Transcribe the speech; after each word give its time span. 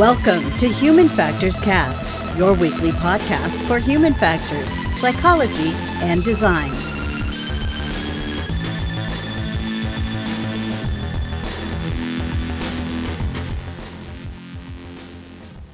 Welcome 0.00 0.50
to 0.56 0.66
Human 0.66 1.10
Factors 1.10 1.58
Cast, 1.58 2.38
your 2.38 2.54
weekly 2.54 2.90
podcast 2.90 3.60
for 3.68 3.78
human 3.78 4.14
factors, 4.14 4.72
psychology, 4.98 5.72
and 6.00 6.24
design. 6.24 6.70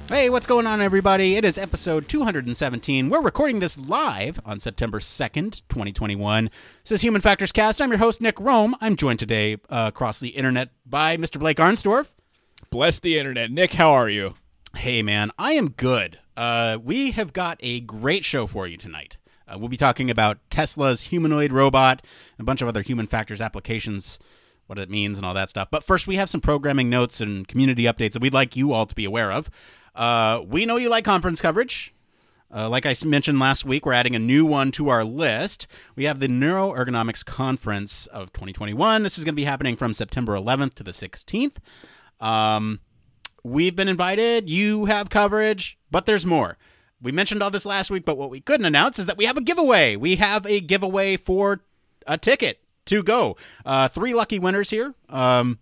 Hey, 0.09 0.29
what's 0.29 0.45
going 0.45 0.67
on, 0.67 0.81
everybody? 0.81 1.37
It 1.37 1.45
is 1.45 1.57
episode 1.57 2.09
217. 2.09 3.09
We're 3.09 3.21
recording 3.21 3.59
this 3.59 3.79
live 3.79 4.41
on 4.43 4.59
September 4.59 4.99
2nd, 4.99 5.61
2021. 5.69 6.49
This 6.83 6.91
is 6.91 7.01
Human 7.01 7.21
Factors 7.21 7.53
Cast. 7.53 7.81
I'm 7.81 7.91
your 7.91 7.99
host, 7.99 8.19
Nick 8.19 8.35
Roome. 8.35 8.73
I'm 8.81 8.97
joined 8.97 9.19
today 9.19 9.53
uh, 9.69 9.85
across 9.87 10.19
the 10.19 10.31
internet 10.31 10.71
by 10.85 11.15
Mr. 11.15 11.39
Blake 11.39 11.59
Arnsdorff. 11.59 12.07
Bless 12.77 12.99
the 12.99 13.17
internet. 13.17 13.49
Nick, 13.49 13.73
how 13.73 13.89
are 13.89 14.07
you? 14.07 14.35
Hey, 14.75 15.01
man, 15.01 15.31
I 15.39 15.53
am 15.53 15.69
good. 15.69 16.19
Uh, 16.37 16.77
we 16.79 17.09
have 17.09 17.33
got 17.33 17.57
a 17.59 17.79
great 17.79 18.23
show 18.23 18.45
for 18.45 18.67
you 18.67 18.77
tonight. 18.77 19.17
Uh, 19.47 19.57
we'll 19.57 19.67
be 19.67 19.77
talking 19.77 20.11
about 20.11 20.37
Tesla's 20.51 21.05
humanoid 21.05 21.51
robot, 21.51 22.03
and 22.37 22.45
a 22.45 22.45
bunch 22.45 22.61
of 22.61 22.67
other 22.67 22.83
human 22.83 23.07
factors 23.07 23.41
applications, 23.41 24.19
what 24.67 24.77
it 24.77 24.91
means, 24.91 25.17
and 25.17 25.25
all 25.25 25.33
that 25.33 25.49
stuff. 25.49 25.69
But 25.71 25.83
first, 25.83 26.05
we 26.05 26.17
have 26.17 26.29
some 26.29 26.39
programming 26.39 26.87
notes 26.87 27.19
and 27.19 27.47
community 27.47 27.85
updates 27.85 28.11
that 28.11 28.21
we'd 28.21 28.35
like 28.35 28.55
you 28.55 28.73
all 28.73 28.85
to 28.85 28.93
be 28.93 29.05
aware 29.05 29.31
of. 29.31 29.49
Uh, 29.95 30.43
we 30.47 30.63
know 30.63 30.75
you 30.77 30.87
like 30.87 31.03
conference 31.03 31.41
coverage. 31.41 31.95
Uh, 32.53 32.69
like 32.69 32.85
I 32.85 32.93
mentioned 33.03 33.39
last 33.39 33.65
week, 33.65 33.87
we're 33.87 33.93
adding 33.93 34.15
a 34.15 34.19
new 34.19 34.45
one 34.45 34.71
to 34.73 34.89
our 34.89 35.03
list. 35.03 35.65
We 35.95 36.03
have 36.03 36.19
the 36.19 36.27
Neuroergonomics 36.27 37.25
Conference 37.25 38.05
of 38.05 38.31
2021. 38.33 39.01
This 39.01 39.17
is 39.17 39.23
going 39.23 39.33
to 39.33 39.35
be 39.35 39.45
happening 39.45 39.75
from 39.75 39.95
September 39.95 40.35
11th 40.35 40.75
to 40.75 40.83
the 40.83 40.91
16th. 40.91 41.55
Um, 42.19 42.79
we've 43.43 43.75
been 43.75 43.87
invited. 43.87 44.49
You 44.49 44.85
have 44.85 45.09
coverage, 45.09 45.77
but 45.91 46.05
there's 46.05 46.25
more. 46.25 46.57
We 47.01 47.11
mentioned 47.11 47.43
all 47.43 47.51
this 47.51 47.65
last 47.65 47.91
week, 47.91 48.05
but 48.05 48.17
what 48.17 48.29
we 48.29 48.41
couldn't 48.41 48.65
announce 48.65 48.97
is 48.97 49.05
that 49.05 49.17
we 49.17 49.25
have 49.25 49.37
a 49.37 49.41
giveaway. 49.41 49.95
We 49.95 50.15
have 50.15 50.45
a 50.45 50.59
giveaway 50.59 51.15
for 51.17 51.61
a 52.07 52.17
ticket 52.17 52.59
to 52.85 53.03
go. 53.03 53.37
Uh, 53.65 53.87
three 53.87 54.13
lucky 54.13 54.39
winners 54.39 54.71
here 54.71 54.95
um, 55.09 55.59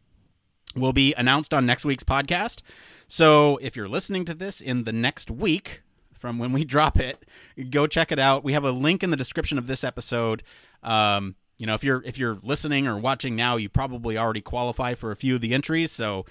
will 0.76 0.94
be 0.94 1.14
announced 1.16 1.54
on 1.54 1.66
next 1.66 1.84
week's 1.84 2.04
podcast. 2.04 2.62
So 3.08 3.58
if 3.62 3.76
you're 3.76 3.90
listening 3.90 4.26
to 4.26 4.34
this 4.34 4.62
in 4.62 4.86
the 4.86 4.94
next 4.94 5.30
week 5.30 5.82
from 6.14 6.40
when 6.40 6.54
we 6.54 6.64
drop 6.66 6.98
it, 6.98 7.26
go 7.70 7.86
check 7.88 8.12
it 8.12 8.20
out. 8.20 8.44
We 8.44 8.54
have 8.54 8.64
a 8.64 8.72
link 8.72 9.04
in 9.04 9.10
the 9.10 9.18
description 9.18 9.58
of 9.58 9.68
this 9.68 9.84
episode. 9.84 10.42
Um, 10.84 11.36
you 11.58 11.66
know, 11.66 11.74
if 11.74 11.84
you're 11.84 12.02
if 12.04 12.18
you're 12.18 12.38
listening 12.44 12.88
or 12.88 12.98
watching 12.98 13.36
now, 13.36 13.56
you 13.56 13.70
probably 13.70 14.18
already 14.18 14.42
qualify 14.42 14.94
for 14.94 15.12
a 15.12 15.16
few 15.16 15.36
of 15.36 15.42
the 15.42 15.54
entries. 15.54 15.92
So 15.92 16.26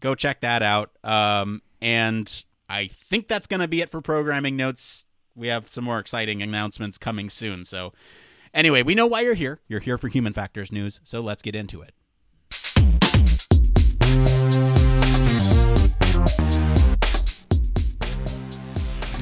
go 0.00 0.14
check 0.14 0.40
that 0.40 0.62
out. 0.62 0.90
Um, 1.04 1.62
and 1.80 2.44
I 2.68 2.86
think 2.88 3.28
that's 3.28 3.46
going 3.46 3.60
to 3.60 3.68
be 3.68 3.82
it 3.82 3.90
for 3.90 4.00
programming 4.00 4.56
notes. 4.56 5.06
We 5.34 5.48
have 5.48 5.68
some 5.68 5.84
more 5.84 5.98
exciting 5.98 6.42
announcements 6.42 6.98
coming 6.98 7.28
soon. 7.28 7.64
So 7.64 7.92
anyway, 8.54 8.82
we 8.82 8.94
know 8.94 9.06
why 9.06 9.22
you're 9.22 9.34
here. 9.34 9.60
You're 9.68 9.80
here 9.80 9.98
for 9.98 10.08
Human 10.08 10.32
Factors 10.32 10.72
News. 10.72 11.00
So 11.04 11.20
let's 11.20 11.42
get 11.42 11.54
into 11.54 11.82
it. 11.82 11.92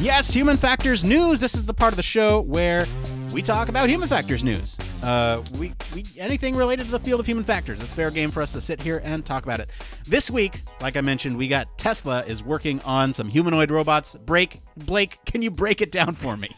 Yes, 0.00 0.32
Human 0.32 0.56
Factors 0.56 1.04
News. 1.04 1.40
This 1.40 1.54
is 1.54 1.66
the 1.66 1.74
part 1.74 1.92
of 1.92 1.96
the 1.96 2.02
show 2.02 2.42
where 2.44 2.86
we 3.34 3.42
talk 3.42 3.68
about 3.68 3.88
human 3.88 4.08
factors 4.08 4.42
news. 4.42 4.76
Uh, 5.02 5.42
we, 5.58 5.72
we 5.94 6.04
anything 6.18 6.54
related 6.54 6.84
to 6.84 6.90
the 6.90 6.98
field 6.98 7.20
of 7.20 7.26
human 7.26 7.44
factors. 7.44 7.80
It's 7.80 7.92
fair 7.92 8.10
game 8.10 8.30
for 8.30 8.42
us 8.42 8.52
to 8.52 8.60
sit 8.60 8.82
here 8.82 9.00
and 9.04 9.24
talk 9.24 9.44
about 9.44 9.60
it. 9.60 9.70
This 10.06 10.30
week, 10.30 10.62
like 10.80 10.96
I 10.96 11.00
mentioned, 11.00 11.36
we 11.36 11.48
got 11.48 11.78
Tesla 11.78 12.20
is 12.24 12.42
working 12.42 12.80
on 12.82 13.14
some 13.14 13.28
humanoid 13.28 13.70
robots. 13.70 14.14
Break 14.14 14.60
Blake, 14.76 15.18
can 15.24 15.42
you 15.42 15.50
break 15.50 15.80
it 15.80 15.90
down 15.90 16.14
for 16.14 16.36
me? 16.36 16.54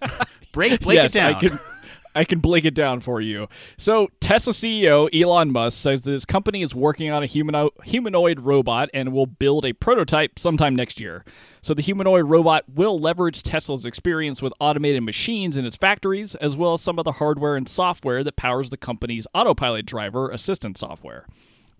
break 0.52 0.80
break 0.80 0.96
yes, 0.96 1.14
it 1.14 1.18
down. 1.18 1.34
I 1.34 1.38
can, 1.38 1.58
I 2.16 2.24
can 2.24 2.40
break 2.40 2.64
it 2.64 2.74
down 2.74 3.00
for 3.00 3.20
you. 3.20 3.48
So, 3.76 4.08
Tesla 4.20 4.54
CEO 4.54 5.08
Elon 5.14 5.52
Musk 5.52 5.78
says 5.78 6.02
that 6.02 6.12
his 6.12 6.24
company 6.24 6.62
is 6.62 6.74
working 6.74 7.10
on 7.10 7.22
a 7.22 7.26
humano- 7.26 7.70
humanoid 7.84 8.40
robot 8.40 8.88
and 8.94 9.12
will 9.12 9.26
build 9.26 9.66
a 9.66 9.74
prototype 9.74 10.38
sometime 10.38 10.74
next 10.74 10.98
year. 10.98 11.24
So, 11.60 11.74
the 11.74 11.82
humanoid 11.82 12.24
robot 12.24 12.64
will 12.74 12.98
leverage 12.98 13.42
Tesla's 13.42 13.84
experience 13.84 14.40
with 14.40 14.54
automated 14.60 15.02
machines 15.02 15.56
in 15.56 15.66
its 15.66 15.76
factories, 15.76 16.34
as 16.36 16.56
well 16.56 16.72
as 16.72 16.80
some 16.80 16.98
of 16.98 17.04
the 17.04 17.12
hardware 17.12 17.54
and 17.54 17.68
software 17.68 18.24
that 18.24 18.36
powers 18.36 18.70
the 18.70 18.76
company's 18.78 19.26
autopilot 19.34 19.84
driver 19.84 20.30
assistant 20.30 20.78
software. 20.78 21.26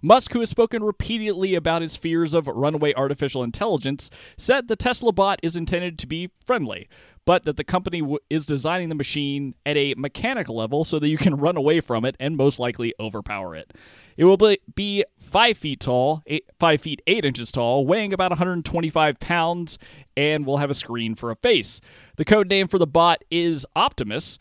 Musk, 0.03 0.33
who 0.33 0.41
has 0.41 0.51
spoken 0.51 0.83
repeatedly 0.83 1.55
about 1.55 1.83
his 1.83 1.97
fears 1.97 2.35
of 2.35 2.47
runaway 2.47 2.93
artificial 2.95 3.43
intelligence, 3.43 4.11
said 4.37 4.69
the 4.69 4.77
Tesla 4.77 5.13
bot 5.13 5.41
is 5.43 5.57
intended 5.57 5.99
to 5.99 6.07
be 6.07 6.31
friendly, 6.45 6.89
but 7.25 7.45
that 7.45 7.57
the 7.57 7.65
company 7.65 8.01
w- 8.01 8.19
is 8.29 8.47
designing 8.47 8.89
the 8.89 8.95
machine 8.95 9.55
at 9.65 9.77
a 9.77 9.95
mechanical 9.97 10.57
level 10.57 10.85
so 10.85 10.99
that 10.99 11.09
you 11.09 11.19
can 11.19 11.35
run 11.37 11.57
away 11.57 11.81
from 11.81 12.05
it 12.05 12.15
and 12.21 12.37
most 12.37 12.59
likely 12.59 12.95
overpower 13.01 13.57
it. 13.57 13.73
It 14.17 14.25
will 14.25 14.37
be- 14.37 15.05
five 15.19 15.59
feet 15.59 15.81
tall, 15.81 16.23
eight, 16.27 16.45
five 16.61 16.81
feet 16.81 17.03
eight 17.07 17.25
inches 17.25 17.51
tall, 17.51 17.87
weighing 17.87 18.13
about 18.13 18.31
125 18.31 19.19
pounds, 19.19 19.79
and 20.17 20.47
will 20.47 20.59
have 20.59 20.71
a 20.71 20.75
screen 20.75 21.15
for 21.15 21.31
a 21.31 21.37
face. 21.37 21.81
The 22.17 22.25
code 22.25 22.49
name 22.49 22.69
for 22.69 22.79
the 22.79 22.87
bot 22.87 23.23
is 23.31 23.67
Optimus 23.75 24.39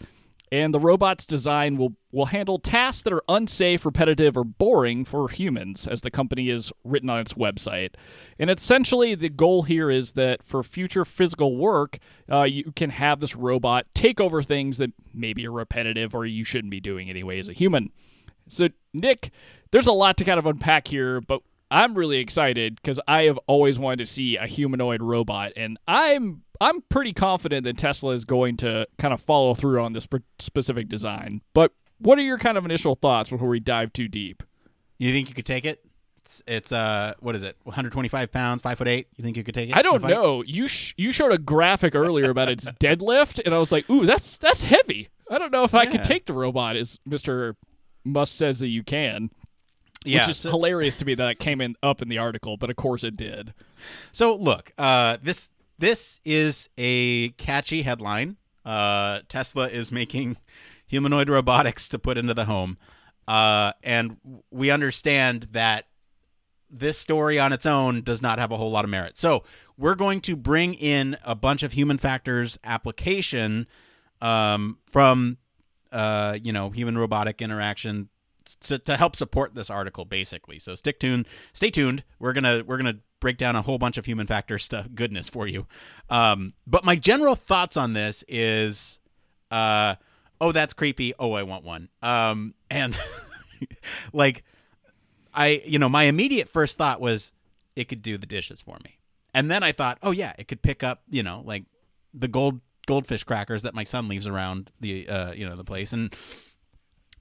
and 0.52 0.74
the 0.74 0.80
robot's 0.80 1.26
design 1.26 1.78
will, 1.78 1.94
will 2.12 2.28
handle 2.28 2.60
tasks 2.60 3.04
that 3.04 3.14
are 3.14 3.24
unsafe, 3.28 3.86
repetitive, 3.86 4.38
or 4.38 4.44
boring 4.44 5.06
for 5.06 5.28
humans, 5.30 5.88
as 5.88 6.02
the 6.02 6.12
company 6.12 6.50
is 6.50 6.72
written 6.84 7.10
on 7.10 7.20
its 7.20 7.34
website. 7.34 7.96
And 8.38 8.50
essentially, 8.50 9.16
the 9.16 9.30
goal 9.30 9.64
here 9.64 9.90
is 9.90 10.14
that 10.14 10.44
for 10.44 10.64
future 10.64 11.06
physical 11.06 11.58
work, 11.58 12.00
uh, 12.32 12.44
you 12.44 12.72
can 12.76 12.92
have 12.92 13.20
this 13.20 13.36
robot 13.36 13.88
take 13.94 14.22
over 14.22 14.42
things 14.42 14.78
that 14.78 14.92
maybe 15.14 15.48
are 15.48 15.52
repetitive 15.52 16.14
or 16.14 16.26
you 16.26 16.44
shouldn't 16.44 16.72
be 16.72 16.80
doing 16.80 17.10
anyway 17.10 17.40
as 17.40 17.50
a 17.50 17.54
human. 17.54 17.92
So, 18.48 18.70
Nick, 18.94 19.32
there's 19.72 19.88
a 19.88 19.92
lot 19.92 20.18
to 20.18 20.24
kind 20.24 20.40
of 20.40 20.46
unpack 20.46 20.88
here, 20.88 21.22
but 21.22 21.42
I'm 21.76 21.94
really 21.94 22.20
excited 22.20 22.78
because 22.78 23.02
I 23.06 23.24
have 23.24 23.38
always 23.48 23.78
wanted 23.78 23.98
to 23.98 24.06
see 24.06 24.38
a 24.38 24.48
humanoid 24.48 25.02
robot, 25.02 25.52
and 25.58 25.78
I'm 25.90 26.44
I'm 26.62 26.82
pretty 26.84 27.12
confident 27.12 27.66
that 27.66 27.78
Tesla 27.78 28.14
is 28.14 28.24
going 28.24 28.56
to 28.58 28.88
kind 28.98 29.14
of 29.14 29.20
follow 29.20 29.54
through 29.54 29.82
on 29.82 29.92
this 29.92 30.08
specific 30.40 30.88
design. 30.88 31.42
But 31.54 31.74
what 32.00 32.18
are 32.18 32.22
your 32.22 32.38
kind 32.38 32.58
of 32.58 32.64
initial 32.64 32.96
thoughts 32.96 33.30
before 33.30 33.50
we 33.50 33.60
dive 33.60 33.92
too 33.92 34.08
deep? 34.08 34.42
You 34.98 35.12
think 35.12 35.28
you 35.28 35.36
could 35.36 35.46
take 35.46 35.66
it? 35.66 35.84
It's, 36.24 36.42
it's 36.48 36.72
uh, 36.72 37.16
what 37.20 37.36
is 37.36 37.44
it? 37.44 37.58
125 37.64 38.32
pounds, 38.32 38.62
five 38.62 38.78
foot 38.78 38.88
eight. 38.88 39.10
You 39.18 39.24
think 39.26 39.36
you 39.36 39.44
could 39.44 39.54
take 39.54 39.70
it? 39.70 39.76
I 39.76 39.82
don't 39.82 40.02
know. 40.02 40.44
You 40.44 40.70
sh- 40.70 40.94
you 40.96 41.12
showed 41.12 41.34
a 41.34 41.38
graphic 41.38 41.94
earlier 41.94 42.30
about 42.30 42.48
its 42.48 42.66
deadlift, 42.80 43.42
and 43.46 43.54
I 43.54 43.58
was 43.58 43.74
like, 43.74 43.90
ooh, 43.90 44.06
that's 44.06 44.38
that's 44.38 44.64
heavy. 44.64 45.10
I 45.30 45.38
don't 45.40 45.52
know 45.52 45.66
if 45.66 45.76
I 45.76 45.86
could 45.88 46.06
take 46.06 46.26
the 46.26 46.34
robot, 46.34 46.78
as 46.78 47.02
Mister 47.06 47.58
Musk 48.06 48.34
says 48.34 48.60
that 48.60 48.68
you 48.70 48.82
can. 48.82 49.30
Yeah. 50.06 50.28
which 50.28 50.38
is 50.38 50.44
hilarious 50.44 50.98
to 50.98 51.06
me 51.06 51.16
that 51.16 51.30
it 51.30 51.40
came 51.40 51.62
in 51.62 51.76
up 51.84 52.02
in 52.02 52.10
the 52.10 52.18
article, 52.18 52.58
but 52.58 52.70
of 52.70 52.76
course 52.76 53.04
it 53.04 53.16
did. 53.16 53.54
So 54.12 54.36
look, 54.36 54.72
uh, 54.78 55.18
this 55.22 55.52
this 55.78 56.20
is 56.24 56.70
a 56.78 57.30
catchy 57.32 57.82
headline. 57.82 58.38
Uh, 58.64 59.20
Tesla 59.28 59.68
is 59.68 59.92
making 59.92 60.38
humanoid 60.88 61.30
robotics 61.30 61.88
to 61.90 62.00
put 62.00 62.18
into 62.18 62.34
the 62.34 62.46
home, 62.46 62.78
uh, 63.28 63.74
and 63.84 64.18
we 64.52 64.70
understand 64.72 65.48
that 65.52 65.86
this 66.70 66.98
story 66.98 67.40
on 67.40 67.54
its 67.54 67.66
own 67.66 68.02
does 68.02 68.22
not 68.22 68.40
have 68.40 68.52
a 68.52 68.58
whole 68.58 68.72
lot 68.72 68.84
of 68.84 68.90
merit. 68.90 69.18
So 69.18 69.44
we're 69.78 69.96
going 69.96 70.20
to 70.22 70.36
bring 70.36 70.74
in 70.74 71.18
a 71.24 71.36
bunch 71.36 71.64
of 71.64 71.74
human 71.74 71.98
factors 71.98 72.58
application 72.64 73.68
um, 74.22 74.80
from 74.90 75.38
uh, 75.92 76.38
you 76.42 76.52
know 76.52 76.70
human 76.70 76.98
robotic 76.98 77.42
interaction 77.42 78.10
to, 78.62 78.80
to 78.80 78.98
help 78.98 79.16
support 79.16 79.56
this 79.56 79.70
article 79.70 80.06
basically. 80.06 80.60
So 80.60 80.76
stick 80.76 81.00
tuned 81.00 81.28
stay 81.54 81.70
tuned. 81.70 82.04
We're 82.20 82.34
gonna 82.34 82.64
we're 82.66 82.78
gonna 82.78 83.00
break 83.20 83.38
down 83.38 83.56
a 83.56 83.62
whole 83.62 83.78
bunch 83.78 83.98
of 83.98 84.06
human 84.06 84.28
factor 84.28 84.58
stuff 84.60 84.88
goodness 84.94 85.30
for 85.30 85.48
you. 85.48 85.68
Um, 86.10 86.54
but 86.68 86.84
my 86.84 86.96
general 86.96 87.36
thoughts 87.36 87.78
on 87.78 87.94
this 87.94 88.24
is 88.28 89.00
uh, 89.52 89.96
oh 90.40 90.52
that's 90.52 90.74
creepy. 90.74 91.14
Oh 91.20 91.34
i 91.34 91.44
want 91.44 91.64
one. 91.64 91.90
Um, 92.02 92.54
and 92.70 92.98
like 94.14 94.44
i 95.34 95.62
you 95.66 95.80
know 95.80 95.90
my 95.90 96.04
immediate 96.04 96.50
first 96.50 96.78
thought 96.78 97.02
was 97.02 97.34
it 97.76 97.86
could 97.86 98.02
do 98.02 98.18
the 98.18 98.28
dishes 98.28 98.62
for 98.62 98.78
me. 98.84 99.00
And 99.34 99.52
then 99.52 99.64
i 99.64 99.72
thought 99.72 99.98
oh 100.02 100.12
yeah 100.12 100.34
it 100.38 100.48
could 100.48 100.62
pick 100.62 100.84
up 100.84 101.04
you 101.10 101.24
know 101.24 101.42
like 101.46 101.66
the 102.14 102.28
gold 102.28 102.62
goldfish 102.86 103.24
crackers 103.24 103.64
that 103.64 103.74
my 103.74 103.84
son 103.84 104.08
leaves 104.08 104.28
around 104.28 104.72
the 104.80 105.08
uh, 105.08 105.32
you 105.34 105.48
know 105.48 105.56
the 105.56 105.64
place. 105.64 105.94
And 105.94 106.16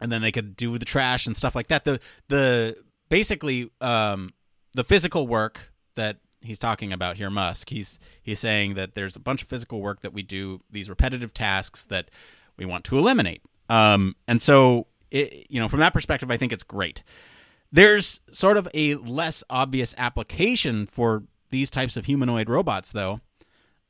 and 0.05 0.13
then 0.13 0.21
they 0.21 0.31
could 0.31 0.55
do 0.55 0.77
the 0.77 0.85
trash 0.85 1.27
and 1.27 1.35
stuff 1.35 1.55
like 1.55 1.69
that. 1.69 1.85
The 1.85 1.99
the 2.29 2.77
basically 3.09 3.71
um, 3.81 4.35
the 4.75 4.85
physical 4.85 5.27
work 5.27 5.73
that 5.95 6.19
he's 6.43 6.59
talking 6.59 6.93
about 6.93 7.17
here, 7.17 7.31
Musk. 7.31 7.71
He's 7.71 7.99
he's 8.23 8.39
saying 8.39 8.75
that 8.75 8.95
there's 8.95 9.17
a 9.17 9.21
bunch 9.21 9.43
of 9.43 9.49
physical 9.49 9.81
work 9.81 10.03
that 10.03 10.13
we 10.13 10.23
do, 10.23 10.61
these 10.71 10.91
repetitive 10.91 11.33
tasks 11.33 11.85
that 11.85 12.11
we 12.59 12.67
want 12.67 12.85
to 12.85 12.99
eliminate. 12.99 13.43
Um, 13.69 14.15
and 14.29 14.43
so, 14.43 14.87
it, 15.11 15.47
you 15.49 15.59
know, 15.59 15.69
from 15.69 15.81
that 15.81 15.95
perspective, 15.95 16.31
I 16.31 16.37
think 16.37 16.53
it's 16.53 16.63
great. 16.63 17.03
There's 17.73 18.21
sort 18.31 18.59
of 18.59 18.69
a 18.75 18.95
less 18.97 19.43
obvious 19.49 19.95
application 19.97 20.87
for 20.87 21.25
these 21.51 21.71
types 21.71 21.97
of 21.97 22.05
humanoid 22.05 22.49
robots, 22.49 22.93
though, 22.93 23.21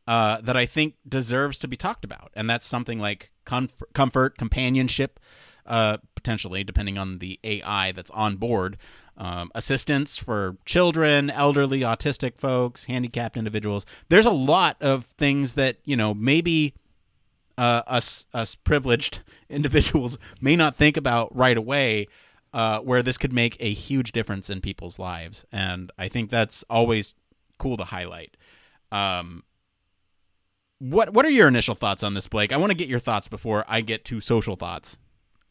uh, 0.07 0.41
that 0.43 0.57
I 0.57 0.65
think 0.65 0.95
deserves 1.07 1.59
to 1.59 1.69
be 1.69 1.77
talked 1.77 2.05
about, 2.05 2.31
and 2.35 2.49
that's 2.49 2.67
something 2.67 3.01
like 3.01 3.31
comfort, 3.45 3.93
comfort 3.93 4.39
companionship, 4.39 5.19
uh, 5.67 5.99
potentially 6.15 6.65
depending 6.65 6.99
on 6.99 7.19
the 7.19 7.39
AI 7.45 7.93
that's 7.93 8.11
on 8.11 8.37
board, 8.37 8.77
um, 9.17 9.51
assistance 9.55 10.17
for 10.17 10.57
children, 10.65 11.31
elderly, 11.31 11.81
autistic 11.81 12.37
folks, 12.37 12.85
handicapped 12.85 13.37
individuals. 13.37 13.87
There's 14.09 14.27
a 14.27 14.31
lot 14.31 14.77
of 14.81 15.07
things 15.19 15.55
that 15.55 15.79
you 15.85 15.97
know 15.97 16.15
maybe 16.15 16.75
uh, 17.57 17.83
us 17.87 18.27
us 18.35 18.55
privileged 18.55 19.23
individuals 19.49 20.19
may 20.41 20.57
not 20.57 20.77
think 20.77 20.97
about 20.97 21.35
right 21.35 21.57
away. 21.57 22.09
Uh, 22.53 22.79
where 22.79 23.03
this 23.03 23.19
could 23.19 23.33
make 23.33 23.57
a 23.59 23.73
huge 23.73 24.13
difference 24.13 24.49
in 24.49 24.61
people's 24.61 24.97
lives, 24.97 25.45
and 25.51 25.91
I 25.99 26.07
think 26.07 26.31
that's 26.31 26.63
always 26.71 27.13
cool 27.59 27.77
to 27.77 27.83
highlight. 27.83 28.37
Um, 28.93 29.43
what 30.79 31.13
what 31.13 31.27
are 31.27 31.31
your 31.31 31.49
initial 31.49 31.75
thoughts 31.75 32.03
on 32.03 32.15
this, 32.15 32.29
Blake? 32.29 32.53
I 32.53 32.57
want 32.57 32.71
to 32.71 32.77
get 32.77 32.89
your 32.89 32.99
thoughts 32.99 33.27
before 33.27 33.65
I 33.67 33.81
get 33.81 34.05
to 34.07 34.21
social 34.21 34.55
thoughts. 34.55 34.99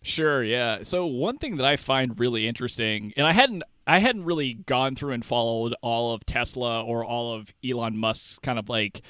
Sure, 0.04 0.44
yeah. 0.44 0.84
So 0.84 1.06
one 1.06 1.38
thing 1.38 1.56
that 1.58 1.66
I 1.66 1.78
find 1.78 2.20
really 2.20 2.46
interesting, 2.46 3.14
and 3.16 3.26
I 3.26 3.32
hadn't 3.32 3.64
I 3.88 4.00
hadn't 4.00 4.26
really 4.26 4.54
gone 4.54 4.96
through 4.96 5.14
and 5.14 5.26
followed 5.26 5.74
all 5.82 6.14
of 6.14 6.26
Tesla 6.26 6.84
or 6.84 7.04
all 7.04 7.34
of 7.34 7.54
Elon 7.68 7.98
Musk's 7.98 8.40
kind 8.40 8.60
of 8.60 8.70
like 8.70 9.02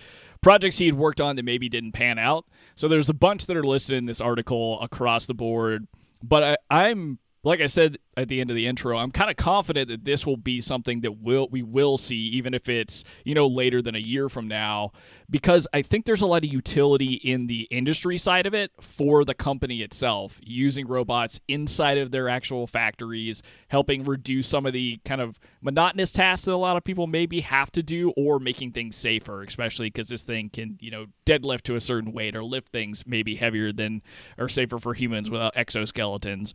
projects 0.42 0.78
he 0.78 0.86
had 0.86 0.96
worked 0.96 1.22
on 1.22 1.36
that 1.36 1.44
maybe 1.46 1.70
didn't 1.70 1.92
pan 1.94 2.18
out. 2.18 2.46
So 2.76 2.88
there's 2.88 3.10
a 3.10 3.14
bunch 3.14 3.48
that 3.48 3.58
are 3.58 3.64
listed 3.64 3.98
in 3.98 4.06
this 4.06 4.22
article 4.22 4.80
across 4.82 5.26
the 5.26 5.34
board. 5.34 5.88
But 6.22 6.58
I, 6.72 6.86
I'm 6.86 7.20
like 7.44 7.60
I 7.60 7.68
said 7.68 7.98
at 8.16 8.30
the 8.30 8.40
end 8.40 8.50
of 8.50 8.56
the 8.56 8.68
intro, 8.68 8.98
I'm 8.98 9.12
kind 9.12 9.30
of 9.30 9.36
confident 9.36 9.90
that 9.90 10.06
this 10.06 10.26
will 10.26 10.38
be 10.38 10.62
something 10.62 11.02
that 11.02 11.20
will 11.20 11.50
we 11.52 11.62
will 11.62 11.98
see, 11.98 12.16
even 12.16 12.54
if 12.54 12.70
it's 12.70 13.04
you 13.26 13.36
know 13.36 13.48
later 13.48 13.82
than 13.82 13.96
a 13.96 14.00
year 14.00 14.30
from 14.30 14.48
now, 14.48 14.92
because 15.30 15.68
I 15.74 15.82
think 15.82 16.06
there's 16.06 16.22
a 16.22 16.26
lot 16.26 16.46
of 16.46 16.52
utility 16.52 17.14
in 17.14 17.48
the 17.48 17.64
industry 17.64 18.18
side 18.18 18.46
of 18.46 18.54
it 18.54 18.72
for 18.80 19.26
the 19.26 19.34
company 19.34 19.82
itself, 19.82 20.40
using 20.42 20.88
robots 20.88 21.42
inside 21.50 21.98
of 21.98 22.12
their 22.12 22.30
actual 22.30 22.66
factories, 22.66 23.44
helping 23.68 24.06
reduce 24.06 24.48
some 24.48 24.66
of 24.66 24.72
the 24.72 25.00
kind 25.04 25.20
of 25.20 25.38
monotonous 25.62 26.14
tasks 26.14 26.46
that 26.46 26.54
a 26.54 26.56
lot 26.56 26.78
of 26.78 26.84
people 26.86 27.08
maybe 27.08 27.42
have 27.42 27.72
to 27.74 27.84
do, 27.84 28.12
or 28.16 28.40
making 28.40 28.72
things 28.72 28.96
safer, 28.96 29.44
especially 29.44 29.88
because 29.88 30.08
this 30.08 30.24
thing 30.24 30.50
can 30.50 30.78
you 30.80 30.92
know 30.92 31.08
deadlift 31.26 31.64
to 31.64 31.76
a 31.76 31.82
certain 31.82 32.14
weight 32.14 32.38
or 32.38 32.44
lift 32.44 32.70
things 32.70 33.04
maybe 33.06 33.36
heavier 33.36 33.74
than 33.74 34.02
or 34.38 34.48
safer 34.48 34.80
for 34.80 34.94
humans 34.94 35.30
without 35.30 35.54
exoskeletons. 35.56 36.54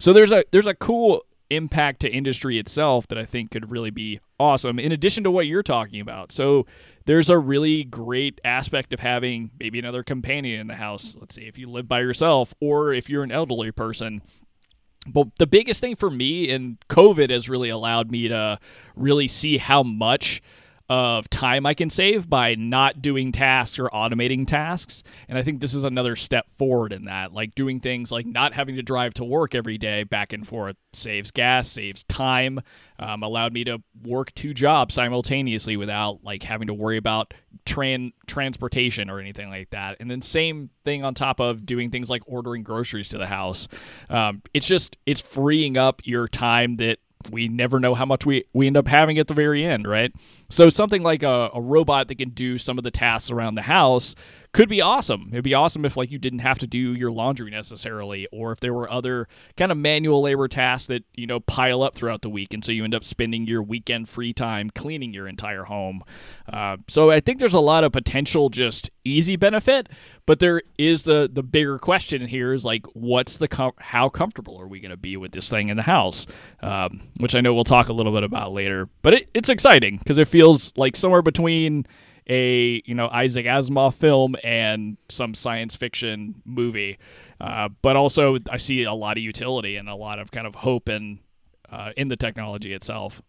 So 0.00 0.12
there's 0.12 0.32
a 0.32 0.44
there's 0.50 0.66
a 0.66 0.74
cool 0.74 1.24
impact 1.50 2.00
to 2.00 2.10
industry 2.10 2.58
itself 2.58 3.08
that 3.08 3.18
I 3.18 3.24
think 3.24 3.50
could 3.50 3.70
really 3.70 3.90
be 3.90 4.20
awesome 4.38 4.78
in 4.78 4.92
addition 4.92 5.24
to 5.24 5.30
what 5.30 5.46
you're 5.46 5.62
talking 5.62 6.00
about. 6.00 6.30
So 6.30 6.66
there's 7.06 7.30
a 7.30 7.38
really 7.38 7.84
great 7.84 8.40
aspect 8.44 8.92
of 8.92 9.00
having 9.00 9.50
maybe 9.58 9.78
another 9.78 10.02
companion 10.02 10.60
in 10.60 10.66
the 10.66 10.74
house. 10.74 11.16
Let's 11.18 11.34
say 11.34 11.42
if 11.42 11.58
you 11.58 11.68
live 11.68 11.88
by 11.88 12.00
yourself 12.00 12.54
or 12.60 12.92
if 12.92 13.08
you're 13.08 13.24
an 13.24 13.32
elderly 13.32 13.72
person. 13.72 14.22
But 15.06 15.28
the 15.38 15.46
biggest 15.46 15.80
thing 15.80 15.96
for 15.96 16.10
me 16.10 16.50
and 16.50 16.76
COVID 16.90 17.30
has 17.30 17.48
really 17.48 17.70
allowed 17.70 18.10
me 18.10 18.28
to 18.28 18.58
really 18.94 19.26
see 19.26 19.56
how 19.56 19.82
much 19.82 20.42
of 20.88 21.28
time 21.28 21.66
I 21.66 21.74
can 21.74 21.90
save 21.90 22.30
by 22.30 22.54
not 22.54 23.02
doing 23.02 23.30
tasks 23.30 23.78
or 23.78 23.88
automating 23.88 24.46
tasks. 24.46 25.02
And 25.28 25.36
I 25.36 25.42
think 25.42 25.60
this 25.60 25.74
is 25.74 25.84
another 25.84 26.16
step 26.16 26.50
forward 26.56 26.92
in 26.92 27.04
that. 27.04 27.32
Like 27.32 27.54
doing 27.54 27.80
things 27.80 28.10
like 28.10 28.24
not 28.24 28.54
having 28.54 28.76
to 28.76 28.82
drive 28.82 29.12
to 29.14 29.24
work 29.24 29.54
every 29.54 29.76
day 29.76 30.04
back 30.04 30.32
and 30.32 30.48
forth 30.48 30.76
saves 30.94 31.30
gas, 31.30 31.68
saves 31.68 32.04
time, 32.04 32.60
um, 32.98 33.22
allowed 33.22 33.52
me 33.52 33.64
to 33.64 33.82
work 34.02 34.34
two 34.34 34.54
jobs 34.54 34.94
simultaneously 34.94 35.76
without 35.76 36.24
like 36.24 36.42
having 36.42 36.68
to 36.68 36.74
worry 36.74 36.96
about 36.96 37.34
tran- 37.66 38.12
transportation 38.26 39.10
or 39.10 39.20
anything 39.20 39.50
like 39.50 39.68
that. 39.70 39.96
And 40.00 40.10
then 40.10 40.22
same 40.22 40.70
thing 40.84 41.04
on 41.04 41.12
top 41.12 41.38
of 41.38 41.66
doing 41.66 41.90
things 41.90 42.08
like 42.08 42.22
ordering 42.26 42.62
groceries 42.62 43.10
to 43.10 43.18
the 43.18 43.26
house. 43.26 43.68
Um, 44.08 44.42
it's 44.54 44.66
just, 44.66 44.96
it's 45.04 45.20
freeing 45.20 45.76
up 45.76 46.00
your 46.04 46.28
time 46.28 46.76
that 46.76 46.98
we 47.30 47.48
never 47.48 47.80
know 47.80 47.94
how 47.94 48.06
much 48.06 48.24
we, 48.24 48.44
we 48.52 48.66
end 48.66 48.76
up 48.76 48.86
having 48.86 49.18
at 49.18 49.26
the 49.28 49.34
very 49.34 49.64
end, 49.64 49.86
right? 49.86 50.12
So 50.48 50.70
something 50.70 51.02
like 51.02 51.22
a, 51.22 51.50
a 51.54 51.60
robot 51.60 52.08
that 52.08 52.16
can 52.16 52.30
do 52.30 52.58
some 52.58 52.78
of 52.78 52.84
the 52.84 52.90
tasks 52.90 53.30
around 53.30 53.54
the 53.54 53.62
house 53.62 54.14
could 54.58 54.68
be 54.68 54.80
awesome. 54.80 55.28
It'd 55.30 55.44
be 55.44 55.54
awesome 55.54 55.84
if 55.84 55.96
like 55.96 56.10
you 56.10 56.18
didn't 56.18 56.40
have 56.40 56.58
to 56.58 56.66
do 56.66 56.92
your 56.92 57.12
laundry 57.12 57.48
necessarily, 57.48 58.26
or 58.32 58.50
if 58.50 58.58
there 58.58 58.74
were 58.74 58.90
other 58.90 59.28
kind 59.56 59.70
of 59.70 59.78
manual 59.78 60.20
labor 60.20 60.48
tasks 60.48 60.88
that 60.88 61.04
you 61.14 61.28
know 61.28 61.38
pile 61.38 61.80
up 61.80 61.94
throughout 61.94 62.22
the 62.22 62.28
week, 62.28 62.52
and 62.52 62.64
so 62.64 62.72
you 62.72 62.82
end 62.82 62.92
up 62.92 63.04
spending 63.04 63.46
your 63.46 63.62
weekend 63.62 64.08
free 64.08 64.32
time 64.32 64.68
cleaning 64.70 65.14
your 65.14 65.28
entire 65.28 65.62
home. 65.62 66.02
Uh, 66.52 66.78
so 66.88 67.08
I 67.08 67.20
think 67.20 67.38
there's 67.38 67.54
a 67.54 67.60
lot 67.60 67.84
of 67.84 67.92
potential 67.92 68.48
just 68.48 68.90
easy 69.04 69.36
benefit, 69.36 69.90
but 70.26 70.40
there 70.40 70.62
is 70.76 71.04
the 71.04 71.30
the 71.32 71.44
bigger 71.44 71.78
question 71.78 72.26
here 72.26 72.52
is 72.52 72.64
like 72.64 72.84
what's 72.94 73.36
the 73.36 73.46
com- 73.46 73.74
how 73.78 74.08
comfortable 74.08 74.60
are 74.60 74.66
we 74.66 74.80
going 74.80 74.90
to 74.90 74.96
be 74.96 75.16
with 75.16 75.30
this 75.30 75.48
thing 75.48 75.68
in 75.68 75.76
the 75.76 75.84
house, 75.84 76.26
um, 76.62 77.02
which 77.18 77.36
I 77.36 77.40
know 77.42 77.54
we'll 77.54 77.62
talk 77.62 77.90
a 77.90 77.92
little 77.92 78.12
bit 78.12 78.24
about 78.24 78.50
later. 78.50 78.88
But 79.02 79.14
it, 79.14 79.30
it's 79.34 79.50
exciting 79.50 79.98
because 79.98 80.18
it 80.18 80.26
feels 80.26 80.72
like 80.76 80.96
somewhere 80.96 81.22
between 81.22 81.86
a 82.28 82.82
you 82.84 82.94
know 82.94 83.08
Isaac 83.08 83.46
Asimov 83.46 83.94
film 83.94 84.36
and 84.44 84.96
some 85.08 85.34
science 85.34 85.74
fiction 85.74 86.42
movie, 86.44 86.98
uh, 87.40 87.68
but 87.82 87.96
also 87.96 88.38
I 88.50 88.58
see 88.58 88.84
a 88.84 88.94
lot 88.94 89.16
of 89.16 89.22
utility 89.22 89.76
and 89.76 89.88
a 89.88 89.94
lot 89.94 90.18
of 90.18 90.30
kind 90.30 90.46
of 90.46 90.56
hope 90.56 90.88
in 90.88 91.20
uh, 91.70 91.92
in 91.96 92.08
the 92.08 92.16
technology 92.16 92.72
itself. 92.72 93.22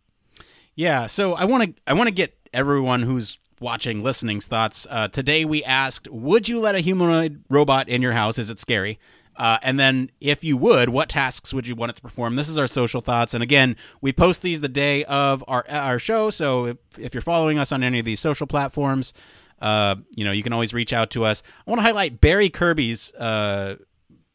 Yeah, 0.76 1.08
so 1.08 1.34
I 1.34 1.46
want 1.46 1.64
to 1.64 1.82
I 1.88 1.94
want 1.94 2.08
to 2.08 2.14
get 2.14 2.38
everyone 2.54 3.04
who's 3.04 3.38
watching, 3.60 4.04
listening's 4.04 4.48
thoughts. 4.48 4.88
Uh, 4.90 5.08
today 5.08 5.46
we 5.46 5.64
asked, 5.64 6.08
would 6.10 6.48
you 6.48 6.60
let 6.60 6.76
a 6.76 6.80
humanoid 6.80 7.44
robot 7.50 7.90
in 7.90 8.02
your 8.02 8.14
house? 8.14 8.38
Is 8.40 8.50
it 8.50 8.60
scary? 8.60 9.00
Uh, 9.40 9.58
and 9.62 9.80
then, 9.80 10.12
if 10.20 10.44
you 10.44 10.58
would, 10.58 10.90
what 10.90 11.08
tasks 11.08 11.54
would 11.54 11.66
you 11.66 11.74
want 11.74 11.92
it 11.92 11.96
to 11.96 12.02
perform? 12.02 12.36
This 12.36 12.50
is 12.50 12.58
our 12.58 12.68
social 12.68 13.00
thoughts. 13.00 13.34
And 13.34 13.42
again, 13.42 13.78
we 14.02 14.12
post 14.12 14.42
these 14.42 14.60
the 14.60 14.68
day 14.68 15.06
of 15.06 15.46
our 15.48 15.66
our 15.70 15.98
show. 15.98 16.30
So 16.30 16.66
if, 16.66 16.78
if 16.98 17.14
you're 17.14 17.22
following 17.22 17.58
us 17.58 17.72
on 17.72 17.82
any 17.82 18.00
of 18.00 18.06
these 18.06 18.20
social 18.20 18.48
platforms, 18.48 19.14
uh, 19.62 19.96
you 20.14 20.26
know 20.26 20.34
you 20.34 20.44
can 20.44 20.52
always 20.52 20.74
reach 20.74 20.92
out 20.92 21.10
to 21.12 21.24
us. 21.24 21.42
I 21.66 21.72
want 21.72 21.80
to 21.80 21.84
highlight 21.84 22.20
Barry 22.20 22.50
Kirby's 22.50 23.14
uh, 23.14 23.78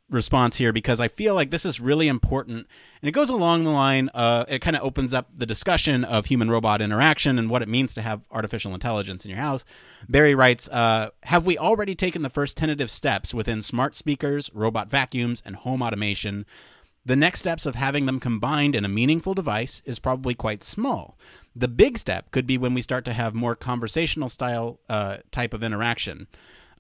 response 0.09 0.57
here 0.57 0.73
because 0.73 1.01
I 1.01 1.09
feel 1.09 1.35
like 1.35 1.51
this 1.51 1.67
is 1.67 1.81
really 1.81 2.09
important. 2.09 2.67
And 3.05 3.09
it 3.11 3.13
goes 3.13 3.29
along 3.29 3.65
the 3.65 3.71
line, 3.71 4.09
uh, 4.15 4.47
it 4.49 4.61
kind 4.61 4.75
of 4.75 4.83
opens 4.83 5.13
up 5.13 5.29
the 5.37 5.45
discussion 5.45 6.05
of 6.05 6.25
human 6.25 6.51
robot 6.51 6.81
interaction 6.81 7.39
and 7.39 7.51
what 7.51 7.61
it 7.61 7.69
means 7.69 7.93
to 7.93 8.01
have 8.01 8.23
artificial 8.31 8.73
intelligence 8.73 9.27
in 9.27 9.31
your 9.31 9.41
house. 9.41 9.67
Barry 10.09 10.35
writes 10.35 10.71
uh, 10.71 11.11
Have 11.25 11.45
we 11.45 11.59
already 11.59 11.95
taken 11.95 12.23
the 12.23 12.31
first 12.31 12.57
tentative 12.57 12.91
steps 12.91 13.35
within 13.35 13.61
smart 13.61 13.95
speakers, 13.95 14.51
robot 14.55 14.89
vacuums, 14.89 15.43
and 15.45 15.55
home 15.55 15.83
automation? 15.83 16.47
The 17.05 17.15
next 17.15 17.41
steps 17.41 17.67
of 17.67 17.75
having 17.75 18.07
them 18.07 18.21
combined 18.21 18.75
in 18.75 18.87
a 18.87 18.89
meaningful 18.89 19.35
device 19.35 19.83
is 19.85 19.99
probably 19.99 20.35
quite 20.35 20.65
small. 20.65 21.19
The 21.55 21.69
big 21.69 21.99
step 21.99 22.31
could 22.31 22.47
be 22.47 22.57
when 22.57 22.73
we 22.73 22.81
start 22.81 23.05
to 23.05 23.13
have 23.13 23.35
more 23.35 23.55
conversational 23.55 24.31
style 24.31 24.81
uh, 24.89 25.19
type 25.31 25.53
of 25.53 25.63
interaction. 25.63 26.27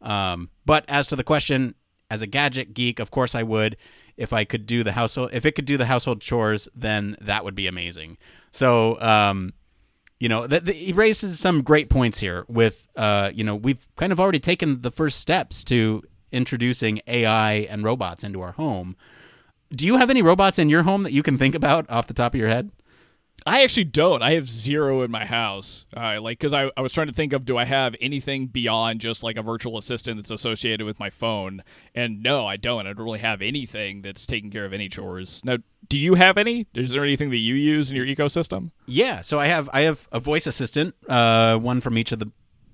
Um, 0.00 0.48
but 0.64 0.86
as 0.88 1.06
to 1.08 1.16
the 1.16 1.22
question, 1.22 1.74
as 2.14 2.22
a 2.22 2.26
gadget 2.26 2.72
geek, 2.74 3.00
of 3.00 3.10
course 3.10 3.34
I 3.34 3.42
would. 3.42 3.76
If 4.16 4.32
I 4.32 4.44
could 4.44 4.64
do 4.64 4.84
the 4.84 4.92
household, 4.92 5.30
if 5.32 5.44
it 5.44 5.56
could 5.56 5.64
do 5.64 5.76
the 5.76 5.86
household 5.86 6.20
chores, 6.20 6.68
then 6.74 7.16
that 7.20 7.44
would 7.44 7.56
be 7.56 7.66
amazing. 7.66 8.16
So, 8.52 9.00
um, 9.00 9.52
you 10.20 10.28
know, 10.28 10.46
th- 10.46 10.64
th- 10.64 10.76
he 10.76 10.92
raises 10.92 11.40
some 11.40 11.62
great 11.62 11.90
points 11.90 12.20
here. 12.20 12.44
With, 12.46 12.86
uh, 12.94 13.32
you 13.34 13.42
know, 13.42 13.56
we've 13.56 13.88
kind 13.96 14.12
of 14.12 14.20
already 14.20 14.38
taken 14.38 14.82
the 14.82 14.92
first 14.92 15.18
steps 15.18 15.64
to 15.64 16.04
introducing 16.30 17.00
AI 17.08 17.52
and 17.52 17.82
robots 17.82 18.22
into 18.22 18.40
our 18.40 18.52
home. 18.52 18.96
Do 19.70 19.84
you 19.84 19.96
have 19.96 20.10
any 20.10 20.22
robots 20.22 20.58
in 20.60 20.68
your 20.68 20.84
home 20.84 21.02
that 21.02 21.12
you 21.12 21.24
can 21.24 21.36
think 21.36 21.56
about 21.56 21.90
off 21.90 22.06
the 22.06 22.14
top 22.14 22.34
of 22.34 22.38
your 22.38 22.48
head? 22.48 22.70
I 23.46 23.62
actually 23.62 23.84
don't. 23.84 24.22
I 24.22 24.34
have 24.34 24.48
zero 24.48 25.02
in 25.02 25.10
my 25.10 25.26
house. 25.26 25.84
Uh, 25.94 26.20
like, 26.20 26.38
because 26.38 26.54
I, 26.54 26.70
I 26.76 26.80
was 26.80 26.92
trying 26.92 27.08
to 27.08 27.12
think 27.12 27.32
of 27.32 27.44
do 27.44 27.58
I 27.58 27.66
have 27.66 27.94
anything 28.00 28.46
beyond 28.46 29.00
just 29.00 29.22
like 29.22 29.36
a 29.36 29.42
virtual 29.42 29.76
assistant 29.76 30.16
that's 30.16 30.30
associated 30.30 30.84
with 30.84 30.98
my 30.98 31.10
phone? 31.10 31.62
And 31.94 32.22
no, 32.22 32.46
I 32.46 32.56
don't. 32.56 32.86
I 32.86 32.94
don't 32.94 33.04
really 33.04 33.18
have 33.18 33.42
anything 33.42 34.00
that's 34.00 34.24
taking 34.24 34.50
care 34.50 34.64
of 34.64 34.72
any 34.72 34.88
chores. 34.88 35.42
Now, 35.44 35.58
do 35.88 35.98
you 35.98 36.14
have 36.14 36.38
any? 36.38 36.66
Is 36.74 36.92
there 36.92 37.04
anything 37.04 37.30
that 37.30 37.38
you 37.38 37.54
use 37.54 37.90
in 37.90 37.96
your 37.96 38.06
ecosystem? 38.06 38.70
Yeah. 38.86 39.20
So 39.20 39.38
I 39.38 39.46
have 39.46 39.68
I 39.72 39.82
have 39.82 40.08
a 40.10 40.20
voice 40.20 40.46
assistant, 40.46 40.94
uh, 41.06 41.58
one 41.58 41.82
from 41.82 41.98
each 41.98 42.12
of 42.12 42.20
the 42.20 42.30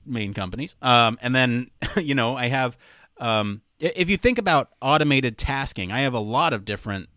main 0.06 0.34
companies, 0.34 0.76
um, 0.82 1.18
and 1.20 1.34
then 1.34 1.70
you 1.96 2.14
know 2.14 2.36
I 2.36 2.46
have. 2.48 2.78
Um, 3.18 3.62
if 3.80 4.08
you 4.08 4.16
think 4.16 4.38
about 4.38 4.68
automated 4.80 5.36
tasking, 5.36 5.90
I 5.90 6.00
have 6.00 6.14
a 6.14 6.20
lot 6.20 6.52
of 6.52 6.64
different 6.64 7.08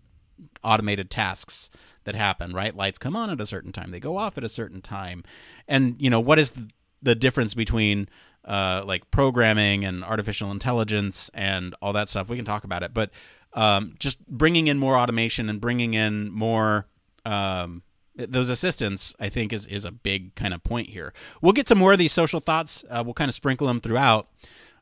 automated 0.64 1.10
tasks 1.12 1.70
that 2.06 2.16
happen, 2.16 2.54
right? 2.54 2.76
Lights 2.76 2.98
come 2.98 3.16
on 3.16 3.30
at 3.30 3.42
a 3.42 3.46
certain 3.46 3.72
time, 3.72 3.92
they 3.92 4.00
go 4.00 4.18
off 4.18 4.38
at 4.38 4.44
a 4.44 4.50
certain 4.50 4.82
time. 4.82 5.24
And, 5.68 5.96
you 6.00 6.10
know, 6.10 6.20
what 6.20 6.40
is 6.40 6.54
the, 7.02 7.16
difference 7.16 7.54
between 7.54 8.08
uh, 8.46 8.84
like 8.86 9.12
programming 9.12 9.84
and 9.84 10.04
artificial 10.04 10.52
intelligence 10.52 11.30
and 11.34 11.76
all 11.82 11.94
that 11.94 12.10
stuff? 12.10 12.30
We 12.30 12.38
can 12.38 12.46
talk 12.46 12.64
about 12.64 12.84
it. 12.84 12.94
But 12.94 13.12
um, 13.54 13.96
just 14.00 14.26
bringing 14.28 14.68
in 14.68 14.78
more 14.80 14.98
automation 14.98 15.50
and 15.50 15.60
bringing 15.62 15.94
in 15.94 16.32
more 16.32 16.88
um, 17.26 17.84
those 18.16 18.50
assistants, 18.50 19.16
I 19.20 19.30
think, 19.30 19.54
is 19.54 19.68
is 19.68 19.86
a 19.86 19.92
big 19.92 20.36
kind 20.36 20.54
of 20.54 20.64
point 20.64 20.90
here. 20.90 21.14
We'll 21.42 21.54
get 21.54 21.68
to 21.68 21.76
more 21.76 21.94
of 21.94 22.00
these 22.00 22.14
social 22.14 22.40
thoughts. 22.40 22.84
Uh, 22.90 23.02
we'll 23.04 23.14
kind 23.14 23.30
of 23.30 23.36
sprinkle 23.36 23.68
them 23.68 23.82
throughout. 23.82 24.28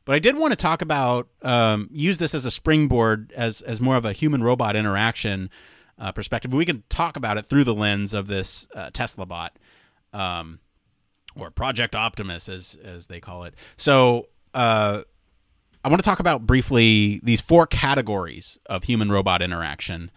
But 0.04 0.14
I 0.14 0.18
did 0.18 0.36
want 0.36 0.52
to 0.52 0.56
talk 0.56 0.82
about 0.82 1.28
um, 1.42 1.88
use 1.92 2.18
this 2.18 2.34
as 2.34 2.44
a 2.44 2.50
springboard 2.50 3.32
as 3.36 3.60
as 3.62 3.80
more 3.80 3.96
of 3.96 4.04
a 4.04 4.12
human 4.12 4.42
robot 4.42 4.76
interaction 4.76 5.50
uh, 5.98 6.12
perspective. 6.12 6.52
We 6.52 6.64
can 6.64 6.82
talk 6.88 7.16
about 7.16 7.38
it 7.38 7.46
through 7.46 7.64
the 7.64 7.74
lens 7.74 8.14
of 8.14 8.26
this 8.26 8.66
uh, 8.74 8.90
Tesla 8.92 9.26
bot, 9.26 9.58
um, 10.12 10.58
or 11.34 11.50
Project 11.50 11.94
Optimus, 11.94 12.48
as 12.48 12.76
as 12.82 13.06
they 13.06 13.20
call 13.20 13.44
it. 13.44 13.54
So 13.76 14.28
uh, 14.54 15.02
I 15.84 15.88
want 15.88 16.00
to 16.02 16.04
talk 16.04 16.20
about 16.20 16.46
briefly 16.46 17.20
these 17.22 17.40
four 17.40 17.66
categories 17.66 18.58
of 18.66 18.84
human 18.84 19.10
robot 19.10 19.42
interaction, 19.42 20.10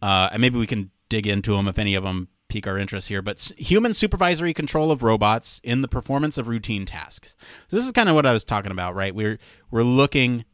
uh, 0.00 0.30
and 0.32 0.40
maybe 0.40 0.58
we 0.58 0.66
can 0.66 0.90
dig 1.08 1.26
into 1.26 1.56
them 1.56 1.68
if 1.68 1.78
any 1.78 1.94
of 1.94 2.04
them 2.04 2.28
pique 2.48 2.66
our 2.66 2.78
interest 2.78 3.08
here, 3.08 3.22
but 3.22 3.50
human 3.56 3.94
supervisory 3.94 4.52
control 4.52 4.90
of 4.90 5.02
robots 5.02 5.58
in 5.64 5.80
the 5.80 5.88
performance 5.88 6.36
of 6.36 6.48
routine 6.48 6.84
tasks. 6.84 7.34
So 7.68 7.76
this 7.76 7.86
is 7.86 7.92
kind 7.92 8.10
of 8.10 8.14
what 8.14 8.26
I 8.26 8.32
was 8.34 8.44
talking 8.44 8.70
about, 8.70 8.94
right? 8.94 9.14
We're 9.14 9.38
we're 9.70 9.82
looking 9.82 10.44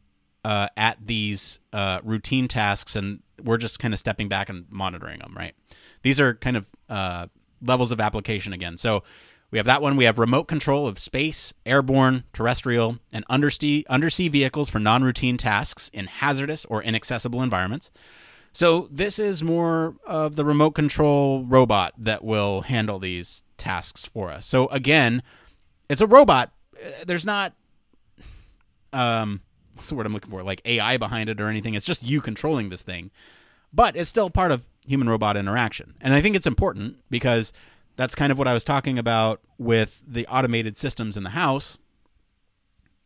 uh, 0.45 0.69
at 0.77 0.99
these 1.07 1.61
uh, 1.73 2.01
routine 2.03 2.49
tasks, 2.49 2.97
and 2.97 3.23
we're 3.43 3.57
just 3.59 3.79
kind 3.79 3.95
of 3.95 4.01
stepping 4.01 4.29
back 4.29 4.49
and 4.49 4.67
monitoring 4.71 5.19
them, 5.21 5.35
right? 5.37 5.55
These 6.03 6.21
are 6.21 6.35
kind 6.35 6.57
of 6.57 6.67
uh, 6.89 7.27
levels 7.63 7.93
of 7.93 8.01
application 8.01 8.53
again. 8.53 8.77
So 8.77 9.03
we 9.51 9.59
have 9.59 9.67
that 9.67 9.81
one. 9.81 9.97
We 9.97 10.05
have 10.05 10.19
remote 10.19 10.45
control 10.45 10.87
of 10.87 10.99
space, 10.99 11.55
airborne, 11.65 12.25
terrestrial, 12.33 12.99
and 13.13 13.25
undersea 13.31 13.85
undersea 13.89 14.29
vehicles 14.29 14.69
for 14.69 14.79
non-routine 14.79 15.37
tasks 15.37 15.91
in 15.93 16.07
hazardous 16.07 16.65
or 16.67 16.83
inaccessible 16.83 17.43
environments. 17.43 17.91
So 18.53 18.89
this 18.91 19.19
is 19.19 19.43
more 19.43 19.95
of 20.07 20.37
the 20.37 20.45
remote 20.45 20.73
control 20.73 21.45
robot 21.45 21.95
that 21.99 22.25
will 22.25 22.63
handle 22.63 22.99
these 22.99 23.43
tasks 23.57 24.05
for 24.05 24.31
us. 24.31 24.47
So 24.47 24.67
again, 24.69 25.23
it's 25.89 26.01
a 26.01 26.07
robot. 26.07 26.53
Uh, 26.77 27.05
there's 27.07 27.27
not 27.27 27.55
um 28.93 29.43
what's 29.79 29.89
the 29.89 29.95
word 29.95 30.07
I'm 30.07 30.13
looking 30.13 30.31
for? 30.31 30.43
Like 30.43 30.61
AI 30.65 30.97
behind 30.97 31.31
it 31.31 31.41
or 31.41 31.47
anything. 31.47 31.75
It's 31.75 31.87
just 31.87 32.03
you 32.03 32.21
controlling 32.21 32.69
this 32.69 32.83
thing. 32.83 33.11
But 33.73 33.97
it's 33.97 34.11
still 34.11 34.29
part 34.29 34.51
of 34.51 34.65
human 34.87 35.09
robot 35.09 35.37
interaction. 35.37 35.95
And 36.01 36.13
I 36.13 36.21
think 36.21 36.35
it's 36.35 36.47
important 36.47 36.97
because 37.11 37.53
that's 37.97 38.15
kind 38.15 38.33
of 38.33 38.39
what 38.39 38.49
I 38.49 38.55
was 38.55 38.65
talking 38.65 38.99
about 38.99 39.41
with 39.57 40.03
the 40.07 40.27
automated 40.27 40.77
systems 40.77 41.17
in 41.17 41.23
the 41.23 41.31
house. 41.31 41.79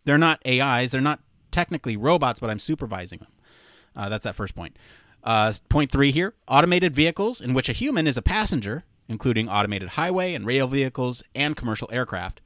They're 0.05 0.19
not 0.19 0.41
AIs, 0.47 0.93
they're 0.93 1.01
not 1.01 1.21
technically 1.51 1.97
robots, 1.97 2.41
but 2.41 2.49
I'm 2.49 2.59
supervising 2.59 3.19
them. 3.19 3.29
Uh, 3.95 4.09
that's 4.09 4.25
that 4.25 4.35
first 4.35 4.55
point. 4.55 4.77
Uh, 5.23 5.53
point 5.69 5.93
three 5.93 6.11
here 6.11 6.35
automated 6.49 6.95
vehicles 6.95 7.41
in 7.41 7.55
which 7.55 7.69
a 7.69 7.73
human 7.73 8.07
is 8.07 8.17
a 8.17 8.23
passenger, 8.23 8.85
including 9.09 9.49
automated 9.49 9.91
highway 9.91 10.35
and 10.35 10.47
rail 10.47 10.67
vehicles 10.67 11.23
and 11.35 11.57
commercial 11.57 11.89
aircraft. 11.93 12.41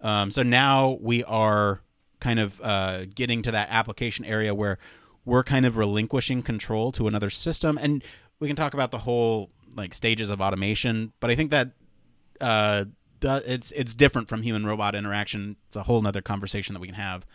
Um, 0.00 0.30
so 0.30 0.42
now 0.42 0.98
we 1.00 1.24
are 1.24 1.80
kind 2.20 2.38
of 2.38 2.60
uh, 2.62 3.04
getting 3.14 3.42
to 3.42 3.50
that 3.52 3.68
application 3.70 4.24
area 4.24 4.54
where 4.54 4.78
we're 5.24 5.44
kind 5.44 5.66
of 5.66 5.76
relinquishing 5.76 6.42
control 6.42 6.90
to 6.92 7.06
another 7.06 7.30
system. 7.30 7.78
And 7.80 8.02
we 8.40 8.48
can 8.48 8.56
talk 8.56 8.74
about 8.74 8.90
the 8.90 8.98
whole 8.98 9.50
like 9.74 9.94
stages 9.94 10.30
of 10.30 10.40
automation, 10.40 11.12
but 11.20 11.30
I 11.30 11.34
think 11.34 11.50
that 11.50 11.72
uh, 12.40 12.86
it's 13.22 13.72
it's 13.72 13.94
different 13.94 14.28
from 14.28 14.42
human 14.42 14.64
robot 14.64 14.94
interaction. 14.94 15.56
It's 15.66 15.76
a 15.76 15.82
whole 15.82 16.04
other 16.06 16.22
conversation 16.22 16.74
that 16.74 16.80
we 16.80 16.88
can 16.88 16.94
have. 16.94 17.26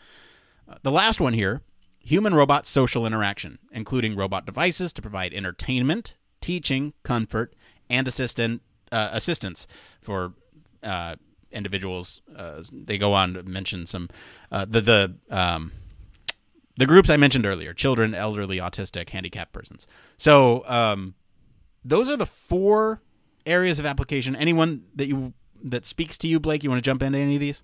Uh, 0.68 0.76
the 0.82 0.92
last 0.92 1.20
one 1.20 1.34
here 1.34 1.62
human 2.04 2.36
robot 2.36 2.68
social 2.68 3.06
interaction, 3.06 3.60
including 3.72 4.16
robot 4.16 4.46
devices 4.46 4.92
to 4.94 5.02
provide 5.02 5.34
entertainment, 5.34 6.16
teaching, 6.42 6.94
comfort, 7.04 7.56
and 7.90 8.08
assistant 8.08 8.62
uh, 8.92 9.10
assistance 9.14 9.68
for 10.02 10.34
uh, 10.84 11.16
individuals. 11.54 12.22
Uh, 12.36 12.64
they 12.72 12.98
go 12.98 13.14
on 13.14 13.34
to 13.36 13.44
mention 13.44 13.86
some 13.86 14.10
uh, 14.52 14.66
the 14.66 14.82
the 14.82 15.16
um, 15.30 15.72
the 16.76 16.86
groups 16.86 17.10
I 17.10 17.18
mentioned 17.18 17.46
earlier: 17.46 17.74
children, 17.74 18.14
elderly, 18.14 18.58
autistic, 18.58 19.10
handicapped 19.10 19.54
persons. 19.54 19.88
So 20.18 20.64
um, 20.68 21.16
those 21.86 22.10
are 22.10 22.18
the 22.18 22.26
four 22.26 23.02
areas 23.46 23.80
of 23.80 23.86
application. 23.86 24.36
Anyone 24.36 24.86
that 24.96 25.08
you 25.08 25.34
that 25.64 25.86
speaks 25.86 26.18
to 26.20 26.28
you, 26.28 26.40
Blake, 26.40 26.64
you 26.64 26.70
want 26.70 26.84
to 26.84 26.88
jump 26.88 27.02
into 27.02 27.18
any 27.18 27.36
of 27.36 27.40
these? 27.40 27.64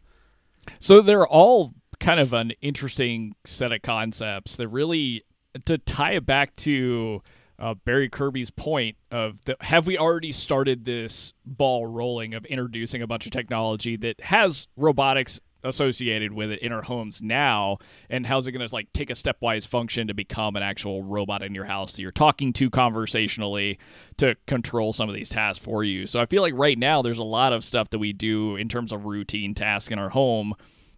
So 0.79 1.01
they're 1.01 1.27
all 1.27 1.73
kind 1.99 2.19
of 2.19 2.31
an 2.33 2.53
interesting 2.61 3.35
set 3.45 3.71
of 3.71 3.81
concepts 3.81 4.55
that 4.55 4.67
really 4.69 5.25
to 5.65 5.77
tie 5.77 6.13
it 6.13 6.25
back 6.25 6.55
to 6.55 7.21
uh, 7.59 7.73
Barry 7.73 8.09
Kirby's 8.09 8.49
point 8.49 8.95
of 9.11 9.43
the, 9.45 9.57
have 9.61 9.85
we 9.85 9.97
already 9.97 10.31
started 10.31 10.85
this 10.85 11.33
ball 11.45 11.85
rolling 11.85 12.33
of 12.33 12.45
introducing 12.45 13.01
a 13.01 13.07
bunch 13.07 13.25
of 13.25 13.31
technology 13.31 13.97
that 13.97 14.21
has 14.21 14.67
robotics 14.77 15.41
associated 15.61 16.31
with 16.31 16.51
it 16.51 16.59
in 16.59 16.71
our 16.71 16.83
homes 16.83 17.21
now? 17.21 17.77
And 18.09 18.25
how's 18.25 18.47
it 18.47 18.53
going 18.53 18.65
to 18.65 18.73
like 18.73 18.91
take 18.93 19.09
a 19.09 19.13
stepwise 19.13 19.67
function 19.67 20.07
to 20.07 20.13
become 20.13 20.55
an 20.55 20.63
actual 20.63 21.03
robot 21.03 21.43
in 21.43 21.53
your 21.53 21.65
house 21.65 21.93
that 21.93 22.01
you're 22.01 22.11
talking 22.11 22.53
to 22.53 22.69
conversationally 22.69 23.77
to 24.17 24.35
control 24.47 24.93
some 24.93 25.09
of 25.09 25.15
these 25.15 25.29
tasks 25.29 25.63
for 25.63 25.83
you? 25.83 26.07
So 26.07 26.21
i 26.21 26.25
feel 26.25 26.41
like 26.41 26.53
right 26.55 26.77
now 26.77 27.01
there's 27.01 27.19
a 27.19 27.23
lot 27.23 27.51
of 27.51 27.65
stuff 27.65 27.89
that 27.89 27.99
we 27.99 28.13
do 28.13 28.55
in 28.55 28.69
terms 28.69 28.93
of 28.93 29.05
routine 29.05 29.53
tasks 29.53 29.91
in 29.91 29.99
our 29.99 30.09
home 30.09 30.53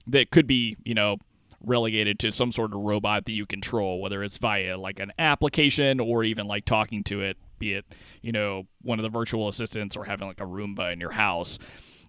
that 0.07 0.29
could 0.29 0.45
be, 0.45 0.77
you 0.83 0.93
know, 0.93 1.17
relegated 1.63 2.19
to 2.19 2.31
some 2.31 2.51
sort 2.51 2.73
of 2.73 2.79
robot 2.79 3.25
that 3.25 3.31
you 3.31 3.45
control, 3.45 4.01
whether 4.01 4.23
it's 4.23 4.37
via 4.37 4.77
like 4.77 4.99
an 4.99 5.11
application 5.19 5.99
or 5.99 6.23
even 6.23 6.47
like 6.47 6.65
talking 6.65 7.03
to 7.05 7.21
it, 7.21 7.37
be 7.59 7.73
it, 7.73 7.85
you 8.21 8.31
know, 8.31 8.67
one 8.81 8.99
of 8.99 9.03
the 9.03 9.09
virtual 9.09 9.47
assistants 9.47 9.95
or 9.95 10.05
having 10.05 10.27
like 10.27 10.41
a 10.41 10.45
Roomba 10.45 10.91
in 10.91 10.99
your 10.99 11.11
house. 11.11 11.59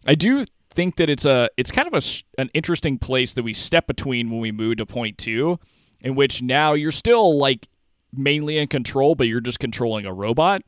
I 0.06 0.14
do 0.14 0.44
think 0.70 0.96
that 0.96 1.10
it's 1.10 1.24
a 1.24 1.48
it's 1.56 1.70
kind 1.70 1.86
of 1.86 1.94
a, 1.94 2.40
an 2.40 2.50
interesting 2.54 2.98
place 2.98 3.34
that 3.34 3.42
we 3.42 3.52
step 3.52 3.86
between 3.86 4.30
when 4.30 4.40
we 4.40 4.50
move 4.52 4.78
to 4.78 4.86
point 4.86 5.18
2 5.18 5.58
in 6.00 6.14
which 6.14 6.42
now 6.42 6.72
you're 6.72 6.90
still 6.90 7.38
like 7.38 7.68
mainly 8.12 8.58
in 8.58 8.66
control 8.66 9.14
but 9.14 9.28
you're 9.28 9.40
just 9.40 9.58
controlling 9.58 10.06
a 10.06 10.12
robot. 10.12 10.62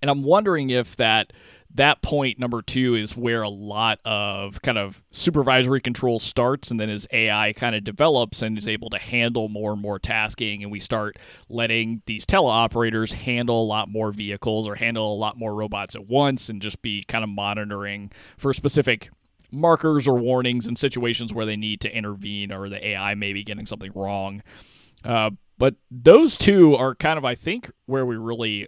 And 0.00 0.10
I'm 0.10 0.22
wondering 0.22 0.70
if 0.70 0.96
that 0.96 1.32
that 1.74 2.02
point 2.02 2.38
number 2.38 2.62
two 2.62 2.94
is 2.94 3.16
where 3.16 3.42
a 3.42 3.48
lot 3.48 4.00
of 4.04 4.60
kind 4.62 4.78
of 4.78 5.04
supervisory 5.10 5.80
control 5.80 6.18
starts 6.18 6.70
and 6.70 6.80
then 6.80 6.90
as 6.90 7.06
ai 7.12 7.52
kind 7.52 7.74
of 7.76 7.84
develops 7.84 8.42
and 8.42 8.58
is 8.58 8.66
able 8.66 8.90
to 8.90 8.98
handle 8.98 9.48
more 9.48 9.72
and 9.72 9.80
more 9.80 9.98
tasking 9.98 10.62
and 10.62 10.72
we 10.72 10.80
start 10.80 11.16
letting 11.48 12.02
these 12.06 12.26
teleoperators 12.26 13.12
handle 13.12 13.62
a 13.62 13.64
lot 13.64 13.88
more 13.88 14.10
vehicles 14.10 14.66
or 14.66 14.74
handle 14.74 15.12
a 15.12 15.16
lot 15.16 15.38
more 15.38 15.54
robots 15.54 15.94
at 15.94 16.06
once 16.06 16.48
and 16.48 16.60
just 16.60 16.82
be 16.82 17.04
kind 17.04 17.22
of 17.22 17.30
monitoring 17.30 18.10
for 18.36 18.52
specific 18.52 19.10
markers 19.52 20.06
or 20.06 20.18
warnings 20.18 20.68
in 20.68 20.76
situations 20.76 21.32
where 21.32 21.46
they 21.46 21.56
need 21.56 21.80
to 21.80 21.94
intervene 21.94 22.52
or 22.52 22.68
the 22.68 22.84
ai 22.88 23.14
may 23.14 23.32
be 23.32 23.42
getting 23.42 23.66
something 23.66 23.90
wrong. 23.94 24.42
Uh, 25.04 25.30
but 25.58 25.74
those 25.90 26.36
two 26.36 26.74
are 26.74 26.94
kind 26.94 27.18
of 27.18 27.24
i 27.24 27.34
think 27.34 27.70
where 27.86 28.04
we 28.04 28.16
really 28.16 28.66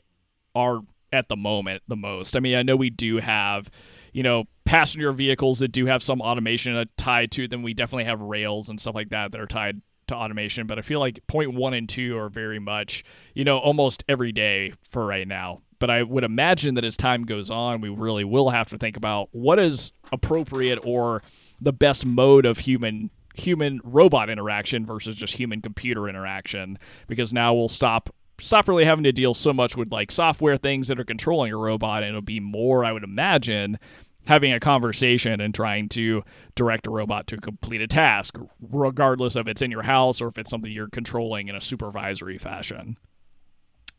are 0.55 0.81
at 1.13 1.29
the 1.29 1.37
moment 1.37 1.83
the 1.89 1.97
most. 1.97 2.37
I 2.37 2.41
mean, 2.41 2.55
I 2.55 2.63
know 2.63 2.77
we 2.77 2.91
do 2.91 3.19
have, 3.19 3.71
you 4.13 4.23
know, 4.23 4.45
passenger 4.65 5.13
vehicles 5.13 5.59
that 5.59 5.69
do 5.69 5.87
have 5.87 6.03
some 6.03 6.21
automation 6.21 6.77
uh, 6.77 6.85
tied 6.97 7.31
to 7.33 7.49
them. 7.49 7.63
We 7.63 7.75
definitely 7.75 8.05
have 8.05 8.21
rails 8.21 8.69
and 8.69 8.81
stuff 8.81 8.95
like 8.95 9.11
that 9.11 9.33
that 9.33 9.41
are 9.41 9.47
tied 9.47 9.83
to 10.09 10.15
automation, 10.15 10.67
but 10.67 10.79
I 10.79 10.83
feel 10.83 11.01
like 11.01 11.25
point 11.27 11.55
one 11.55 11.75
and 11.75 11.89
two 11.89 12.19
are 12.19 12.29
very 12.29 12.59
much, 12.59 13.05
you 13.35 13.45
know, 13.45 13.59
almost 13.59 14.03
every 14.09 14.33
day 14.33 14.73
for 14.89 15.07
right 15.07 15.27
now. 15.27 15.63
But 15.79 15.91
I 15.91 16.03
would 16.03 16.25
imagine 16.25 16.75
that 16.77 16.85
as 16.85 16.97
time 16.97 17.25
goes 17.25 17.51
on, 17.51 17.81
we 17.81 17.89
really 17.89 18.25
will 18.25 18.51
have 18.51 18.69
to 18.69 18.79
think 18.79 18.97
about 18.97 19.29
what 19.33 19.59
is 19.59 19.93
appropriate 20.13 20.79
or 20.85 21.23
the 21.61 21.73
best 21.73 22.07
mode 22.07 22.47
of 22.47 22.59
human 22.59 23.11
human 23.35 23.81
robot 23.83 24.29
interaction 24.29 24.85
versus 24.85 25.17
just 25.17 25.35
human 25.35 25.63
computer 25.63 26.07
interaction 26.07 26.79
because 27.09 27.33
now 27.33 27.55
we'll 27.55 27.69
stop 27.69 28.11
stop 28.43 28.69
really 28.69 28.85
having 28.85 29.05
to 29.05 29.13
deal 29.13 29.35
so 29.35 29.53
much 29.53 29.77
with 29.77 29.91
like 29.93 30.11
software 30.11 30.57
things 30.57 30.89
that 30.89 30.99
are 30.99 31.05
controlling 31.05 31.53
a 31.53 31.57
robot 31.57 32.03
and 32.03 32.11
it'll 32.11 32.21
be 32.21 32.41
more 32.41 32.85
i 32.85 32.93
would 32.93 33.05
imagine 33.05 33.79
having 34.27 34.53
a 34.53 34.61
conversation 34.61 35.41
and 35.41 35.55
trying 35.55 35.89
to 35.89 36.23
direct 36.55 36.87
a 36.87 36.91
robot 36.91 37.27
to 37.27 37.37
complete 37.37 37.81
a 37.81 37.87
task 37.87 38.37
regardless 38.61 39.37
of 39.37 39.49
it's 39.49 39.63
in 39.63 39.71
your 39.71 39.83
house 39.83 40.21
or 40.21 40.29
if 40.29 40.39
it's 40.39 40.51
something 40.51 40.71
you're 40.71 40.89
controlling 40.89 41.49
in 41.49 41.57
a 41.57 41.61
supervisory 41.61 42.39
fashion 42.39 42.97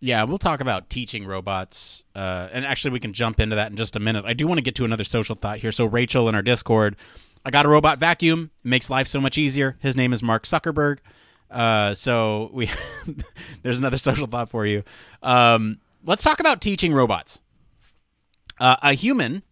yeah, 0.03 0.23
we'll 0.23 0.37
talk 0.37 0.59
about 0.59 0.89
teaching 0.89 1.25
robots, 1.25 2.03
uh, 2.13 2.49
and 2.51 2.65
actually, 2.65 2.91
we 2.91 2.99
can 2.99 3.13
jump 3.13 3.39
into 3.39 3.55
that 3.55 3.71
in 3.71 3.77
just 3.77 3.95
a 3.95 4.01
minute. 4.01 4.25
I 4.25 4.33
do 4.33 4.45
want 4.45 4.57
to 4.57 4.61
get 4.61 4.75
to 4.75 4.83
another 4.83 5.05
social 5.05 5.33
thought 5.33 5.59
here. 5.59 5.71
So, 5.71 5.85
Rachel 5.85 6.27
in 6.27 6.35
our 6.35 6.41
Discord, 6.41 6.97
I 7.45 7.51
got 7.51 7.65
a 7.65 7.69
robot 7.69 7.99
vacuum. 7.99 8.51
It 8.65 8.67
makes 8.67 8.89
life 8.89 9.07
so 9.07 9.21
much 9.21 9.37
easier. 9.37 9.77
His 9.79 9.95
name 9.95 10.11
is 10.11 10.21
Mark 10.21 10.43
Zuckerberg. 10.43 10.97
Uh, 11.53 11.93
so 11.93 12.49
we 12.51 12.69
there's 13.61 13.77
another 13.77 13.97
social 13.97 14.25
thought 14.25 14.49
for 14.49 14.65
you. 14.65 14.83
Um, 15.21 15.79
let's 16.03 16.23
talk 16.23 16.39
about 16.39 16.61
teaching 16.61 16.93
robots. 16.93 17.41
Uh, 18.59 18.75
a 18.81 18.93
human 18.93 19.43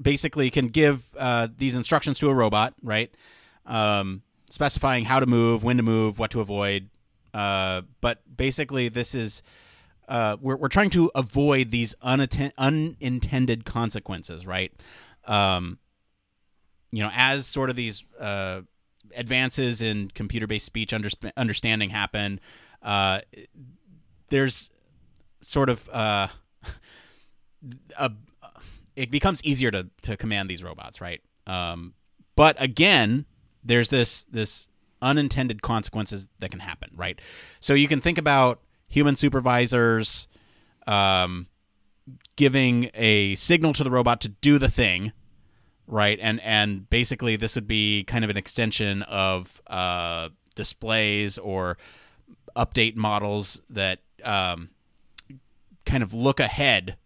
basically 0.00 0.48
can 0.50 0.68
give 0.68 1.02
uh, 1.18 1.48
these 1.56 1.74
instructions 1.74 2.18
to 2.20 2.28
a 2.28 2.34
robot, 2.34 2.74
right? 2.82 3.12
Um, 3.66 4.22
specifying 4.48 5.04
how 5.04 5.18
to 5.18 5.26
move, 5.26 5.64
when 5.64 5.76
to 5.76 5.82
move, 5.82 6.18
what 6.18 6.30
to 6.30 6.40
avoid. 6.40 6.88
Uh, 7.34 7.82
but 8.00 8.20
basically, 8.36 8.88
this 8.88 9.14
is 9.14 9.42
uh, 10.08 10.36
we're 10.40 10.56
we're 10.56 10.68
trying 10.68 10.90
to 10.90 11.10
avoid 11.16 11.72
these 11.72 11.94
unatten- 12.02 12.52
unintended 12.56 13.64
consequences, 13.64 14.46
right? 14.46 14.72
Um, 15.26 15.78
you 16.92 17.02
know, 17.02 17.10
as 17.12 17.46
sort 17.46 17.70
of 17.70 17.76
these 17.76 18.04
uh, 18.18 18.62
advances 19.14 19.82
in 19.82 20.10
computer-based 20.14 20.66
speech 20.66 20.92
under- 20.92 21.10
understanding 21.36 21.90
happen, 21.90 22.40
uh, 22.82 23.20
there's 24.28 24.70
sort 25.40 25.68
of 25.68 25.88
uh, 25.90 26.28
a, 27.98 28.12
it 28.96 29.10
becomes 29.10 29.42
easier 29.44 29.70
to 29.70 29.88
to 30.02 30.16
command 30.16 30.50
these 30.50 30.62
robots, 30.62 31.00
right? 31.00 31.20
Um, 31.46 31.94
but 32.36 32.56
again, 32.62 33.26
there's 33.64 33.90
this 33.90 34.24
this 34.24 34.68
unintended 35.00 35.62
consequences 35.62 36.28
that 36.40 36.50
can 36.50 36.60
happen, 36.60 36.90
right? 36.94 37.20
So 37.60 37.74
you 37.74 37.88
can 37.88 38.00
think 38.00 38.18
about 38.18 38.60
human 38.88 39.16
supervisors 39.16 40.26
um, 40.86 41.46
giving 42.36 42.90
a 42.94 43.34
signal 43.36 43.72
to 43.74 43.84
the 43.84 43.90
robot 43.90 44.20
to 44.22 44.28
do 44.28 44.58
the 44.58 44.70
thing, 44.70 45.12
right? 45.88 46.18
And 46.20 46.40
and 46.42 46.88
basically 46.88 47.36
this 47.36 47.54
would 47.54 47.66
be 47.66 48.04
kind 48.04 48.22
of 48.22 48.30
an 48.30 48.36
extension 48.36 49.02
of 49.02 49.60
uh, 49.66 50.28
displays 50.54 51.38
or 51.38 51.78
update 52.54 52.94
models 52.94 53.60
that 53.70 54.00
um, 54.22 54.70
kind 55.86 56.02
of 56.02 56.12
look 56.14 56.38
ahead 56.38 56.96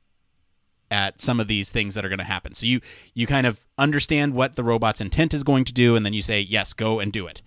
at 0.91 1.23
some 1.23 1.41
of 1.41 1.49
these 1.49 1.71
things 1.71 1.95
that 1.95 2.05
are 2.05 2.09
going 2.09 2.19
to 2.19 2.25
happen. 2.25 2.53
So 2.53 2.67
you 2.67 2.81
you 3.15 3.27
kind 3.27 3.47
of 3.47 3.65
understand 3.79 4.35
what 4.35 4.57
the 4.57 4.65
robot's 4.65 5.01
intent 5.01 5.33
is 5.33 5.45
going 5.45 5.65
to 5.65 5.73
do, 5.73 5.97
and 5.97 6.05
then 6.05 6.13
you 6.13 6.23
say 6.23 6.41
yes, 6.41 6.73
go 6.73 7.01
and 7.01 7.13
do 7.13 7.27
it. 7.27 7.41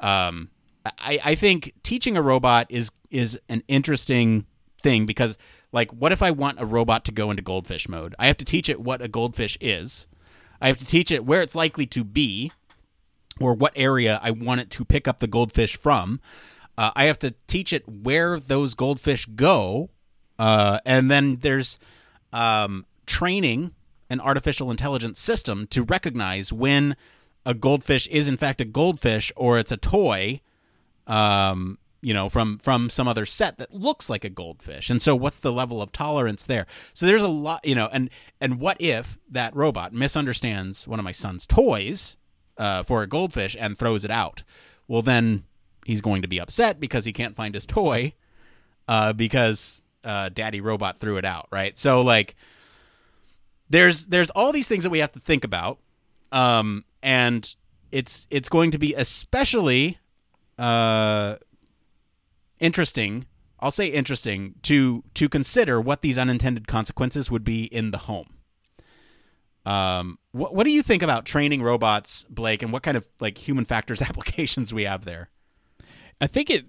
Um, 0.00 0.50
I, 0.98 1.20
I 1.22 1.34
think 1.34 1.74
teaching 1.82 2.16
a 2.16 2.22
robot 2.22 2.66
is 2.70 2.90
is 3.10 3.38
an 3.48 3.62
interesting 3.68 4.46
thing 4.82 5.06
because 5.06 5.38
like 5.72 5.90
what 5.92 6.12
if 6.12 6.22
I 6.22 6.30
want 6.30 6.60
a 6.60 6.66
robot 6.66 7.04
to 7.06 7.12
go 7.12 7.30
into 7.30 7.42
goldfish 7.42 7.88
mode? 7.88 8.14
I 8.18 8.26
have 8.26 8.36
to 8.38 8.44
teach 8.44 8.68
it 8.68 8.80
what 8.80 9.02
a 9.02 9.08
goldfish 9.08 9.58
is. 9.60 10.06
I 10.60 10.68
have 10.68 10.78
to 10.78 10.84
teach 10.84 11.10
it 11.10 11.24
where 11.24 11.40
it's 11.40 11.54
likely 11.54 11.86
to 11.86 12.04
be 12.04 12.52
or 13.40 13.54
what 13.54 13.72
area 13.76 14.20
I 14.22 14.30
want 14.30 14.60
it 14.60 14.70
to 14.70 14.84
pick 14.84 15.06
up 15.06 15.20
the 15.20 15.26
goldfish 15.26 15.76
from. 15.76 16.20
Uh, 16.76 16.90
I 16.94 17.04
have 17.04 17.18
to 17.20 17.34
teach 17.46 17.72
it 17.72 17.88
where 17.88 18.38
those 18.38 18.74
goldfish 18.74 19.26
go. 19.26 19.90
Uh, 20.38 20.78
and 20.84 21.10
then 21.10 21.36
there's 21.36 21.78
um, 22.32 22.86
training 23.06 23.74
an 24.10 24.20
artificial 24.20 24.70
intelligence 24.70 25.20
system 25.20 25.66
to 25.68 25.82
recognize 25.82 26.52
when 26.52 26.96
a 27.44 27.54
goldfish 27.54 28.06
is 28.08 28.28
in 28.28 28.36
fact 28.36 28.60
a 28.60 28.64
goldfish 28.64 29.32
or 29.36 29.58
it's 29.58 29.72
a 29.72 29.76
toy 29.76 30.40
um, 31.06 31.78
you 32.00 32.14
know 32.14 32.28
from 32.28 32.58
from 32.58 32.90
some 32.90 33.08
other 33.08 33.24
set 33.24 33.58
that 33.58 33.74
looks 33.74 34.08
like 34.08 34.24
a 34.24 34.28
goldfish. 34.28 34.90
And 34.90 35.02
so 35.02 35.16
what's 35.16 35.38
the 35.38 35.52
level 35.52 35.82
of 35.82 35.92
tolerance 35.92 36.44
there? 36.44 36.66
So 36.94 37.06
there's 37.06 37.22
a 37.22 37.28
lot 37.28 37.64
you 37.64 37.74
know 37.74 37.88
and 37.92 38.10
and 38.40 38.60
what 38.60 38.76
if 38.80 39.18
that 39.30 39.54
robot 39.54 39.92
misunderstands 39.92 40.86
one 40.86 40.98
of 40.98 41.04
my 41.04 41.12
son's 41.12 41.46
toys 41.46 42.16
uh, 42.56 42.82
for 42.82 43.02
a 43.02 43.06
goldfish 43.06 43.56
and 43.58 43.78
throws 43.78 44.04
it 44.04 44.10
out? 44.10 44.42
Well 44.86 45.02
then 45.02 45.44
he's 45.84 46.00
going 46.00 46.22
to 46.22 46.28
be 46.28 46.40
upset 46.40 46.78
because 46.80 47.04
he 47.04 47.12
can't 47.12 47.36
find 47.36 47.54
his 47.54 47.66
toy 47.66 48.14
uh, 48.86 49.12
because 49.12 49.82
uh, 50.04 50.28
daddy 50.28 50.60
robot 50.60 50.98
threw 50.98 51.16
it 51.16 51.24
out 51.24 51.48
right? 51.50 51.78
So 51.78 52.02
like 52.02 52.36
there's 53.70 54.06
there's 54.06 54.30
all 54.30 54.52
these 54.52 54.68
things 54.68 54.84
that 54.84 54.90
we 54.90 55.00
have 55.00 55.12
to 55.12 55.20
think 55.20 55.44
about 55.44 55.78
um, 56.30 56.84
and 57.02 57.54
it's 57.90 58.26
it's 58.30 58.48
going 58.48 58.70
to 58.70 58.78
be 58.78 58.94
especially 58.94 59.98
uh, 60.58 61.36
interesting. 62.60 63.26
I'll 63.60 63.70
say 63.70 63.88
interesting 63.88 64.54
to 64.62 65.04
to 65.14 65.28
consider 65.28 65.80
what 65.80 66.02
these 66.02 66.18
unintended 66.18 66.68
consequences 66.68 67.30
would 67.30 67.44
be 67.44 67.64
in 67.64 67.90
the 67.90 67.98
home. 67.98 68.34
Um, 69.66 70.18
what 70.32 70.54
what 70.54 70.64
do 70.64 70.72
you 70.72 70.82
think 70.82 71.02
about 71.02 71.24
training 71.24 71.62
robots, 71.62 72.24
Blake, 72.30 72.62
and 72.62 72.72
what 72.72 72.82
kind 72.82 72.96
of 72.96 73.04
like 73.20 73.38
human 73.38 73.64
factors 73.64 74.00
applications 74.10 74.72
we 74.72 74.84
have 74.84 75.04
there? 75.04 75.30
I 76.20 76.26
think 76.26 76.50
it 76.50 76.66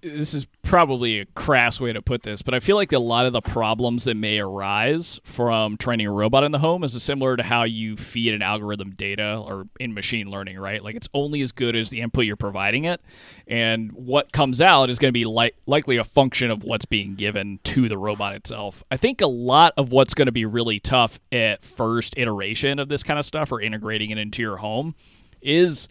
this 0.00 0.32
is 0.32 0.46
probably 0.62 1.20
a 1.20 1.26
crass 1.26 1.80
way 1.80 1.92
to 1.92 2.00
put 2.00 2.22
this, 2.22 2.40
but 2.40 2.54
I 2.54 2.60
feel 2.60 2.76
like 2.76 2.92
a 2.92 2.98
lot 2.98 3.26
of 3.26 3.32
the 3.32 3.40
problems 3.40 4.04
that 4.04 4.16
may 4.16 4.38
arise 4.38 5.18
from 5.24 5.76
training 5.76 6.06
a 6.06 6.12
robot 6.12 6.44
in 6.44 6.52
the 6.52 6.60
home 6.60 6.84
is 6.84 7.00
similar 7.02 7.36
to 7.36 7.42
how 7.42 7.64
you 7.64 7.96
feed 7.96 8.32
an 8.32 8.40
algorithm 8.40 8.90
data 8.90 9.42
or 9.44 9.66
in 9.80 9.94
machine 9.94 10.28
learning, 10.28 10.58
right? 10.58 10.84
Like 10.84 10.94
it's 10.94 11.08
only 11.14 11.40
as 11.40 11.50
good 11.50 11.74
as 11.74 11.90
the 11.90 12.00
input 12.00 12.26
you're 12.26 12.36
providing 12.36 12.84
it, 12.84 13.00
and 13.48 13.90
what 13.92 14.32
comes 14.32 14.60
out 14.60 14.88
is 14.88 15.00
going 15.00 15.08
to 15.08 15.12
be 15.12 15.24
li- 15.24 15.52
likely 15.66 15.96
a 15.96 16.04
function 16.04 16.50
of 16.50 16.62
what's 16.62 16.84
being 16.84 17.16
given 17.16 17.58
to 17.64 17.88
the 17.88 17.98
robot 17.98 18.36
itself. 18.36 18.84
I 18.90 18.96
think 18.96 19.20
a 19.20 19.26
lot 19.26 19.72
of 19.76 19.90
what's 19.90 20.14
going 20.14 20.26
to 20.26 20.32
be 20.32 20.46
really 20.46 20.78
tough 20.78 21.18
at 21.32 21.64
first 21.64 22.16
iteration 22.16 22.78
of 22.78 22.88
this 22.88 23.02
kind 23.02 23.18
of 23.18 23.24
stuff 23.24 23.50
or 23.50 23.60
integrating 23.60 24.10
it 24.10 24.18
into 24.18 24.42
your 24.42 24.58
home 24.58 24.94
is 25.42 25.88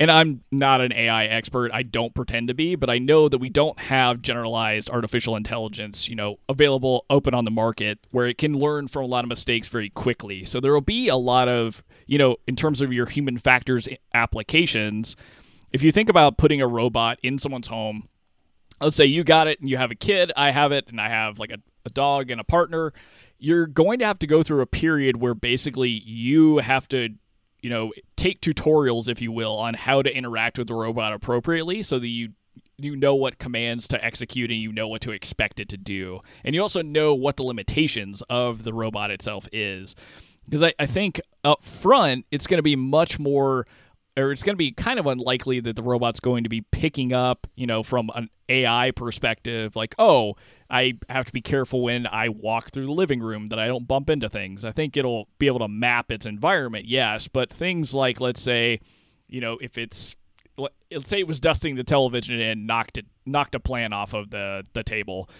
and 0.00 0.10
I'm 0.10 0.44
not 0.52 0.80
an 0.80 0.92
AI 0.92 1.26
expert. 1.26 1.72
I 1.72 1.82
don't 1.82 2.14
pretend 2.14 2.48
to 2.48 2.54
be, 2.54 2.76
but 2.76 2.88
I 2.88 2.98
know 2.98 3.28
that 3.28 3.38
we 3.38 3.48
don't 3.48 3.78
have 3.80 4.22
generalized 4.22 4.88
artificial 4.90 5.34
intelligence, 5.34 6.08
you 6.08 6.14
know, 6.14 6.38
available 6.48 7.04
open 7.10 7.34
on 7.34 7.44
the 7.44 7.50
market 7.50 7.98
where 8.10 8.26
it 8.26 8.38
can 8.38 8.54
learn 8.54 8.86
from 8.86 9.02
a 9.02 9.06
lot 9.06 9.24
of 9.24 9.28
mistakes 9.28 9.68
very 9.68 9.90
quickly. 9.90 10.44
So 10.44 10.60
there 10.60 10.72
will 10.72 10.80
be 10.80 11.08
a 11.08 11.16
lot 11.16 11.48
of, 11.48 11.82
you 12.06 12.16
know, 12.16 12.36
in 12.46 12.54
terms 12.54 12.80
of 12.80 12.92
your 12.92 13.06
human 13.06 13.38
factors 13.38 13.88
applications, 14.14 15.16
if 15.72 15.82
you 15.82 15.90
think 15.90 16.08
about 16.08 16.38
putting 16.38 16.62
a 16.62 16.68
robot 16.68 17.18
in 17.22 17.36
someone's 17.36 17.66
home, 17.66 18.08
let's 18.80 18.96
say 18.96 19.04
you 19.04 19.24
got 19.24 19.48
it 19.48 19.60
and 19.60 19.68
you 19.68 19.76
have 19.78 19.90
a 19.90 19.96
kid, 19.96 20.32
I 20.36 20.52
have 20.52 20.70
it, 20.70 20.88
and 20.88 21.00
I 21.00 21.08
have 21.08 21.40
like 21.40 21.50
a, 21.50 21.58
a 21.84 21.90
dog 21.90 22.30
and 22.30 22.40
a 22.40 22.44
partner, 22.44 22.92
you're 23.38 23.66
going 23.66 23.98
to 23.98 24.06
have 24.06 24.18
to 24.20 24.26
go 24.26 24.44
through 24.44 24.60
a 24.60 24.66
period 24.66 25.16
where 25.16 25.34
basically 25.34 25.90
you 25.90 26.58
have 26.58 26.88
to 26.88 27.10
you 27.60 27.70
know, 27.70 27.92
take 28.16 28.40
tutorials, 28.40 29.08
if 29.08 29.20
you 29.20 29.32
will, 29.32 29.56
on 29.56 29.74
how 29.74 30.02
to 30.02 30.14
interact 30.14 30.58
with 30.58 30.68
the 30.68 30.74
robot 30.74 31.12
appropriately 31.12 31.82
so 31.82 31.98
that 31.98 32.08
you 32.08 32.30
you 32.80 32.94
know 32.94 33.14
what 33.14 33.38
commands 33.38 33.88
to 33.88 34.04
execute 34.04 34.50
and 34.50 34.60
you 34.60 34.72
know 34.72 34.86
what 34.86 35.00
to 35.00 35.10
expect 35.10 35.58
it 35.58 35.68
to 35.68 35.76
do. 35.76 36.20
And 36.44 36.54
you 36.54 36.62
also 36.62 36.80
know 36.80 37.12
what 37.12 37.36
the 37.36 37.42
limitations 37.42 38.22
of 38.30 38.62
the 38.62 38.72
robot 38.72 39.10
itself 39.10 39.48
is. 39.52 39.96
Because 40.44 40.62
I, 40.62 40.74
I 40.78 40.86
think 40.86 41.20
up 41.44 41.64
front, 41.64 42.24
it's 42.30 42.46
going 42.46 42.58
to 42.58 42.62
be 42.62 42.76
much 42.76 43.18
more 43.18 43.66
or 44.18 44.32
it's 44.32 44.42
going 44.42 44.54
to 44.54 44.58
be 44.58 44.72
kind 44.72 44.98
of 44.98 45.06
unlikely 45.06 45.60
that 45.60 45.76
the 45.76 45.82
robot's 45.82 46.20
going 46.20 46.42
to 46.42 46.50
be 46.50 46.60
picking 46.60 47.12
up, 47.12 47.46
you 47.54 47.66
know, 47.66 47.82
from 47.82 48.10
an 48.14 48.28
AI 48.48 48.90
perspective, 48.90 49.76
like, 49.76 49.94
oh, 49.98 50.34
I 50.68 50.94
have 51.08 51.26
to 51.26 51.32
be 51.32 51.40
careful 51.40 51.82
when 51.82 52.06
I 52.06 52.28
walk 52.28 52.70
through 52.70 52.86
the 52.86 52.92
living 52.92 53.20
room 53.20 53.46
that 53.46 53.58
I 53.58 53.66
don't 53.66 53.86
bump 53.86 54.10
into 54.10 54.28
things. 54.28 54.64
I 54.64 54.72
think 54.72 54.96
it'll 54.96 55.28
be 55.38 55.46
able 55.46 55.60
to 55.60 55.68
map 55.68 56.10
its 56.10 56.26
environment, 56.26 56.86
yes, 56.86 57.28
but 57.28 57.52
things 57.52 57.94
like, 57.94 58.20
let's 58.20 58.42
say, 58.42 58.80
you 59.28 59.40
know, 59.40 59.58
if 59.60 59.78
it's 59.78 60.16
let's 60.90 61.08
say 61.08 61.20
it 61.20 61.28
was 61.28 61.38
dusting 61.38 61.76
the 61.76 61.84
television 61.84 62.40
and 62.40 62.66
knocked 62.66 62.98
it 62.98 63.06
knocked 63.24 63.54
a 63.54 63.60
plan 63.60 63.92
off 63.92 64.12
of 64.12 64.30
the 64.30 64.64
the 64.72 64.82
table 64.82 65.30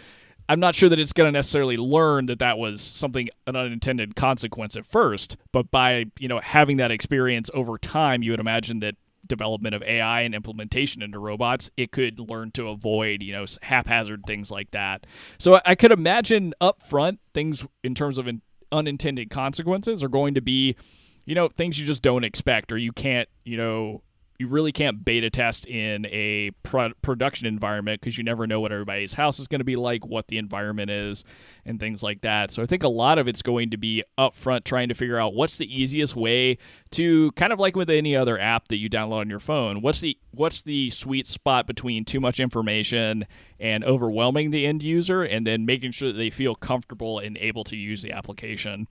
I'm 0.48 0.60
not 0.60 0.74
sure 0.74 0.88
that 0.88 0.98
it's 0.98 1.12
going 1.12 1.28
to 1.28 1.32
necessarily 1.32 1.76
learn 1.76 2.26
that 2.26 2.38
that 2.38 2.58
was 2.58 2.80
something 2.80 3.28
an 3.46 3.56
unintended 3.56 4.16
consequence 4.16 4.76
at 4.76 4.86
first, 4.86 5.36
but 5.52 5.70
by 5.70 6.06
you 6.18 6.28
know 6.28 6.40
having 6.40 6.78
that 6.78 6.90
experience 6.90 7.50
over 7.54 7.78
time, 7.78 8.22
you 8.22 8.30
would 8.30 8.40
imagine 8.40 8.80
that 8.80 8.96
development 9.26 9.74
of 9.74 9.82
AI 9.82 10.22
and 10.22 10.34
implementation 10.34 11.02
into 11.02 11.18
robots, 11.18 11.70
it 11.76 11.92
could 11.92 12.18
learn 12.18 12.50
to 12.52 12.68
avoid 12.68 13.22
you 13.22 13.32
know 13.32 13.44
haphazard 13.62 14.22
things 14.26 14.50
like 14.50 14.70
that. 14.70 15.06
So 15.38 15.60
I 15.66 15.74
could 15.74 15.92
imagine 15.92 16.54
up 16.60 16.82
front 16.82 17.20
things 17.34 17.64
in 17.84 17.94
terms 17.94 18.18
of 18.18 18.28
unintended 18.72 19.30
consequences 19.30 20.02
are 20.02 20.08
going 20.08 20.34
to 20.34 20.40
be 20.40 20.76
you 21.24 21.34
know 21.34 21.48
things 21.48 21.78
you 21.78 21.86
just 21.86 22.02
don't 22.02 22.24
expect 22.24 22.72
or 22.72 22.78
you 22.78 22.92
can't 22.92 23.28
you 23.44 23.56
know 23.56 24.02
you 24.38 24.46
really 24.46 24.70
can't 24.70 25.04
beta 25.04 25.28
test 25.30 25.66
in 25.66 26.06
a 26.06 26.52
pro- 26.62 26.94
production 27.02 27.46
environment 27.46 28.00
because 28.00 28.16
you 28.16 28.22
never 28.22 28.46
know 28.46 28.60
what 28.60 28.70
everybody's 28.70 29.14
house 29.14 29.40
is 29.40 29.48
going 29.48 29.58
to 29.58 29.64
be 29.64 29.74
like, 29.74 30.06
what 30.06 30.28
the 30.28 30.38
environment 30.38 30.90
is, 30.90 31.24
and 31.64 31.80
things 31.80 32.04
like 32.04 32.20
that. 32.20 32.52
So 32.52 32.62
I 32.62 32.66
think 32.66 32.84
a 32.84 32.88
lot 32.88 33.18
of 33.18 33.26
it's 33.26 33.42
going 33.42 33.70
to 33.70 33.76
be 33.76 34.04
upfront 34.16 34.62
trying 34.62 34.88
to 34.90 34.94
figure 34.94 35.18
out 35.18 35.34
what's 35.34 35.56
the 35.56 35.66
easiest 35.66 36.14
way 36.14 36.56
to 36.92 37.32
kind 37.32 37.52
of 37.52 37.58
like 37.58 37.74
with 37.74 37.90
any 37.90 38.14
other 38.14 38.38
app 38.38 38.68
that 38.68 38.76
you 38.76 38.88
download 38.88 39.20
on 39.20 39.30
your 39.30 39.40
phone. 39.40 39.82
What's 39.82 40.00
the 40.00 40.16
what's 40.30 40.62
the 40.62 40.90
sweet 40.90 41.26
spot 41.26 41.66
between 41.66 42.04
too 42.04 42.20
much 42.20 42.38
information 42.38 43.26
and 43.58 43.82
overwhelming 43.82 44.52
the 44.52 44.66
end 44.66 44.84
user, 44.84 45.24
and 45.24 45.44
then 45.44 45.66
making 45.66 45.90
sure 45.90 46.12
that 46.12 46.18
they 46.18 46.30
feel 46.30 46.54
comfortable 46.54 47.18
and 47.18 47.36
able 47.38 47.64
to 47.64 47.76
use 47.76 48.02
the 48.02 48.12
application. 48.12 48.86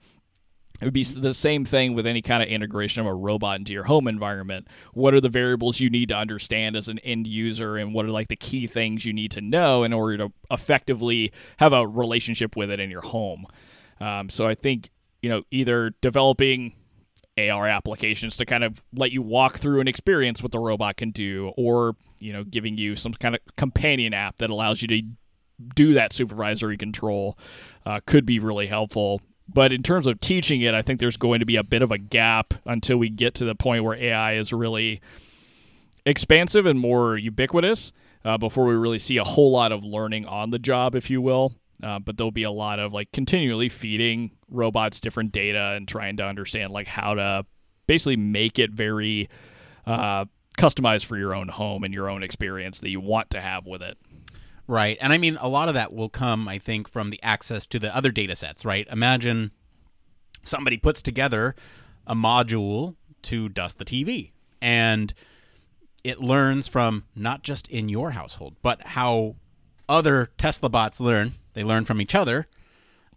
It 0.80 0.84
would 0.84 0.94
be 0.94 1.02
the 1.02 1.34
same 1.34 1.64
thing 1.64 1.94
with 1.94 2.06
any 2.06 2.22
kind 2.22 2.42
of 2.42 2.48
integration 2.48 3.00
of 3.00 3.06
a 3.06 3.14
robot 3.14 3.58
into 3.58 3.72
your 3.72 3.84
home 3.84 4.06
environment. 4.06 4.68
What 4.94 5.12
are 5.12 5.20
the 5.20 5.28
variables 5.28 5.80
you 5.80 5.90
need 5.90 6.08
to 6.10 6.16
understand 6.16 6.76
as 6.76 6.88
an 6.88 7.00
end 7.00 7.26
user, 7.26 7.76
and 7.76 7.92
what 7.92 8.06
are 8.06 8.10
like 8.10 8.28
the 8.28 8.36
key 8.36 8.66
things 8.66 9.04
you 9.04 9.12
need 9.12 9.32
to 9.32 9.40
know 9.40 9.82
in 9.82 9.92
order 9.92 10.16
to 10.18 10.32
effectively 10.50 11.32
have 11.58 11.72
a 11.72 11.86
relationship 11.86 12.56
with 12.56 12.70
it 12.70 12.78
in 12.78 12.90
your 12.90 13.02
home? 13.02 13.46
Um, 14.00 14.30
so 14.30 14.46
I 14.46 14.54
think 14.54 14.90
you 15.20 15.28
know 15.28 15.42
either 15.50 15.94
developing 16.00 16.74
AR 17.36 17.66
applications 17.66 18.36
to 18.36 18.44
kind 18.44 18.64
of 18.64 18.84
let 18.92 19.12
you 19.12 19.22
walk 19.22 19.58
through 19.58 19.80
and 19.80 19.88
experience 19.88 20.42
what 20.42 20.52
the 20.52 20.58
robot 20.58 20.96
can 20.96 21.10
do, 21.10 21.52
or 21.56 21.96
you 22.20 22.32
know 22.32 22.44
giving 22.44 22.78
you 22.78 22.96
some 22.96 23.14
kind 23.14 23.34
of 23.34 23.40
companion 23.56 24.14
app 24.14 24.36
that 24.36 24.50
allows 24.50 24.82
you 24.82 24.88
to 24.88 25.02
do 25.74 25.94
that 25.94 26.12
supervisory 26.12 26.76
control 26.76 27.36
uh, 27.84 28.00
could 28.06 28.24
be 28.24 28.38
really 28.38 28.66
helpful. 28.66 29.20
But 29.52 29.72
in 29.72 29.82
terms 29.82 30.06
of 30.06 30.20
teaching 30.20 30.60
it, 30.60 30.74
I 30.74 30.82
think 30.82 31.00
there's 31.00 31.16
going 31.16 31.40
to 31.40 31.46
be 31.46 31.56
a 31.56 31.64
bit 31.64 31.82
of 31.82 31.90
a 31.90 31.98
gap 31.98 32.54
until 32.66 32.98
we 32.98 33.08
get 33.08 33.34
to 33.36 33.44
the 33.44 33.54
point 33.54 33.82
where 33.82 33.96
AI 33.96 34.34
is 34.34 34.52
really 34.52 35.00
expansive 36.04 36.66
and 36.66 36.78
more 36.78 37.16
ubiquitous 37.16 37.92
uh, 38.24 38.36
before 38.36 38.66
we 38.66 38.74
really 38.74 38.98
see 38.98 39.16
a 39.16 39.24
whole 39.24 39.50
lot 39.50 39.72
of 39.72 39.84
learning 39.84 40.26
on 40.26 40.50
the 40.50 40.58
job, 40.58 40.94
if 40.94 41.08
you 41.10 41.20
will. 41.22 41.54
Uh, 41.82 41.98
but 41.98 42.16
there'll 42.16 42.30
be 42.30 42.42
a 42.42 42.50
lot 42.50 42.78
of 42.78 42.92
like 42.92 43.10
continually 43.12 43.68
feeding 43.68 44.32
robots 44.50 45.00
different 45.00 45.30
data 45.30 45.74
and 45.76 45.86
trying 45.86 46.16
to 46.16 46.24
understand 46.24 46.72
like 46.72 46.88
how 46.88 47.14
to 47.14 47.46
basically 47.86 48.16
make 48.16 48.58
it 48.58 48.72
very 48.72 49.28
uh, 49.86 50.24
customized 50.58 51.04
for 51.04 51.16
your 51.16 51.34
own 51.34 51.48
home 51.48 51.84
and 51.84 51.94
your 51.94 52.08
own 52.10 52.22
experience 52.22 52.80
that 52.80 52.90
you 52.90 53.00
want 53.00 53.30
to 53.30 53.40
have 53.40 53.64
with 53.64 53.80
it. 53.80 53.96
Right. 54.68 54.98
And 55.00 55.12
I 55.14 55.18
mean, 55.18 55.38
a 55.40 55.48
lot 55.48 55.68
of 55.68 55.74
that 55.74 55.94
will 55.94 56.10
come, 56.10 56.46
I 56.46 56.58
think, 56.58 56.88
from 56.88 57.08
the 57.10 57.20
access 57.22 57.66
to 57.68 57.78
the 57.78 57.94
other 57.96 58.10
data 58.10 58.36
sets, 58.36 58.64
right? 58.66 58.86
Imagine 58.92 59.50
somebody 60.44 60.76
puts 60.76 61.00
together 61.02 61.56
a 62.06 62.14
module 62.14 62.94
to 63.22 63.48
dust 63.48 63.78
the 63.78 63.84
TV 63.84 64.32
and 64.60 65.14
it 66.04 66.20
learns 66.20 66.68
from 66.68 67.04
not 67.16 67.42
just 67.42 67.66
in 67.68 67.88
your 67.88 68.12
household, 68.12 68.56
but 68.62 68.88
how 68.88 69.36
other 69.88 70.30
Tesla 70.38 70.68
bots 70.68 71.00
learn. 71.00 71.32
They 71.54 71.64
learn 71.64 71.84
from 71.84 72.00
each 72.00 72.14
other 72.14 72.46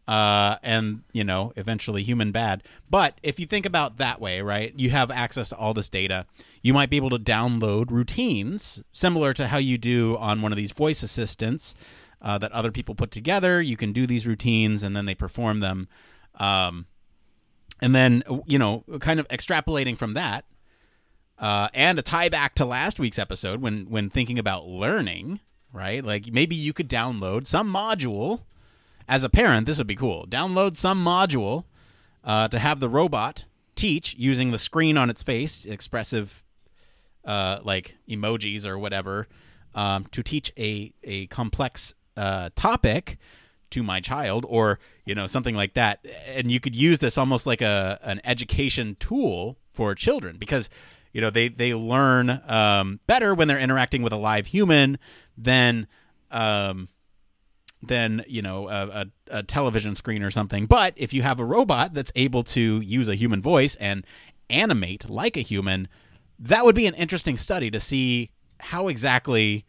uh, 0.08 0.58
and 0.64 1.04
you 1.14 1.24
know 1.24 1.54
eventually 1.56 2.04
human 2.04 2.32
bad. 2.32 2.64
But 2.90 3.20
if 3.24 3.40
you 3.40 3.46
think 3.46 3.66
about 3.66 3.98
that 3.98 4.20
way, 4.20 4.42
right, 4.42 4.74
you 4.78 4.90
have 4.90 5.12
access 5.12 5.50
to 5.50 5.56
all 5.56 5.74
this 5.74 5.90
data. 5.90 6.26
You 6.62 6.74
might 6.74 6.90
be 6.90 6.98
able 6.98 7.10
to 7.12 7.20
download 7.20 7.92
routines 7.92 8.84
similar 8.92 9.34
to 9.34 9.48
how 9.48 9.58
you 9.58 9.78
do 9.78 10.18
on 10.18 10.42
one 10.42 10.52
of 10.52 10.58
these 10.58 10.72
voice 10.72 11.04
assistants 11.04 11.76
uh, 12.22 12.38
that 12.40 12.52
other 12.52 12.72
people 12.72 12.96
put 12.96 13.12
together. 13.12 13.62
You 13.62 13.78
can 13.78 13.94
do 13.94 14.06
these 14.06 14.28
routines 14.28 14.84
and 14.84 14.96
then 14.96 15.06
they 15.06 15.16
perform 15.16 15.60
them. 15.60 15.88
Um, 16.36 16.88
and 17.82 17.96
then 17.96 18.24
you 18.46 18.60
know, 18.60 18.84
kind 19.00 19.20
of 19.20 19.28
extrapolating 19.30 19.98
from 19.98 20.14
that, 20.14 20.46
uh, 21.40 21.70
and 21.74 21.98
a 21.98 22.04
tie 22.04 22.30
back 22.30 22.54
to 22.56 22.66
last 22.66 23.00
week's 23.00 23.18
episode 23.20 23.62
when 23.62 23.90
when 23.90 24.10
thinking 24.10 24.38
about 24.38 24.68
learning, 24.68 25.40
right? 25.74 26.04
Like 26.04 26.32
maybe 26.32 26.56
you 26.56 26.74
could 26.74 26.90
download 26.90 27.48
some 27.48 27.72
module 27.72 28.42
as 29.12 29.26
a 29.26 29.30
parent, 29.30 29.66
this 29.66 29.78
would 29.78 29.88
be 29.88 29.96
cool. 29.96 30.26
Download 30.26 30.78
some 30.78 31.04
module 31.04 31.66
uh, 32.24 32.48
to 32.48 32.58
have 32.58 32.80
the 32.80 32.88
robot 32.88 33.44
teach 33.76 34.16
using 34.18 34.52
the 34.52 34.58
screen 34.58 34.98
on 34.98 35.10
its 35.10 35.22
face, 35.22 35.66
expressive, 35.66 36.42
uh, 37.26 37.60
like 37.62 37.98
emojis 38.10 38.66
or 38.66 38.80
whatever, 38.80 39.28
um, 39.76 40.06
to 40.14 40.24
teach 40.24 40.54
a 40.58 40.94
a 41.04 41.28
complex 41.28 41.94
uh, 42.16 42.52
topic 42.56 43.18
to 43.72 43.84
my 43.84 44.00
child, 44.00 44.46
or 44.48 44.80
you 45.04 45.14
know 45.14 45.28
something 45.28 45.56
like 45.56 45.74
that. 45.74 46.06
And 46.28 46.50
you 46.50 46.62
could 46.62 46.74
use 46.74 47.00
this 47.00 47.18
almost 47.18 47.46
like 47.46 47.62
a 47.62 48.00
an 48.04 48.22
education 48.24 48.96
tool 48.98 49.58
for 49.74 49.94
children 49.94 50.38
because 50.38 50.70
you 51.12 51.20
know 51.20 51.30
they 51.30 51.50
they 51.50 51.74
learn 51.74 52.42
um, 52.48 53.02
better 53.08 53.36
when 53.36 53.50
they're 53.50 53.60
interacting 53.60 54.04
with 54.04 54.14
a 54.14 54.18
live 54.18 54.48
human 54.48 54.98
than 55.38 55.88
um, 56.32 56.88
than 57.82 58.24
you 58.28 58.42
know 58.42 58.70
a, 58.70 58.88
a, 58.88 59.06
a, 59.40 59.44
television 59.44 59.96
screen 59.96 60.24
or 60.24 60.32
something. 60.32 60.66
But 60.66 60.94
if 60.96 61.14
you 61.14 61.22
have 61.24 61.40
a 61.40 61.46
robot 61.46 61.94
that's 61.94 62.12
able 62.16 62.44
to 62.46 62.80
use 62.82 63.10
a 63.10 63.16
human 63.16 63.42
voice 63.42 63.76
and 63.76 64.06
animate 64.50 65.10
like 65.10 65.36
a 65.36 65.42
human, 65.42 65.88
that 66.40 66.66
would 66.66 66.76
be 66.76 66.86
an 66.86 66.94
interesting 66.94 67.38
study 67.38 67.72
to 67.72 67.80
see 67.80 68.32
how 68.60 68.88
exactly 68.88 69.66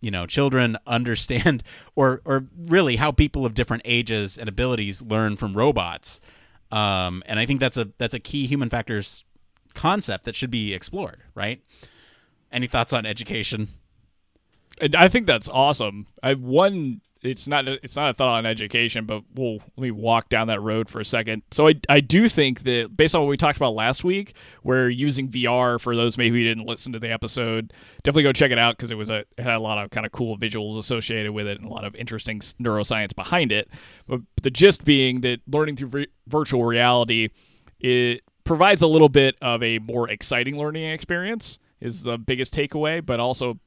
you 0.00 0.10
know 0.10 0.26
children 0.26 0.76
understand 0.86 1.62
or 1.94 2.22
or 2.24 2.46
really 2.56 2.96
how 2.96 3.12
people 3.12 3.46
of 3.46 3.54
different 3.54 3.82
ages 3.84 4.36
and 4.36 4.48
abilities 4.48 5.00
learn 5.00 5.36
from 5.36 5.54
robots. 5.54 6.20
Um, 6.70 7.22
and 7.26 7.38
I 7.38 7.46
think 7.46 7.60
that's 7.60 7.76
a 7.76 7.88
that's 7.98 8.14
a 8.14 8.20
key 8.20 8.46
human 8.46 8.68
factors 8.68 9.24
concept 9.74 10.24
that 10.24 10.34
should 10.34 10.50
be 10.50 10.74
explored. 10.74 11.22
Right? 11.34 11.62
Any 12.50 12.66
thoughts 12.66 12.92
on 12.92 13.06
education? 13.06 13.68
I 14.94 15.08
think 15.08 15.26
that's 15.26 15.48
awesome. 15.48 16.06
I 16.22 16.34
one 16.34 17.00
it's 17.22 17.48
not 17.48 17.66
it's 17.66 17.96
not 17.96 18.10
a 18.10 18.14
thought 18.14 18.28
on 18.28 18.46
education, 18.46 19.04
but 19.04 19.22
we'll 19.34 19.58
let 19.76 19.78
me 19.78 19.90
walk 19.90 20.28
down 20.28 20.46
that 20.48 20.60
road 20.60 20.88
for 20.88 21.00
a 21.00 21.04
second. 21.04 21.42
So 21.50 21.68
I 21.68 21.74
I 21.88 22.00
do 22.00 22.28
think 22.28 22.62
that 22.62 22.96
based 22.96 23.14
on 23.14 23.22
what 23.22 23.28
we 23.28 23.36
talked 23.36 23.56
about 23.56 23.74
last 23.74 24.04
week, 24.04 24.34
where 24.62 24.88
using 24.88 25.28
VR 25.28 25.80
for 25.80 25.96
those 25.96 26.16
maybe 26.16 26.38
who 26.38 26.44
didn't 26.44 26.66
listen 26.66 26.92
to 26.92 26.98
the 26.98 27.10
episode, 27.10 27.72
definitely 28.02 28.22
go 28.24 28.32
check 28.32 28.50
it 28.50 28.58
out 28.58 28.76
because 28.76 28.90
it 28.90 28.96
was 28.96 29.10
a 29.10 29.24
it 29.36 29.42
had 29.42 29.54
a 29.54 29.60
lot 29.60 29.82
of 29.82 29.90
kind 29.90 30.06
of 30.06 30.12
cool 30.12 30.38
visuals 30.38 30.78
associated 30.78 31.32
with 31.32 31.46
it 31.46 31.58
and 31.58 31.68
a 31.68 31.72
lot 31.72 31.84
of 31.84 31.94
interesting 31.96 32.40
neuroscience 32.40 33.14
behind 33.14 33.50
it. 33.50 33.68
But 34.06 34.20
the 34.42 34.50
gist 34.50 34.84
being 34.84 35.20
that 35.22 35.40
learning 35.48 35.76
through 35.76 36.06
virtual 36.26 36.64
reality 36.64 37.30
it 37.80 38.22
provides 38.44 38.82
a 38.82 38.86
little 38.86 39.08
bit 39.08 39.36
of 39.42 39.62
a 39.62 39.78
more 39.80 40.08
exciting 40.08 40.56
learning 40.56 40.90
experience 40.90 41.58
is 41.80 42.02
the 42.02 42.18
biggest 42.18 42.54
takeaway, 42.54 43.04
but 43.04 43.20
also 43.20 43.58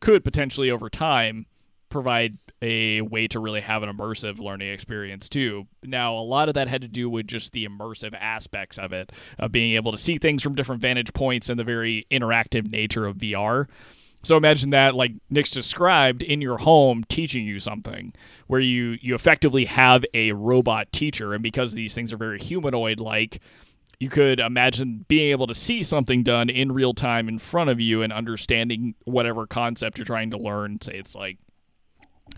could 0.00 0.24
potentially 0.24 0.70
over 0.70 0.88
time 0.88 1.46
provide 1.88 2.38
a 2.62 3.00
way 3.00 3.26
to 3.26 3.40
really 3.40 3.60
have 3.60 3.82
an 3.82 3.94
immersive 3.94 4.38
learning 4.38 4.70
experience 4.70 5.28
too. 5.28 5.66
Now, 5.82 6.14
a 6.14 6.20
lot 6.20 6.48
of 6.48 6.54
that 6.54 6.68
had 6.68 6.82
to 6.82 6.88
do 6.88 7.10
with 7.10 7.26
just 7.26 7.52
the 7.52 7.66
immersive 7.66 8.14
aspects 8.18 8.78
of 8.78 8.92
it, 8.92 9.12
of 9.38 9.50
being 9.50 9.74
able 9.74 9.92
to 9.92 9.98
see 9.98 10.18
things 10.18 10.42
from 10.42 10.54
different 10.54 10.82
vantage 10.82 11.12
points 11.12 11.48
and 11.48 11.58
the 11.58 11.64
very 11.64 12.06
interactive 12.10 12.70
nature 12.70 13.06
of 13.06 13.16
VR. 13.16 13.66
So 14.22 14.36
imagine 14.36 14.70
that, 14.70 14.94
like 14.94 15.12
Nick's 15.30 15.50
described, 15.50 16.22
in 16.22 16.42
your 16.42 16.58
home 16.58 17.04
teaching 17.08 17.46
you 17.46 17.58
something, 17.58 18.12
where 18.48 18.60
you 18.60 18.98
you 19.00 19.14
effectively 19.14 19.64
have 19.64 20.04
a 20.12 20.32
robot 20.32 20.92
teacher, 20.92 21.32
and 21.32 21.42
because 21.42 21.72
these 21.72 21.94
things 21.94 22.12
are 22.12 22.18
very 22.18 22.38
humanoid-like, 22.38 23.40
you 24.00 24.08
could 24.08 24.40
imagine 24.40 25.04
being 25.08 25.30
able 25.30 25.46
to 25.46 25.54
see 25.54 25.82
something 25.82 26.22
done 26.22 26.48
in 26.48 26.72
real 26.72 26.94
time 26.94 27.28
in 27.28 27.38
front 27.38 27.68
of 27.68 27.78
you 27.78 28.02
and 28.02 28.12
understanding 28.12 28.94
whatever 29.04 29.46
concept 29.46 29.98
you're 29.98 30.06
trying 30.06 30.30
to 30.30 30.38
learn. 30.38 30.80
Say 30.80 30.94
it's 30.94 31.14
like 31.14 31.36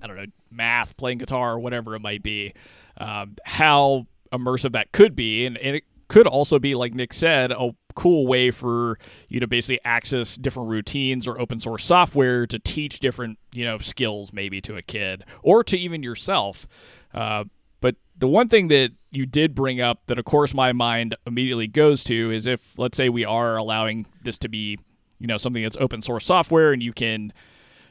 I 0.03 0.07
don't 0.07 0.17
know, 0.17 0.27
math, 0.51 0.97
playing 0.97 1.19
guitar, 1.19 1.53
or 1.53 1.59
whatever 1.61 1.95
it 1.95 2.01
might 2.01 2.23
be, 2.23 2.55
um, 2.97 3.37
how 3.45 4.07
immersive 4.33 4.73
that 4.73 4.93
could 4.93 5.15
be. 5.15 5.47
And, 5.47 5.57
and, 5.59 5.77
it 5.77 5.85
could 6.09 6.27
also 6.27 6.59
be, 6.59 6.75
like 6.75 6.95
Nick 6.95 7.15
said, 7.15 7.53
a 7.53 7.71
cool 7.95 8.27
way 8.27 8.51
for 8.51 8.99
you 9.29 9.41
to 9.41 9.47
basically 9.47 9.81
access 9.85 10.37
different 10.37 10.69
routines 10.69 11.27
or 11.27 11.41
open 11.41 11.59
source 11.59 11.85
software 11.85 12.47
to 12.47 12.59
teach 12.59 13.01
different, 13.01 13.39
you 13.53 13.65
know, 13.65 13.79
skills 13.79 14.33
maybe 14.33 14.61
to 14.63 14.77
a 14.77 14.83
kid 14.83 15.25
or 15.43 15.65
to 15.65 15.79
even 15.79 16.03
yourself. 16.03 16.67
Uh, 17.15 17.45
but 17.83 17.97
the 18.17 18.29
one 18.29 18.49
thing 18.49 18.69
that 18.69 18.93
you 19.11 19.27
did 19.27 19.55
bring 19.55 19.81
up 19.81 20.07
that, 20.07 20.19
of 20.19 20.25
course, 20.25 20.55
my 20.55 20.73
mind 20.73 21.17
immediately 21.27 21.67
goes 21.67 22.05
to 22.05 22.31
is 22.31 22.47
if, 22.47 22.79
let's 22.79 22.97
say, 22.97 23.11
we 23.11 23.25
are 23.25 23.57
allowing 23.57 24.07
this 24.23 24.39
to 24.39 24.49
be, 24.49 24.79
you 25.19 25.27
know, 25.27 25.37
something 25.37 25.63
that's 25.63 25.77
open 25.79 26.01
source 26.01 26.25
software 26.25 26.73
and 26.73 26.83
you 26.83 26.93
can 26.93 27.33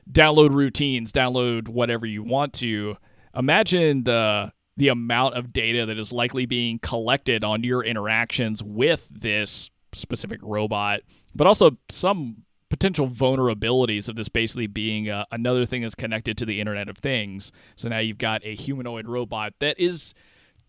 download 0.10 0.56
routines, 0.56 1.12
download 1.12 1.67
whatever 1.67 2.06
you 2.06 2.23
want 2.23 2.54
to. 2.54 2.97
Imagine 3.36 4.06
the 4.06 4.51
the 4.77 4.88
amount 4.88 5.36
of 5.36 5.51
data 5.51 5.86
that 5.86 5.99
is 5.99 6.13
likely 6.13 6.45
being 6.45 6.80
collected 6.80 7.43
on 7.43 7.63
your 7.63 7.84
interactions 7.84 8.63
with 8.63 9.06
this 9.12 9.69
specific 9.93 10.39
robot, 10.41 11.01
but 11.36 11.45
also 11.45 11.77
some 11.89 12.43
potential 12.71 13.10
vulnerabilities 13.10 14.07
of 14.07 14.15
this 14.15 14.29
basically 14.29 14.65
being 14.65 15.10
uh, 15.10 15.25
another 15.29 15.65
thing 15.65 15.81
that's 15.81 15.93
connected 15.93 16.38
to 16.38 16.45
the 16.45 16.62
Internet 16.62 16.88
of 16.88 16.97
Things. 16.97 17.51
So 17.75 17.89
now 17.89 17.99
you've 17.99 18.17
got 18.17 18.41
a 18.45 18.55
humanoid 18.55 19.07
robot 19.07 19.53
that 19.60 19.77
is 19.77 20.13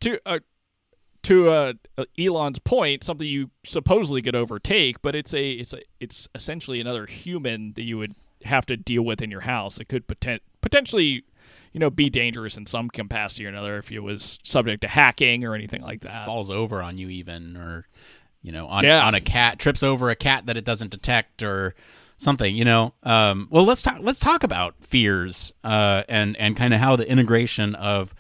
to 0.01 0.19
uh, 0.27 0.41
to 1.23 1.51
uh, 1.51 1.73
Elon's 2.19 2.59
point, 2.59 3.05
something 3.05 3.27
you 3.27 3.51
supposedly 3.65 4.21
could 4.21 4.35
overtake, 4.35 5.01
but 5.01 5.15
it's 5.15 5.33
a 5.33 5.53
it's 5.53 5.73
a 5.73 5.83
it's 6.01 6.29
essentially 6.35 6.81
another 6.81 7.07
human 7.07 7.75
that 7.75 7.85
you 7.85 7.99
would 7.99 8.17
have 8.45 8.67
to 8.67 8.77
deal 8.77 9.03
with 9.03 9.23
in 9.23 9.31
your 9.31 9.43
house. 9.43 9.79
It 9.79 9.88
could 9.88 10.09
poten- 10.09 10.41
potentially, 10.61 11.23
you 11.73 11.79
know, 11.79 11.88
be 11.88 12.11
dangerous 12.11 12.57
in 12.57 12.67
some 12.67 12.91
capacity 12.91 13.47
or 13.47 13.49
another 13.49 13.79
if 13.79 13.93
it 13.93 14.01
was 14.01 14.41
subject 14.43 14.81
to 14.81 14.88
hacking 14.88 15.45
or 15.45 15.55
anything 15.55 15.83
like 15.83 16.01
that. 16.01 16.27
Falls 16.27 16.51
over 16.51 16.83
on 16.83 16.99
you 16.99 17.09
even, 17.09 17.57
or 17.57 17.87
you 18.43 18.53
know, 18.53 18.67
on 18.67 18.85
yeah. 18.85 19.07
on 19.07 19.15
a 19.15 19.21
cat, 19.21 19.59
trips 19.59 19.83
over 19.83 20.11
a 20.11 20.17
cat 20.17 20.47
that 20.47 20.57
it 20.57 20.65
doesn't 20.65 20.91
detect, 20.91 21.43
or 21.43 21.75
something. 22.17 22.55
You 22.55 22.65
know, 22.65 22.95
um, 23.03 23.49
well, 23.51 23.65
let's 23.65 23.83
talk. 23.83 23.99
Let's 24.01 24.19
talk 24.19 24.43
about 24.43 24.75
fears 24.81 25.53
uh, 25.65 26.03
and 26.09 26.37
and 26.37 26.57
kind 26.57 26.75
of 26.75 26.81
how 26.81 26.97
the 26.97 27.09
integration 27.09 27.75
of 27.75 28.15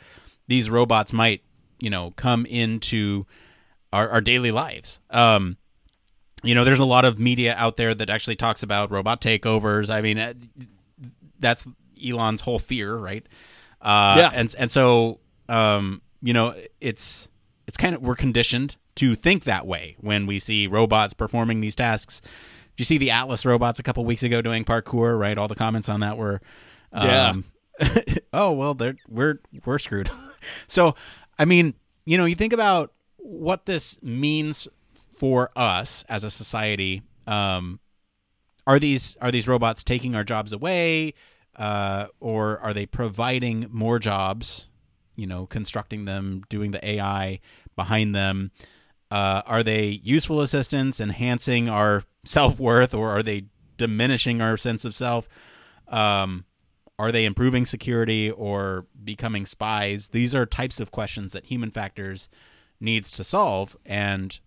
these 0.48 0.70
robots 0.70 1.12
might, 1.12 1.42
you 1.80 1.90
know, 1.90 2.12
come 2.16 2.46
into 2.46 3.26
our, 3.92 4.08
our 4.08 4.20
daily 4.20 4.50
lives. 4.50 5.00
Um, 5.10 5.56
you 6.42 6.54
know, 6.54 6.64
there's 6.64 6.80
a 6.80 6.84
lot 6.84 7.04
of 7.04 7.18
media 7.18 7.54
out 7.56 7.76
there 7.76 7.94
that 7.94 8.10
actually 8.10 8.36
talks 8.36 8.62
about 8.62 8.90
robot 8.90 9.20
takeovers. 9.20 9.90
I 9.90 10.00
mean, 10.00 10.18
uh, 10.18 10.34
that's 11.38 11.66
Elon's 12.04 12.40
whole 12.42 12.58
fear, 12.58 12.96
right? 12.96 13.26
Uh, 13.80 14.14
yeah. 14.18 14.30
And 14.34 14.54
and 14.58 14.70
so, 14.70 15.20
um, 15.48 16.02
you 16.20 16.32
know, 16.32 16.54
it's 16.80 17.28
it's 17.66 17.76
kind 17.76 17.94
of 17.94 18.02
we're 18.02 18.16
conditioned 18.16 18.76
to 18.96 19.14
think 19.14 19.44
that 19.44 19.66
way 19.66 19.96
when 20.00 20.26
we 20.26 20.38
see 20.38 20.66
robots 20.66 21.14
performing 21.14 21.60
these 21.60 21.76
tasks. 21.76 22.20
Did 22.20 22.80
you 22.80 22.84
see 22.84 22.98
the 22.98 23.10
Atlas 23.10 23.44
robots 23.44 23.78
a 23.78 23.82
couple 23.82 24.04
weeks 24.04 24.22
ago 24.22 24.42
doing 24.42 24.64
parkour? 24.64 25.18
Right, 25.18 25.36
all 25.36 25.48
the 25.48 25.54
comments 25.54 25.88
on 25.88 26.00
that 26.00 26.16
were, 26.16 26.40
um, 26.92 27.44
yeah. 27.80 27.94
oh 28.32 28.52
well, 28.52 28.74
they're, 28.74 28.96
we're 29.08 29.40
we're 29.64 29.78
screwed. 29.78 30.10
so, 30.66 30.94
I 31.38 31.44
mean, 31.44 31.74
you 32.04 32.18
know, 32.18 32.24
you 32.24 32.34
think 32.34 32.52
about 32.52 32.92
what 33.18 33.66
this 33.66 34.02
means 34.02 34.68
for 35.18 35.50
us 35.54 36.04
as 36.08 36.24
a 36.24 36.30
society. 36.30 37.02
Um, 37.26 37.78
are 38.66 38.78
these 38.78 39.16
are 39.20 39.30
these 39.30 39.48
robots 39.48 39.84
taking 39.84 40.14
our 40.14 40.24
jobs 40.24 40.52
away, 40.52 41.14
uh, 41.56 42.06
or 42.20 42.58
are 42.60 42.72
they 42.72 42.86
providing 42.86 43.66
more 43.70 43.98
jobs? 43.98 44.68
You 45.16 45.26
know, 45.26 45.46
constructing 45.46 46.06
them, 46.06 46.42
doing 46.48 46.70
the 46.70 46.84
AI 46.86 47.40
behind 47.76 48.14
them. 48.14 48.50
Uh, 49.12 49.42
are 49.44 49.62
they 49.62 50.00
useful 50.02 50.40
assistants, 50.40 50.98
enhancing 50.98 51.68
our 51.68 52.02
self 52.24 52.58
worth, 52.58 52.94
or 52.94 53.10
are 53.10 53.22
they 53.22 53.44
diminishing 53.76 54.40
our 54.40 54.56
sense 54.56 54.86
of 54.86 54.94
self? 54.94 55.28
Um, 55.88 56.46
are 56.98 57.12
they 57.12 57.26
improving 57.26 57.66
security 57.66 58.30
or 58.30 58.86
becoming 59.04 59.44
spies? 59.44 60.08
These 60.08 60.34
are 60.34 60.46
types 60.46 60.80
of 60.80 60.90
questions 60.90 61.34
that 61.34 61.44
human 61.44 61.70
factors 61.70 62.30
needs 62.80 63.10
to 63.12 63.22
solve, 63.22 63.76
and 63.84 64.40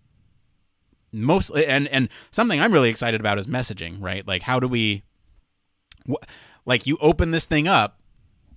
mostly 1.12 1.68
and 1.68 1.88
and 1.90 2.10
something 2.32 2.60
I'm 2.60 2.74
really 2.74 2.90
excited 2.90 3.22
about 3.22 3.38
is 3.38 3.46
messaging. 3.46 3.98
Right, 4.00 4.28
like 4.28 4.42
how 4.42 4.60
do 4.60 4.68
we, 4.68 5.04
wh- 6.10 6.26
like 6.66 6.88
you 6.88 6.98
open 7.02 7.30
this 7.30 7.46
thing 7.46 7.68
up, 7.68 8.00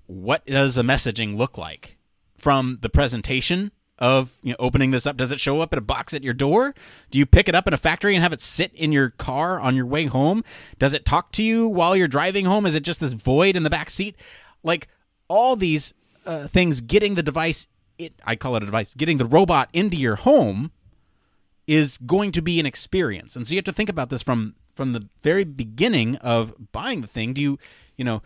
what 0.07 0.47
does 0.47 0.77
the 0.77 0.83
messaging 0.83 1.37
look 1.37 1.59
like 1.59 1.99
from 2.39 2.79
the 2.81 2.89
presentation? 2.89 3.73
Of 3.99 4.33
you 4.43 4.51
know, 4.51 4.57
opening 4.59 4.91
this 4.91 5.07
up? 5.07 5.17
Does 5.17 5.33
it 5.33 5.41
show 5.41 5.61
up 5.61 5.73
in 5.73 5.79
a 5.79 5.83
box 5.83 6.15
at 6.15 6.23
your 6.23 6.35
door? 6.35 6.75
Do 7.11 7.19
you 7.19 7.27
pick 7.27 7.49
it 7.49 7.55
up 7.55 7.67
in 7.67 7.75
a 7.75 7.79
factory 7.79 8.15
and 8.15 8.23
have 8.23 8.33
it 8.33 8.41
sit 8.41 8.73
in 8.75 8.93
your 8.93 9.11
car 9.11 9.61
on 9.61 9.77
your 9.77 9.87
way 9.87 10.07
home? 10.07 10.45
Does 10.79 10.93
it 10.93 11.05
talk 11.05 11.33
to 11.33 11.43
you 11.43 11.69
while 11.69 11.97
you're 11.97 12.09
driving 12.09 12.45
home? 12.45 12.67
Is 12.67 12.75
it 12.75 12.83
just 12.83 13.01
this 13.01 13.13
void 13.13 13.57
in 13.57 13.63
the 13.63 13.71
back 13.71 13.91
seat? 13.91 14.17
Like 14.63 14.89
all 15.29 15.57
these 15.57 15.95
uh, 16.27 16.49
things, 16.49 16.81
getting 16.81 17.15
the 17.15 17.23
device, 17.23 17.67
it, 17.99 18.15
I 18.25 18.37
call 18.37 18.57
it 18.57 18.63
a 18.63 18.67
device, 18.67 18.95
getting 18.95 19.19
the 19.19 19.27
robot 19.27 19.69
into 19.73 19.97
your 19.97 20.17
home 20.17 20.73
is 21.67 21.99
going 21.99 22.33
to 22.33 22.41
be 22.41 22.59
an 22.59 22.67
experience. 22.67 23.37
And 23.37 23.47
so 23.47 23.53
you 23.53 23.59
have 23.59 23.65
to 23.67 23.73
think 23.73 23.89
about 23.91 24.11
this 24.11 24.23
from 24.23 24.55
from 24.75 24.93
the 24.93 25.09
very 25.25 25.43
beginning 25.43 26.15
of 26.17 26.55
buying 26.71 27.01
the 27.01 27.09
thing. 27.09 27.35
Do 27.35 27.41
you, 27.41 27.59
you 27.97 28.05
know, 28.05 28.23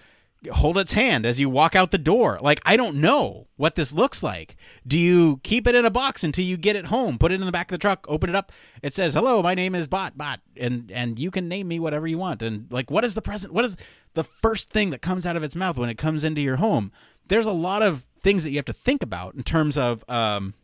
hold 0.50 0.76
its 0.76 0.94
hand 0.94 1.24
as 1.24 1.38
you 1.38 1.48
walk 1.48 1.76
out 1.76 1.90
the 1.90 1.98
door. 1.98 2.38
Like, 2.40 2.60
I 2.64 2.76
don't 2.76 3.00
know 3.00 3.46
what 3.56 3.76
this 3.76 3.92
looks 3.92 4.22
like. 4.22 4.56
Do 4.86 4.98
you 4.98 5.40
keep 5.44 5.66
it 5.66 5.74
in 5.74 5.84
a 5.84 5.90
box 5.90 6.24
until 6.24 6.44
you 6.44 6.56
get 6.56 6.76
it 6.76 6.86
home? 6.86 7.18
Put 7.18 7.32
it 7.32 7.40
in 7.40 7.46
the 7.46 7.52
back 7.52 7.70
of 7.70 7.76
the 7.76 7.82
truck, 7.82 8.04
open 8.08 8.28
it 8.28 8.36
up. 8.36 8.50
It 8.82 8.94
says, 8.94 9.14
"Hello, 9.14 9.42
my 9.42 9.54
name 9.54 9.74
is 9.74 9.88
Bot 9.88 10.18
Bot," 10.18 10.40
and 10.56 10.90
and 10.92 11.18
you 11.18 11.30
can 11.30 11.48
name 11.48 11.68
me 11.68 11.78
whatever 11.78 12.06
you 12.06 12.18
want. 12.18 12.42
And 12.42 12.66
like, 12.70 12.90
what 12.90 13.04
is 13.04 13.14
the 13.14 13.22
present? 13.22 13.52
What 13.52 13.64
is 13.64 13.76
the 14.14 14.24
first 14.24 14.70
thing 14.70 14.90
that 14.90 15.02
comes 15.02 15.26
out 15.26 15.36
of 15.36 15.42
its 15.42 15.54
mouth 15.54 15.76
when 15.76 15.88
it 15.90 15.98
comes 15.98 16.24
into 16.24 16.40
your 16.40 16.56
home? 16.56 16.92
There's 17.28 17.46
a 17.46 17.52
lot 17.52 17.82
of 17.82 18.02
things 18.20 18.44
that 18.44 18.50
you 18.50 18.56
have 18.56 18.64
to 18.66 18.72
think 18.72 19.02
about 19.02 19.34
in 19.34 19.42
terms 19.42 19.76
of 19.78 20.04
um, 20.08 20.54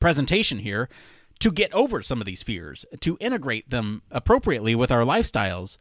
presentation 0.00 0.58
here 0.58 0.88
to 1.38 1.52
get 1.52 1.72
over 1.72 2.02
some 2.02 2.20
of 2.20 2.26
these 2.26 2.42
fears, 2.42 2.84
to 3.00 3.16
integrate 3.20 3.70
them 3.70 4.02
appropriately 4.10 4.74
with 4.74 4.90
our 4.90 5.02
lifestyles. 5.02 5.78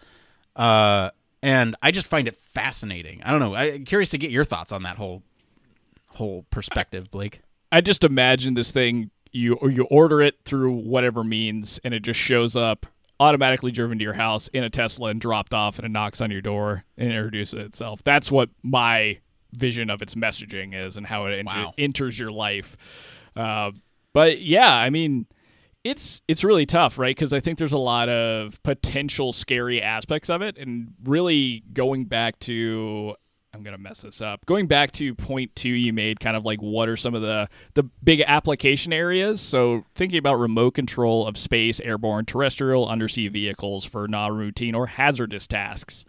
Uh, 0.55 1.11
and 1.41 1.75
I 1.81 1.91
just 1.91 2.07
find 2.07 2.27
it 2.27 2.35
fascinating. 2.35 3.21
I 3.23 3.31
don't 3.31 3.39
know. 3.39 3.55
I'm 3.55 3.85
curious 3.85 4.09
to 4.11 4.17
get 4.17 4.31
your 4.31 4.43
thoughts 4.43 4.71
on 4.71 4.83
that 4.83 4.97
whole 4.97 5.23
whole 6.07 6.45
perspective, 6.49 7.11
Blake. 7.11 7.41
I 7.71 7.81
just 7.81 8.03
imagine 8.03 8.53
this 8.53 8.71
thing 8.71 9.11
you 9.31 9.53
or 9.55 9.69
you 9.69 9.83
order 9.83 10.21
it 10.21 10.39
through 10.43 10.71
whatever 10.71 11.23
means, 11.23 11.79
and 11.83 11.93
it 11.93 12.01
just 12.01 12.19
shows 12.19 12.55
up 12.55 12.85
automatically 13.19 13.71
driven 13.71 13.97
to 13.97 14.03
your 14.03 14.13
house 14.13 14.47
in 14.49 14.63
a 14.63 14.69
Tesla 14.69 15.09
and 15.09 15.21
dropped 15.21 15.53
off, 15.53 15.77
and 15.77 15.85
it 15.85 15.89
knocks 15.89 16.21
on 16.21 16.31
your 16.31 16.41
door 16.41 16.85
and 16.97 17.09
introduces 17.09 17.59
itself. 17.59 18.03
That's 18.03 18.31
what 18.31 18.49
my 18.63 19.19
vision 19.53 19.89
of 19.89 20.01
its 20.01 20.15
messaging 20.15 20.73
is, 20.73 20.97
and 20.97 21.05
how 21.05 21.25
it 21.25 21.45
wow. 21.45 21.73
enters 21.77 22.17
your 22.17 22.31
life. 22.31 22.75
Uh, 23.35 23.71
but 24.13 24.41
yeah, 24.41 24.73
I 24.73 24.89
mean 24.89 25.27
it's 25.89 26.21
it's 26.27 26.43
really 26.43 26.65
tough, 26.65 26.97
right? 26.97 27.15
Because 27.15 27.33
I 27.33 27.39
think 27.39 27.57
there's 27.57 27.73
a 27.73 27.77
lot 27.77 28.09
of 28.09 28.61
potential 28.63 29.33
scary 29.33 29.81
aspects 29.81 30.29
of 30.29 30.41
it, 30.41 30.57
and 30.57 30.93
really 31.03 31.63
going 31.73 32.05
back 32.05 32.39
to 32.41 33.15
I'm 33.53 33.63
gonna 33.63 33.77
mess 33.77 34.01
this 34.01 34.21
up. 34.21 34.45
Going 34.45 34.67
back 34.67 34.91
to 34.93 35.15
point 35.15 35.55
two 35.55 35.69
you 35.69 35.93
made, 35.93 36.19
kind 36.19 36.37
of 36.37 36.45
like 36.45 36.61
what 36.61 36.89
are 36.89 36.97
some 36.97 37.15
of 37.15 37.21
the 37.21 37.49
the 37.73 37.83
big 38.03 38.21
application 38.21 38.93
areas? 38.93 39.41
So 39.41 39.85
thinking 39.95 40.19
about 40.19 40.35
remote 40.35 40.75
control 40.75 41.25
of 41.25 41.37
space, 41.37 41.79
airborne, 41.79 42.25
terrestrial, 42.25 42.87
undersea 42.87 43.29
vehicles 43.29 43.85
for 43.85 44.07
non-routine 44.07 44.75
or 44.75 44.87
hazardous 44.87 45.47
tasks. 45.47 46.05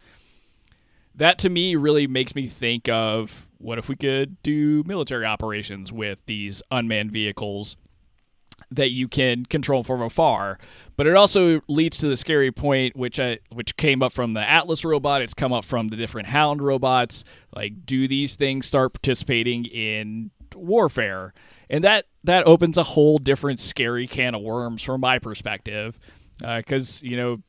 That 1.14 1.38
to 1.38 1.48
me 1.48 1.74
really 1.74 2.06
makes 2.06 2.34
me 2.34 2.46
think 2.46 2.88
of 2.88 3.46
what 3.58 3.78
if 3.78 3.88
we 3.88 3.96
could 3.96 4.40
do 4.42 4.84
military 4.86 5.24
operations 5.24 5.90
with 5.90 6.18
these 6.26 6.62
unmanned 6.70 7.10
vehicles 7.10 7.76
that 8.70 8.90
you 8.90 9.08
can 9.08 9.44
control 9.46 9.82
from 9.82 10.02
afar. 10.02 10.58
But 10.96 11.06
it 11.06 11.14
also 11.14 11.60
leads 11.68 11.98
to 11.98 12.08
the 12.08 12.16
scary 12.16 12.52
point, 12.52 12.96
which 12.96 13.18
I, 13.18 13.38
which 13.50 13.76
came 13.76 14.02
up 14.02 14.12
from 14.12 14.32
the 14.34 14.48
Atlas 14.48 14.84
robot. 14.84 15.22
It's 15.22 15.34
come 15.34 15.52
up 15.52 15.64
from 15.64 15.88
the 15.88 15.96
different 15.96 16.28
Hound 16.28 16.60
robots. 16.62 17.24
Like, 17.54 17.86
do 17.86 18.08
these 18.08 18.36
things 18.36 18.66
start 18.66 18.92
participating 18.92 19.64
in 19.64 20.30
warfare? 20.54 21.32
And 21.70 21.84
that 21.84 22.06
that 22.24 22.46
opens 22.46 22.76
a 22.78 22.82
whole 22.82 23.18
different 23.18 23.60
scary 23.60 24.06
can 24.06 24.34
of 24.34 24.42
worms 24.42 24.82
from 24.82 25.00
my 25.00 25.18
perspective, 25.18 25.98
because 26.38 27.02
uh, 27.02 27.06
you 27.06 27.16
know 27.16 27.42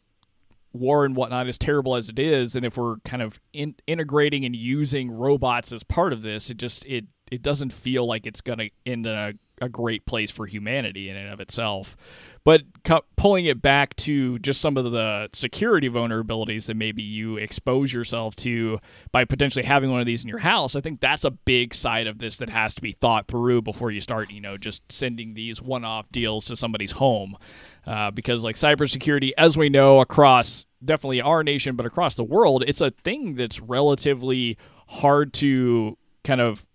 war 0.71 1.05
and 1.05 1.15
whatnot, 1.15 1.47
as 1.47 1.57
terrible 1.57 1.95
as 1.95 2.09
it 2.09 2.19
is, 2.19 2.55
and 2.55 2.65
if 2.65 2.77
we're 2.77 2.97
kind 2.99 3.21
of 3.21 3.39
in- 3.53 3.75
integrating 3.87 4.45
and 4.45 4.55
using 4.55 5.09
robots 5.09 5.73
as 5.73 5.83
part 5.83 6.13
of 6.13 6.21
this, 6.21 6.49
it 6.49 6.57
just 6.57 6.85
it 6.85 7.05
it 7.31 7.41
doesn't 7.41 7.73
feel 7.73 8.05
like 8.05 8.25
it's 8.25 8.41
going 8.41 8.59
to 8.59 8.69
end 8.85 9.05
in 9.05 9.15
a 9.15 9.33
a 9.61 9.69
great 9.69 10.05
place 10.05 10.31
for 10.31 10.45
humanity 10.45 11.09
in 11.09 11.15
and 11.15 11.31
of 11.31 11.39
itself. 11.39 11.95
But 12.43 12.61
cu- 12.83 13.01
pulling 13.17 13.45
it 13.45 13.61
back 13.61 13.95
to 13.97 14.39
just 14.39 14.61
some 14.61 14.77
of 14.77 14.91
the 14.91 15.29
security 15.33 15.89
vulnerabilities 15.89 16.67
that 16.67 16.75
maybe 16.75 17.03
you 17.03 17.37
expose 17.37 17.91
yourself 17.91 18.35
to 18.37 18.79
by 19.11 19.25
potentially 19.25 19.65
having 19.65 19.91
one 19.91 19.99
of 19.99 20.05
these 20.05 20.23
in 20.23 20.29
your 20.29 20.39
house, 20.39 20.75
I 20.75 20.81
think 20.81 21.01
that's 21.01 21.25
a 21.25 21.31
big 21.31 21.73
side 21.73 22.07
of 22.07 22.19
this 22.19 22.37
that 22.37 22.49
has 22.49 22.73
to 22.75 22.81
be 22.81 22.93
thought 22.93 23.27
through 23.27 23.61
before 23.63 23.91
you 23.91 24.01
start, 24.01 24.31
you 24.31 24.41
know, 24.41 24.57
just 24.57 24.81
sending 24.89 25.33
these 25.33 25.61
one-off 25.61 26.09
deals 26.11 26.45
to 26.45 26.55
somebody's 26.55 26.93
home. 26.93 27.37
Uh, 27.85 28.11
because 28.11 28.43
like 28.43 28.55
cybersecurity, 28.55 29.31
as 29.37 29.57
we 29.57 29.69
know 29.69 29.99
across 29.99 30.65
definitely 30.83 31.21
our 31.21 31.43
nation, 31.43 31.75
but 31.75 31.85
across 31.85 32.15
the 32.15 32.23
world, 32.23 32.63
it's 32.67 32.81
a 32.81 32.91
thing 33.03 33.35
that's 33.35 33.59
relatively 33.59 34.57
hard 34.87 35.33
to 35.33 35.97
kind 36.23 36.41
of 36.41 36.65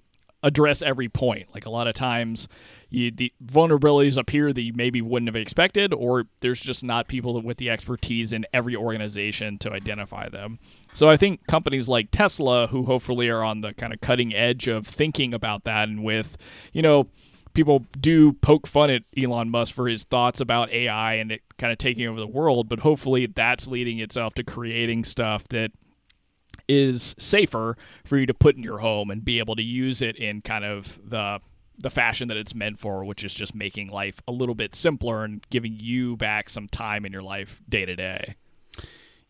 address 0.44 0.82
every 0.82 1.08
point. 1.08 1.46
Like 1.52 1.66
a 1.66 1.70
lot 1.70 1.88
of 1.88 1.94
times, 1.94 2.46
you, 2.90 3.10
the 3.10 3.32
vulnerabilities 3.44 4.16
appear 4.18 4.52
that 4.52 4.62
you 4.62 4.72
maybe 4.74 5.00
wouldn't 5.00 5.28
have 5.28 5.34
expected, 5.34 5.92
or 5.92 6.26
there's 6.40 6.60
just 6.60 6.84
not 6.84 7.08
people 7.08 7.40
with 7.42 7.56
the 7.56 7.70
expertise 7.70 8.32
in 8.32 8.46
every 8.52 8.76
organization 8.76 9.58
to 9.58 9.72
identify 9.72 10.28
them. 10.28 10.60
So 10.92 11.08
I 11.08 11.16
think 11.16 11.46
companies 11.48 11.88
like 11.88 12.10
Tesla, 12.12 12.68
who 12.68 12.84
hopefully 12.84 13.28
are 13.30 13.42
on 13.42 13.62
the 13.62 13.72
kind 13.72 13.92
of 13.92 14.00
cutting 14.00 14.34
edge 14.34 14.68
of 14.68 14.86
thinking 14.86 15.34
about 15.34 15.64
that, 15.64 15.88
and 15.88 16.04
with, 16.04 16.36
you 16.72 16.82
know, 16.82 17.08
people 17.54 17.86
do 17.98 18.34
poke 18.34 18.66
fun 18.66 18.90
at 18.90 19.02
Elon 19.16 19.48
Musk 19.48 19.74
for 19.74 19.88
his 19.88 20.04
thoughts 20.04 20.40
about 20.40 20.70
AI 20.70 21.14
and 21.14 21.32
it 21.32 21.42
kind 21.56 21.72
of 21.72 21.78
taking 21.78 22.06
over 22.06 22.20
the 22.20 22.26
world, 22.26 22.68
but 22.68 22.80
hopefully 22.80 23.26
that's 23.26 23.66
leading 23.66 23.98
itself 23.98 24.34
to 24.34 24.44
creating 24.44 25.04
stuff 25.04 25.48
that 25.48 25.70
is 26.68 27.14
safer 27.18 27.76
for 28.04 28.16
you 28.16 28.26
to 28.26 28.34
put 28.34 28.56
in 28.56 28.62
your 28.62 28.78
home 28.78 29.10
and 29.10 29.24
be 29.24 29.38
able 29.38 29.56
to 29.56 29.62
use 29.62 30.02
it 30.02 30.16
in 30.16 30.40
kind 30.40 30.64
of 30.64 31.00
the 31.04 31.40
the 31.76 31.90
fashion 31.90 32.28
that 32.28 32.36
it's 32.36 32.54
meant 32.54 32.78
for, 32.78 33.04
which 33.04 33.24
is 33.24 33.34
just 33.34 33.52
making 33.54 33.88
life 33.88 34.20
a 34.28 34.32
little 34.32 34.54
bit 34.54 34.74
simpler 34.76 35.24
and 35.24 35.44
giving 35.50 35.76
you 35.78 36.16
back 36.16 36.48
some 36.48 36.68
time 36.68 37.04
in 37.04 37.12
your 37.12 37.22
life 37.22 37.60
day 37.68 37.84
to 37.84 37.96
day. 37.96 38.36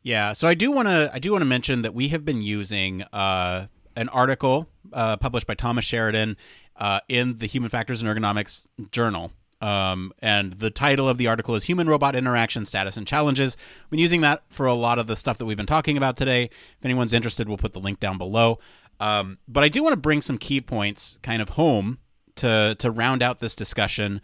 Yeah, 0.02 0.34
so 0.34 0.46
I 0.46 0.54
do 0.54 0.70
want 0.70 0.88
to 0.88 1.10
I 1.12 1.18
do 1.18 1.32
want 1.32 1.40
to 1.42 1.46
mention 1.46 1.82
that 1.82 1.94
we 1.94 2.08
have 2.08 2.24
been 2.24 2.42
using 2.42 3.02
uh, 3.12 3.68
an 3.96 4.08
article 4.10 4.68
uh, 4.92 5.16
published 5.16 5.46
by 5.46 5.54
Thomas 5.54 5.84
Sheridan 5.84 6.36
uh, 6.76 7.00
in 7.08 7.38
the 7.38 7.46
Human 7.46 7.70
Factors 7.70 8.02
and 8.02 8.10
Ergonomics 8.10 8.66
Journal 8.90 9.32
um, 9.64 10.12
and 10.18 10.52
the 10.54 10.68
title 10.68 11.08
of 11.08 11.16
the 11.16 11.26
article 11.26 11.54
is 11.54 11.64
Human 11.64 11.88
Robot 11.88 12.14
Interaction 12.14 12.66
Status 12.66 12.98
and 12.98 13.06
Challenges. 13.06 13.56
I've 13.82 13.90
been 13.90 13.98
using 13.98 14.20
that 14.20 14.42
for 14.50 14.66
a 14.66 14.74
lot 14.74 14.98
of 14.98 15.06
the 15.06 15.16
stuff 15.16 15.38
that 15.38 15.46
we've 15.46 15.56
been 15.56 15.64
talking 15.64 15.96
about 15.96 16.18
today. 16.18 16.44
If 16.44 16.84
anyone's 16.84 17.14
interested, 17.14 17.48
we'll 17.48 17.56
put 17.56 17.72
the 17.72 17.80
link 17.80 17.98
down 17.98 18.18
below. 18.18 18.58
Um, 19.00 19.38
but 19.48 19.64
I 19.64 19.70
do 19.70 19.82
want 19.82 19.94
to 19.94 20.00
bring 20.00 20.20
some 20.20 20.36
key 20.36 20.60
points 20.60 21.18
kind 21.22 21.40
of 21.40 21.50
home 21.50 21.96
to, 22.36 22.76
to 22.78 22.90
round 22.90 23.22
out 23.22 23.40
this 23.40 23.56
discussion. 23.56 24.20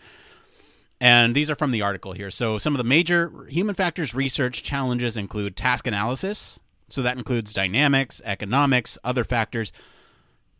And 1.00 1.34
these 1.34 1.50
are 1.50 1.54
from 1.54 1.70
the 1.70 1.80
article 1.80 2.12
here. 2.12 2.30
So, 2.30 2.58
some 2.58 2.74
of 2.74 2.78
the 2.78 2.84
major 2.84 3.46
human 3.48 3.74
factors 3.74 4.14
research 4.14 4.62
challenges 4.62 5.16
include 5.16 5.56
task 5.56 5.86
analysis. 5.86 6.60
So, 6.86 7.00
that 7.00 7.16
includes 7.16 7.54
dynamics, 7.54 8.20
economics, 8.26 8.98
other 9.02 9.24
factors, 9.24 9.72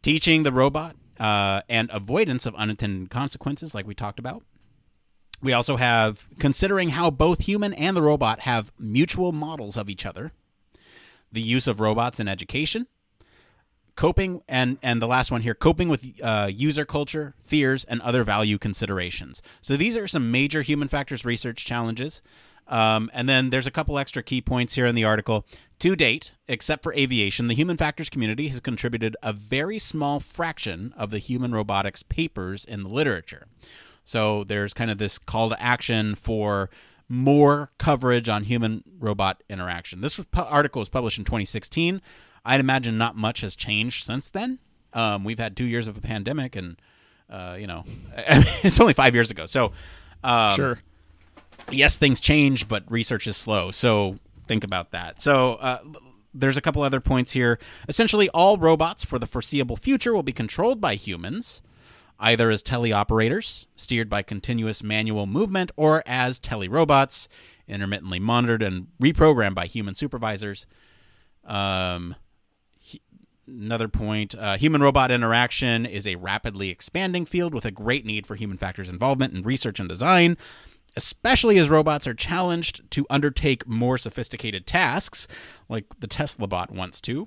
teaching 0.00 0.42
the 0.42 0.52
robot, 0.52 0.96
uh, 1.18 1.60
and 1.68 1.90
avoidance 1.92 2.46
of 2.46 2.54
unintended 2.54 3.10
consequences, 3.10 3.74
like 3.74 3.86
we 3.86 3.94
talked 3.94 4.18
about. 4.18 4.42
We 5.42 5.52
also 5.52 5.76
have 5.76 6.26
considering 6.38 6.90
how 6.90 7.10
both 7.10 7.40
human 7.40 7.72
and 7.74 7.96
the 7.96 8.02
robot 8.02 8.40
have 8.40 8.72
mutual 8.78 9.32
models 9.32 9.76
of 9.76 9.88
each 9.88 10.04
other, 10.04 10.32
the 11.32 11.40
use 11.40 11.66
of 11.66 11.80
robots 11.80 12.20
in 12.20 12.28
education, 12.28 12.86
coping 13.96 14.42
and 14.48 14.78
and 14.82 15.00
the 15.00 15.06
last 15.06 15.30
one 15.30 15.42
here 15.42 15.54
coping 15.54 15.88
with 15.88 16.20
uh, 16.22 16.48
user 16.50 16.84
culture 16.84 17.34
fears 17.42 17.84
and 17.84 18.00
other 18.02 18.24
value 18.24 18.58
considerations. 18.58 19.42
So 19.60 19.76
these 19.76 19.96
are 19.96 20.06
some 20.06 20.30
major 20.30 20.62
human 20.62 20.88
factors 20.88 21.24
research 21.24 21.64
challenges. 21.64 22.22
Um, 22.68 23.10
and 23.12 23.28
then 23.28 23.50
there's 23.50 23.66
a 23.66 23.70
couple 23.72 23.98
extra 23.98 24.22
key 24.22 24.40
points 24.40 24.74
here 24.74 24.86
in 24.86 24.94
the 24.94 25.04
article. 25.04 25.44
To 25.80 25.96
date 25.96 26.34
except 26.46 26.82
for 26.82 26.92
aviation 26.92 27.48
the 27.48 27.54
human 27.54 27.78
factors 27.78 28.10
community 28.10 28.48
has 28.48 28.60
contributed 28.60 29.16
a 29.22 29.32
very 29.32 29.78
small 29.78 30.20
fraction 30.20 30.92
of 30.96 31.10
the 31.10 31.18
human 31.18 31.52
robotics 31.52 32.02
papers 32.02 32.66
in 32.66 32.82
the 32.82 32.90
literature 32.90 33.46
so 34.10 34.44
there's 34.44 34.74
kind 34.74 34.90
of 34.90 34.98
this 34.98 35.18
call 35.18 35.48
to 35.50 35.62
action 35.62 36.14
for 36.14 36.70
more 37.08 37.70
coverage 37.78 38.28
on 38.28 38.44
human 38.44 38.84
robot 38.98 39.42
interaction 39.48 40.00
this 40.00 40.20
article 40.34 40.80
was 40.80 40.88
published 40.88 41.18
in 41.18 41.24
2016 41.24 42.00
I'd 42.44 42.60
imagine 42.60 42.96
not 42.96 43.16
much 43.16 43.42
has 43.42 43.54
changed 43.54 44.04
since 44.04 44.28
then. 44.28 44.58
Um, 44.92 45.24
we've 45.24 45.38
had 45.38 45.56
two 45.56 45.64
years 45.64 45.86
of 45.86 45.96
a 45.96 46.00
pandemic, 46.00 46.56
and 46.56 46.80
uh, 47.28 47.56
you 47.58 47.66
know, 47.66 47.84
it's 48.16 48.80
only 48.80 48.94
five 48.94 49.14
years 49.14 49.30
ago. 49.30 49.46
So, 49.46 49.72
um, 50.24 50.56
sure. 50.56 50.80
Yes, 51.70 51.98
things 51.98 52.20
change, 52.20 52.68
but 52.68 52.90
research 52.90 53.26
is 53.26 53.36
slow. 53.36 53.70
So 53.70 54.18
think 54.48 54.64
about 54.64 54.90
that. 54.90 55.20
So 55.20 55.54
uh, 55.56 55.78
there's 56.34 56.56
a 56.56 56.60
couple 56.60 56.82
other 56.82 57.00
points 57.00 57.32
here. 57.32 57.58
Essentially, 57.86 58.28
all 58.30 58.56
robots 58.56 59.04
for 59.04 59.18
the 59.18 59.26
foreseeable 59.26 59.76
future 59.76 60.14
will 60.14 60.22
be 60.22 60.32
controlled 60.32 60.80
by 60.80 60.94
humans, 60.94 61.62
either 62.20 62.50
as 62.50 62.62
teleoperators, 62.62 63.66
steered 63.74 64.08
by 64.08 64.22
continuous 64.22 64.82
manual 64.82 65.26
movement, 65.26 65.72
or 65.76 66.02
as 66.06 66.38
telerobots, 66.38 67.26
intermittently 67.66 68.20
monitored 68.20 68.62
and 68.62 68.88
reprogrammed 69.02 69.54
by 69.54 69.66
human 69.66 69.94
supervisors. 69.94 70.66
Um, 71.44 72.14
another 73.46 73.88
point 73.88 74.34
uh, 74.38 74.56
human 74.56 74.80
robot 74.80 75.10
interaction 75.10 75.84
is 75.84 76.06
a 76.06 76.14
rapidly 76.16 76.70
expanding 76.70 77.26
field 77.26 77.54
with 77.54 77.64
a 77.64 77.70
great 77.70 78.04
need 78.04 78.26
for 78.26 78.36
human 78.36 78.56
factors 78.56 78.88
involvement 78.88 79.34
in 79.34 79.42
research 79.42 79.80
and 79.80 79.88
design 79.88 80.36
especially 80.96 81.58
as 81.58 81.68
robots 81.68 82.06
are 82.06 82.14
challenged 82.14 82.88
to 82.90 83.06
undertake 83.10 83.66
more 83.66 83.98
sophisticated 83.98 84.66
tasks 84.66 85.26
like 85.68 85.84
the 85.98 86.06
tesla 86.06 86.46
bot 86.46 86.70
wants 86.70 87.00
to 87.00 87.26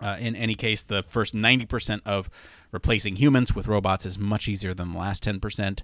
uh, 0.00 0.16
in 0.18 0.34
any 0.34 0.54
case 0.54 0.82
the 0.82 1.02
first 1.02 1.34
90% 1.34 2.00
of 2.06 2.30
replacing 2.72 3.16
humans 3.16 3.54
with 3.54 3.66
robots 3.66 4.06
is 4.06 4.18
much 4.18 4.48
easier 4.48 4.74
than 4.74 4.92
the 4.92 4.98
last 4.98 5.24
10% 5.24 5.80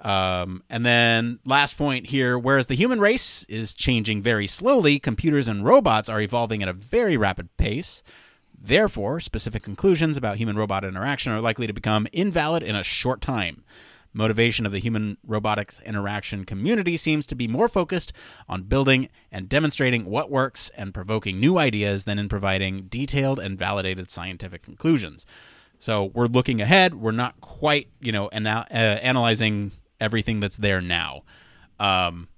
um, 0.00 0.62
and 0.70 0.86
then 0.86 1.40
last 1.44 1.76
point 1.76 2.06
here 2.06 2.38
whereas 2.38 2.68
the 2.68 2.74
human 2.74 3.00
race 3.00 3.44
is 3.48 3.74
changing 3.74 4.22
very 4.22 4.46
slowly 4.46 4.98
computers 4.98 5.48
and 5.48 5.64
robots 5.64 6.08
are 6.08 6.20
evolving 6.20 6.62
at 6.62 6.68
a 6.68 6.72
very 6.72 7.16
rapid 7.16 7.54
pace 7.56 8.02
Therefore, 8.62 9.20
specific 9.20 9.62
conclusions 9.62 10.18
about 10.18 10.36
human 10.36 10.56
robot 10.56 10.84
interaction 10.84 11.32
are 11.32 11.40
likely 11.40 11.66
to 11.66 11.72
become 11.72 12.06
invalid 12.12 12.62
in 12.62 12.76
a 12.76 12.82
short 12.82 13.22
time. 13.22 13.64
Motivation 14.12 14.66
of 14.66 14.72
the 14.72 14.80
human 14.80 15.16
robotics 15.26 15.80
interaction 15.86 16.44
community 16.44 16.96
seems 16.96 17.24
to 17.26 17.34
be 17.34 17.48
more 17.48 17.68
focused 17.68 18.12
on 18.48 18.64
building 18.64 19.08
and 19.32 19.48
demonstrating 19.48 20.04
what 20.04 20.30
works 20.30 20.70
and 20.76 20.92
provoking 20.92 21.40
new 21.40 21.56
ideas 21.56 22.04
than 22.04 22.18
in 22.18 22.28
providing 22.28 22.82
detailed 22.82 23.38
and 23.38 23.58
validated 23.58 24.10
scientific 24.10 24.62
conclusions. 24.62 25.24
So 25.80 26.12
we're 26.14 26.26
looking 26.26 26.60
ahead. 26.60 26.94
We're 26.94 27.10
not 27.10 27.40
quite, 27.40 27.88
you 28.00 28.12
know, 28.12 28.28
ana- 28.28 28.66
uh, 28.70 28.74
analyzing 28.74 29.72
everything 29.98 30.38
that's 30.38 30.58
there 30.58 30.80
now. 30.80 31.22
Um, 31.80 32.28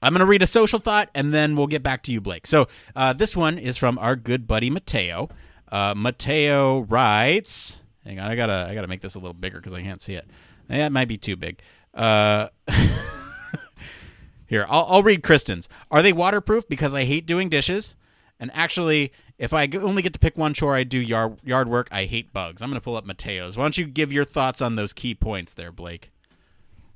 I'm 0.00 0.12
going 0.12 0.20
to 0.20 0.26
read 0.26 0.42
a 0.42 0.46
social 0.46 0.78
thought 0.78 1.10
and 1.14 1.32
then 1.32 1.54
we'll 1.54 1.66
get 1.68 1.82
back 1.82 2.02
to 2.04 2.12
you, 2.12 2.20
Blake. 2.20 2.46
So 2.46 2.66
uh, 2.96 3.12
this 3.12 3.36
one 3.36 3.58
is 3.58 3.76
from 3.76 3.98
our 3.98 4.16
good 4.16 4.48
buddy 4.48 4.70
Mateo. 4.70 5.28
Uh, 5.70 5.94
Mateo 5.96 6.80
writes, 6.80 7.80
"Hang 8.04 8.18
on, 8.18 8.30
I 8.30 8.36
gotta 8.36 8.66
I 8.68 8.74
gotta 8.74 8.88
make 8.88 9.00
this 9.00 9.14
a 9.14 9.18
little 9.18 9.32
bigger 9.32 9.58
because 9.58 9.72
I 9.72 9.80
can't 9.80 10.02
see 10.02 10.14
it. 10.14 10.28
Yeah, 10.68 10.86
it 10.86 10.92
might 10.92 11.08
be 11.08 11.16
too 11.16 11.34
big." 11.34 11.60
Uh, 11.94 12.48
here, 14.46 14.66
I'll, 14.68 14.84
I'll 14.88 15.02
read 15.02 15.22
Kristen's. 15.22 15.70
Are 15.90 16.02
they 16.02 16.12
waterproof? 16.12 16.68
Because 16.68 16.92
I 16.92 17.04
hate 17.04 17.24
doing 17.24 17.48
dishes. 17.48 17.96
And 18.38 18.50
actually, 18.52 19.12
if 19.42 19.52
I 19.52 19.68
only 19.74 20.02
get 20.02 20.12
to 20.12 20.20
pick 20.20 20.38
one 20.38 20.54
chore, 20.54 20.76
I 20.76 20.84
do 20.84 20.98
yard 20.98 21.40
yard 21.42 21.68
work. 21.68 21.88
I 21.90 22.04
hate 22.04 22.32
bugs. 22.32 22.62
I'm 22.62 22.70
going 22.70 22.80
to 22.80 22.84
pull 22.84 22.94
up 22.94 23.04
Mateo's. 23.04 23.56
Why 23.56 23.64
don't 23.64 23.76
you 23.76 23.86
give 23.86 24.12
your 24.12 24.24
thoughts 24.24 24.62
on 24.62 24.76
those 24.76 24.92
key 24.92 25.16
points 25.16 25.52
there, 25.52 25.72
Blake? 25.72 26.12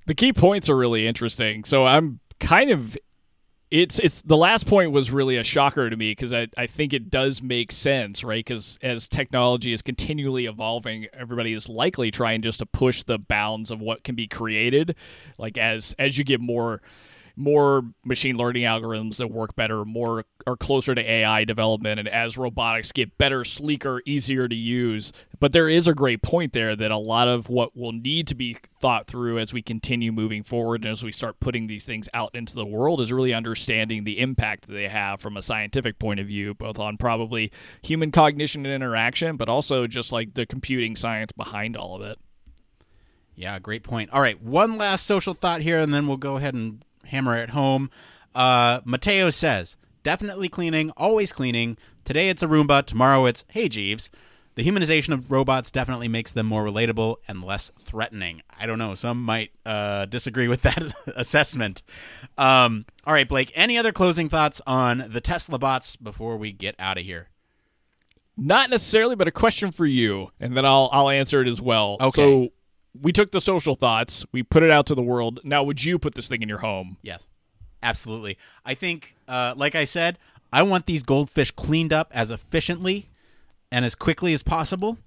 The 0.06 0.14
key 0.14 0.32
points 0.32 0.70
are 0.70 0.76
really 0.76 1.08
interesting. 1.08 1.64
So 1.64 1.84
I'm 1.84 2.20
kind 2.38 2.70
of 2.70 2.96
it's 3.72 3.98
it's 3.98 4.22
the 4.22 4.36
last 4.36 4.64
point 4.64 4.92
was 4.92 5.10
really 5.10 5.36
a 5.36 5.42
shocker 5.42 5.90
to 5.90 5.96
me 5.96 6.12
because 6.12 6.32
I, 6.32 6.46
I 6.56 6.68
think 6.68 6.92
it 6.92 7.10
does 7.10 7.42
make 7.42 7.72
sense 7.72 8.22
right 8.22 8.44
because 8.44 8.78
as 8.80 9.08
technology 9.08 9.72
is 9.72 9.82
continually 9.82 10.46
evolving 10.46 11.08
everybody 11.12 11.52
is 11.52 11.68
likely 11.68 12.12
trying 12.12 12.42
just 12.42 12.60
to 12.60 12.66
push 12.66 13.02
the 13.02 13.18
bounds 13.18 13.72
of 13.72 13.80
what 13.80 14.04
can 14.04 14.14
be 14.14 14.28
created 14.28 14.94
like 15.36 15.58
as 15.58 15.96
as 15.98 16.16
you 16.16 16.22
get 16.22 16.40
more 16.40 16.80
more 17.36 17.82
machine 18.04 18.36
learning 18.36 18.62
algorithms 18.62 19.18
that 19.18 19.28
work 19.28 19.54
better, 19.54 19.84
more 19.84 20.24
are 20.46 20.56
closer 20.56 20.94
to 20.94 21.10
AI 21.10 21.44
development, 21.44 22.00
and 22.00 22.08
as 22.08 22.38
robotics 22.38 22.92
get 22.92 23.18
better, 23.18 23.44
sleeker, 23.44 24.00
easier 24.06 24.48
to 24.48 24.54
use. 24.54 25.12
But 25.38 25.52
there 25.52 25.68
is 25.68 25.86
a 25.86 25.94
great 25.94 26.22
point 26.22 26.54
there 26.54 26.74
that 26.74 26.90
a 26.90 26.96
lot 26.96 27.28
of 27.28 27.50
what 27.50 27.76
will 27.76 27.92
need 27.92 28.26
to 28.28 28.34
be 28.34 28.56
thought 28.80 29.06
through 29.06 29.38
as 29.38 29.52
we 29.52 29.60
continue 29.60 30.12
moving 30.12 30.42
forward 30.42 30.84
and 30.84 30.92
as 30.92 31.02
we 31.02 31.12
start 31.12 31.38
putting 31.40 31.66
these 31.66 31.84
things 31.84 32.08
out 32.14 32.34
into 32.34 32.54
the 32.54 32.64
world 32.64 33.00
is 33.00 33.12
really 33.12 33.34
understanding 33.34 34.04
the 34.04 34.18
impact 34.18 34.66
that 34.66 34.72
they 34.72 34.88
have 34.88 35.20
from 35.20 35.36
a 35.36 35.42
scientific 35.42 35.98
point 35.98 36.20
of 36.20 36.26
view, 36.26 36.54
both 36.54 36.78
on 36.78 36.96
probably 36.96 37.52
human 37.82 38.10
cognition 38.10 38.64
and 38.64 38.74
interaction, 38.74 39.36
but 39.36 39.48
also 39.48 39.86
just 39.86 40.10
like 40.10 40.34
the 40.34 40.46
computing 40.46 40.96
science 40.96 41.32
behind 41.32 41.76
all 41.76 41.96
of 41.96 42.02
it. 42.02 42.18
Yeah, 43.34 43.58
great 43.58 43.82
point. 43.82 44.08
All 44.10 44.20
right, 44.22 44.42
one 44.42 44.78
last 44.78 45.04
social 45.04 45.34
thought 45.34 45.60
here, 45.60 45.78
and 45.78 45.92
then 45.92 46.06
we'll 46.06 46.16
go 46.16 46.36
ahead 46.36 46.54
and 46.54 46.82
hammer 47.06 47.36
it 47.36 47.50
home. 47.50 47.90
Uh, 48.34 48.80
Mateo 48.84 49.30
says, 49.30 49.76
definitely 50.02 50.48
cleaning, 50.48 50.90
always 50.96 51.32
cleaning. 51.32 51.78
Today 52.04 52.28
it's 52.28 52.42
a 52.42 52.46
Roomba, 52.46 52.84
tomorrow 52.84 53.26
it's, 53.26 53.44
hey, 53.48 53.68
Jeeves. 53.68 54.10
The 54.56 54.64
humanization 54.64 55.12
of 55.12 55.30
robots 55.30 55.70
definitely 55.70 56.08
makes 56.08 56.32
them 56.32 56.46
more 56.46 56.64
relatable 56.64 57.16
and 57.28 57.44
less 57.44 57.70
threatening. 57.78 58.40
I 58.58 58.64
don't 58.64 58.78
know. 58.78 58.94
Some 58.94 59.22
might 59.22 59.50
uh, 59.66 60.06
disagree 60.06 60.48
with 60.48 60.62
that 60.62 60.94
assessment. 61.14 61.82
Um, 62.38 62.86
all 63.06 63.12
right, 63.12 63.28
Blake, 63.28 63.52
any 63.54 63.76
other 63.76 63.92
closing 63.92 64.30
thoughts 64.30 64.62
on 64.66 65.04
the 65.10 65.20
Tesla 65.20 65.58
bots 65.58 65.96
before 65.96 66.38
we 66.38 66.52
get 66.52 66.74
out 66.78 66.96
of 66.96 67.04
here? 67.04 67.28
Not 68.38 68.70
necessarily, 68.70 69.14
but 69.14 69.28
a 69.28 69.32
question 69.32 69.72
for 69.72 69.86
you, 69.86 70.30
and 70.40 70.54
then 70.56 70.66
I'll 70.66 70.90
I'll 70.92 71.08
answer 71.08 71.40
it 71.40 71.48
as 71.48 71.60
well. 71.60 71.96
Okay. 72.00 72.22
So 72.22 72.48
we 73.02 73.12
took 73.12 73.32
the 73.32 73.40
social 73.40 73.74
thoughts, 73.74 74.24
we 74.32 74.42
put 74.42 74.62
it 74.62 74.70
out 74.70 74.86
to 74.86 74.94
the 74.94 75.02
world. 75.02 75.40
Now, 75.44 75.62
would 75.62 75.84
you 75.84 75.98
put 75.98 76.14
this 76.14 76.28
thing 76.28 76.42
in 76.42 76.48
your 76.48 76.58
home? 76.58 76.96
Yes, 77.02 77.28
absolutely. 77.82 78.38
I 78.64 78.74
think, 78.74 79.16
uh, 79.28 79.54
like 79.56 79.74
I 79.74 79.84
said, 79.84 80.18
I 80.52 80.62
want 80.62 80.86
these 80.86 81.02
goldfish 81.02 81.50
cleaned 81.50 81.92
up 81.92 82.10
as 82.14 82.30
efficiently 82.30 83.06
and 83.70 83.84
as 83.84 83.94
quickly 83.94 84.32
as 84.32 84.42
possible. 84.42 84.98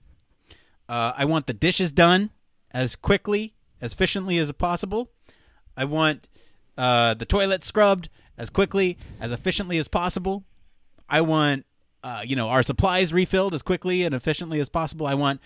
Uh, 0.87 1.13
I 1.15 1.25
want 1.25 1.47
the 1.47 1.53
dishes 1.53 1.91
done 1.91 2.31
as 2.71 2.95
quickly, 2.95 3.53
as 3.81 3.93
efficiently 3.93 4.37
as 4.37 4.51
possible. 4.51 5.09
I 5.77 5.85
want 5.85 6.27
uh, 6.77 7.13
the 7.13 7.25
toilet 7.25 7.63
scrubbed 7.63 8.09
as 8.37 8.49
quickly, 8.49 8.97
as 9.19 9.31
efficiently 9.31 9.77
as 9.77 9.87
possible. 9.87 10.43
I 11.07 11.21
want, 11.21 11.65
uh, 12.03 12.23
you 12.25 12.35
know, 12.35 12.49
our 12.49 12.63
supplies 12.63 13.13
refilled 13.13 13.53
as 13.53 13.61
quickly 13.61 14.03
and 14.03 14.13
efficiently 14.13 14.59
as 14.59 14.69
possible. 14.69 15.05
I 15.05 15.13
want 15.13 15.41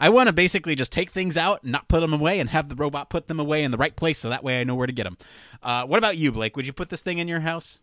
I 0.00 0.08
want 0.08 0.26
to 0.28 0.32
basically 0.32 0.74
just 0.74 0.90
take 0.92 1.10
things 1.10 1.36
out 1.36 1.62
and 1.62 1.72
not 1.72 1.88
put 1.88 2.00
them 2.00 2.12
away 2.12 2.40
and 2.40 2.50
have 2.50 2.68
the 2.68 2.74
robot 2.74 3.10
put 3.10 3.28
them 3.28 3.38
away 3.38 3.62
in 3.62 3.70
the 3.70 3.78
right 3.78 3.94
place 3.94 4.18
so 4.18 4.28
that 4.28 4.42
way 4.44 4.60
I 4.60 4.64
know 4.64 4.74
where 4.74 4.86
to 4.88 4.92
get 4.92 5.04
them. 5.04 5.16
Uh, 5.62 5.84
what 5.86 5.98
about 5.98 6.16
you, 6.16 6.32
Blake? 6.32 6.56
Would 6.56 6.66
you 6.66 6.72
put 6.72 6.90
this 6.90 7.00
thing 7.00 7.18
in 7.18 7.28
your 7.28 7.40
house? 7.40 7.80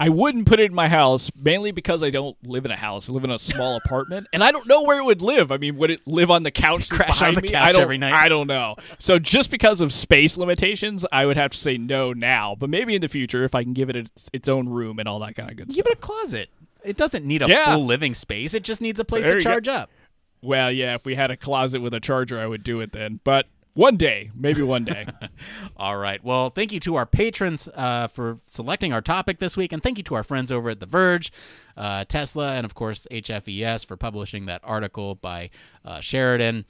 I 0.00 0.10
wouldn't 0.10 0.46
put 0.46 0.60
it 0.60 0.66
in 0.70 0.74
my 0.74 0.86
house 0.86 1.28
mainly 1.34 1.72
because 1.72 2.04
I 2.04 2.10
don't 2.10 2.36
live 2.46 2.64
in 2.64 2.70
a 2.70 2.76
house. 2.76 3.10
I 3.10 3.12
live 3.12 3.24
in 3.24 3.30
a 3.32 3.38
small 3.38 3.76
apartment, 3.84 4.28
and 4.32 4.44
I 4.44 4.52
don't 4.52 4.68
know 4.68 4.82
where 4.82 4.98
it 5.00 5.04
would 5.04 5.22
live. 5.22 5.50
I 5.50 5.56
mean, 5.56 5.76
would 5.76 5.90
it 5.90 6.06
live 6.06 6.30
on 6.30 6.44
the 6.44 6.52
couch 6.52 6.88
Crash 6.90 7.20
on 7.20 7.34
the 7.34 7.42
me? 7.42 7.48
couch 7.48 7.66
I 7.68 7.72
don't, 7.72 7.82
every 7.82 7.98
night? 7.98 8.12
I 8.12 8.28
don't 8.28 8.46
know. 8.46 8.76
So 9.00 9.18
just 9.18 9.50
because 9.50 9.80
of 9.80 9.92
space 9.92 10.36
limitations, 10.36 11.04
I 11.10 11.26
would 11.26 11.36
have 11.36 11.50
to 11.50 11.56
say 11.58 11.78
no 11.78 12.12
now. 12.12 12.54
But 12.56 12.70
maybe 12.70 12.94
in 12.94 13.00
the 13.00 13.08
future, 13.08 13.42
if 13.44 13.56
I 13.56 13.64
can 13.64 13.72
give 13.72 13.90
it 13.90 13.96
its, 13.96 14.30
its 14.32 14.48
own 14.48 14.68
room 14.68 15.00
and 15.00 15.08
all 15.08 15.18
that 15.20 15.34
kind 15.34 15.50
of 15.50 15.56
good 15.56 15.68
Give 15.68 15.74
stuff. 15.84 15.86
it 15.88 15.98
a 15.98 16.00
closet. 16.00 16.50
It 16.84 16.96
doesn't 16.96 17.24
need 17.24 17.42
a 17.42 17.48
Yeah. 17.48 17.74
full 17.74 17.84
living 17.84 18.14
space. 18.14 18.54
It 18.54 18.62
just 18.62 18.80
needs 18.80 19.00
a 19.00 19.04
place 19.04 19.24
There 19.24 19.32
to 19.32 19.38
you 19.40 19.44
go. 19.44 19.50
charge 19.50 19.66
up. 19.66 19.90
Well, 20.42 20.70
yeah, 20.70 20.94
if 20.94 21.04
we 21.04 21.14
had 21.14 21.30
a 21.30 21.36
closet 21.36 21.80
with 21.80 21.94
a 21.94 22.00
charger, 22.00 22.38
I 22.38 22.46
would 22.46 22.62
do 22.62 22.80
it 22.80 22.92
then. 22.92 23.20
But 23.24 23.46
one 23.78 23.96
day, 23.96 24.30
maybe 24.34 24.60
one 24.60 24.84
day. 24.84 25.06
All 25.76 25.96
right. 25.96 26.22
Well, 26.24 26.50
thank 26.50 26.72
you 26.72 26.80
to 26.80 26.96
our 26.96 27.06
patrons 27.06 27.68
uh, 27.74 28.08
for 28.08 28.38
selecting 28.46 28.92
our 28.92 29.00
topic 29.00 29.38
this 29.38 29.56
week, 29.56 29.72
and 29.72 29.80
thank 29.80 29.98
you 29.98 30.04
to 30.04 30.16
our 30.16 30.24
friends 30.24 30.50
over 30.50 30.70
at 30.70 30.80
The 30.80 30.86
Verge, 30.86 31.32
uh, 31.76 32.04
Tesla, 32.04 32.54
and 32.54 32.64
of 32.64 32.74
course 32.74 33.06
HFES 33.10 33.86
for 33.86 33.96
publishing 33.96 34.46
that 34.46 34.60
article 34.64 35.14
by 35.14 35.50
uh, 35.84 36.00
Sheridan. 36.00 36.64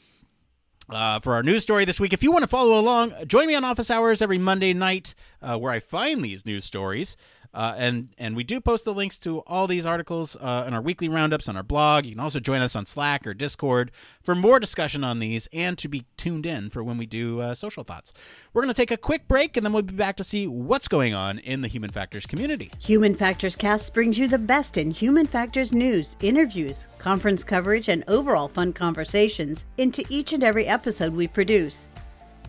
Uh, 0.90 1.18
for 1.20 1.34
our 1.34 1.42
news 1.42 1.62
story 1.62 1.84
this 1.84 2.00
week, 2.00 2.14
if 2.14 2.22
you 2.22 2.30
want 2.32 2.42
to 2.42 2.48
follow 2.48 2.78
along, 2.78 3.12
join 3.26 3.46
me 3.46 3.54
on 3.54 3.62
Office 3.62 3.90
Hours 3.90 4.22
every 4.22 4.38
Monday 4.38 4.72
night, 4.72 5.14
uh, 5.42 5.56
where 5.58 5.72
I 5.72 5.80
find 5.80 6.22
these 6.22 6.46
news 6.46 6.64
stories. 6.64 7.16
Uh, 7.54 7.74
and 7.76 8.08
and 8.18 8.36
we 8.36 8.44
do 8.44 8.60
post 8.60 8.84
the 8.84 8.92
links 8.92 9.18
to 9.18 9.38
all 9.40 9.66
these 9.66 9.86
articles 9.86 10.36
uh, 10.36 10.64
in 10.66 10.74
our 10.74 10.82
weekly 10.82 11.08
roundups 11.08 11.48
on 11.48 11.56
our 11.56 11.62
blog. 11.62 12.04
You 12.04 12.12
can 12.12 12.20
also 12.20 12.40
join 12.40 12.60
us 12.60 12.76
on 12.76 12.84
Slack 12.84 13.26
or 13.26 13.34
Discord 13.34 13.90
for 14.22 14.34
more 14.34 14.60
discussion 14.60 15.02
on 15.02 15.18
these 15.18 15.48
and 15.52 15.78
to 15.78 15.88
be 15.88 16.04
tuned 16.16 16.46
in 16.46 16.70
for 16.70 16.84
when 16.84 16.98
we 16.98 17.06
do 17.06 17.40
uh, 17.40 17.54
social 17.54 17.84
thoughts. 17.84 18.12
We're 18.52 18.62
going 18.62 18.74
to 18.74 18.80
take 18.80 18.90
a 18.90 18.96
quick 18.96 19.26
break 19.28 19.56
and 19.56 19.64
then 19.64 19.72
we'll 19.72 19.82
be 19.82 19.94
back 19.94 20.16
to 20.16 20.24
see 20.24 20.46
what's 20.46 20.88
going 20.88 21.14
on 21.14 21.38
in 21.38 21.62
the 21.62 21.68
Human 21.68 21.90
Factors 21.90 22.26
community. 22.26 22.70
Human 22.80 23.14
Factors 23.14 23.56
Cast 23.56 23.94
brings 23.94 24.18
you 24.18 24.28
the 24.28 24.38
best 24.38 24.76
in 24.76 24.90
human 24.90 25.26
factors 25.26 25.72
news, 25.72 26.16
interviews, 26.20 26.86
conference 26.98 27.44
coverage, 27.44 27.88
and 27.88 28.04
overall 28.08 28.48
fun 28.48 28.72
conversations 28.72 29.66
into 29.78 30.04
each 30.10 30.32
and 30.32 30.44
every 30.44 30.66
episode 30.66 31.12
we 31.12 31.28
produce. 31.28 31.88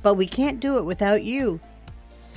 But 0.02 0.16
we 0.16 0.28
can't 0.28 0.60
do 0.60 0.78
it 0.78 0.86
without 0.86 1.24
you. 1.24 1.60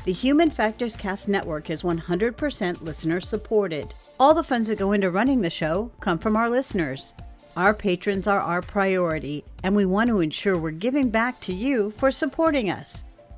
The 0.05 0.13
Human 0.13 0.51
Factors 0.51 0.97
Cast 0.97 1.29
Network 1.29 1.71
is 1.71 1.83
100% 1.83 2.83
listener 2.83 3.21
supported. 3.21 3.95
All 4.19 4.35
the 4.35 4.43
funds 4.43 4.67
that 4.67 4.79
go 4.79 4.91
into 4.91 5.13
running 5.13 5.43
the 5.43 5.49
show 5.49 5.93
come 6.01 6.19
from 6.19 6.35
our 6.35 6.51
listeners. 6.51 7.15
Our 7.57 7.73
patrons 7.73 8.27
are 8.27 8.41
our 8.41 8.63
priority, 8.63 9.45
and 9.63 9.77
we 9.77 9.87
want 9.87 10.09
to 10.09 10.19
ensure 10.19 10.59
we're 10.59 10.73
giving 10.73 11.11
back 11.11 11.39
to 11.43 11.55
you 11.55 11.93
for 11.93 12.11
supporting 12.11 12.69
us. 12.69 13.05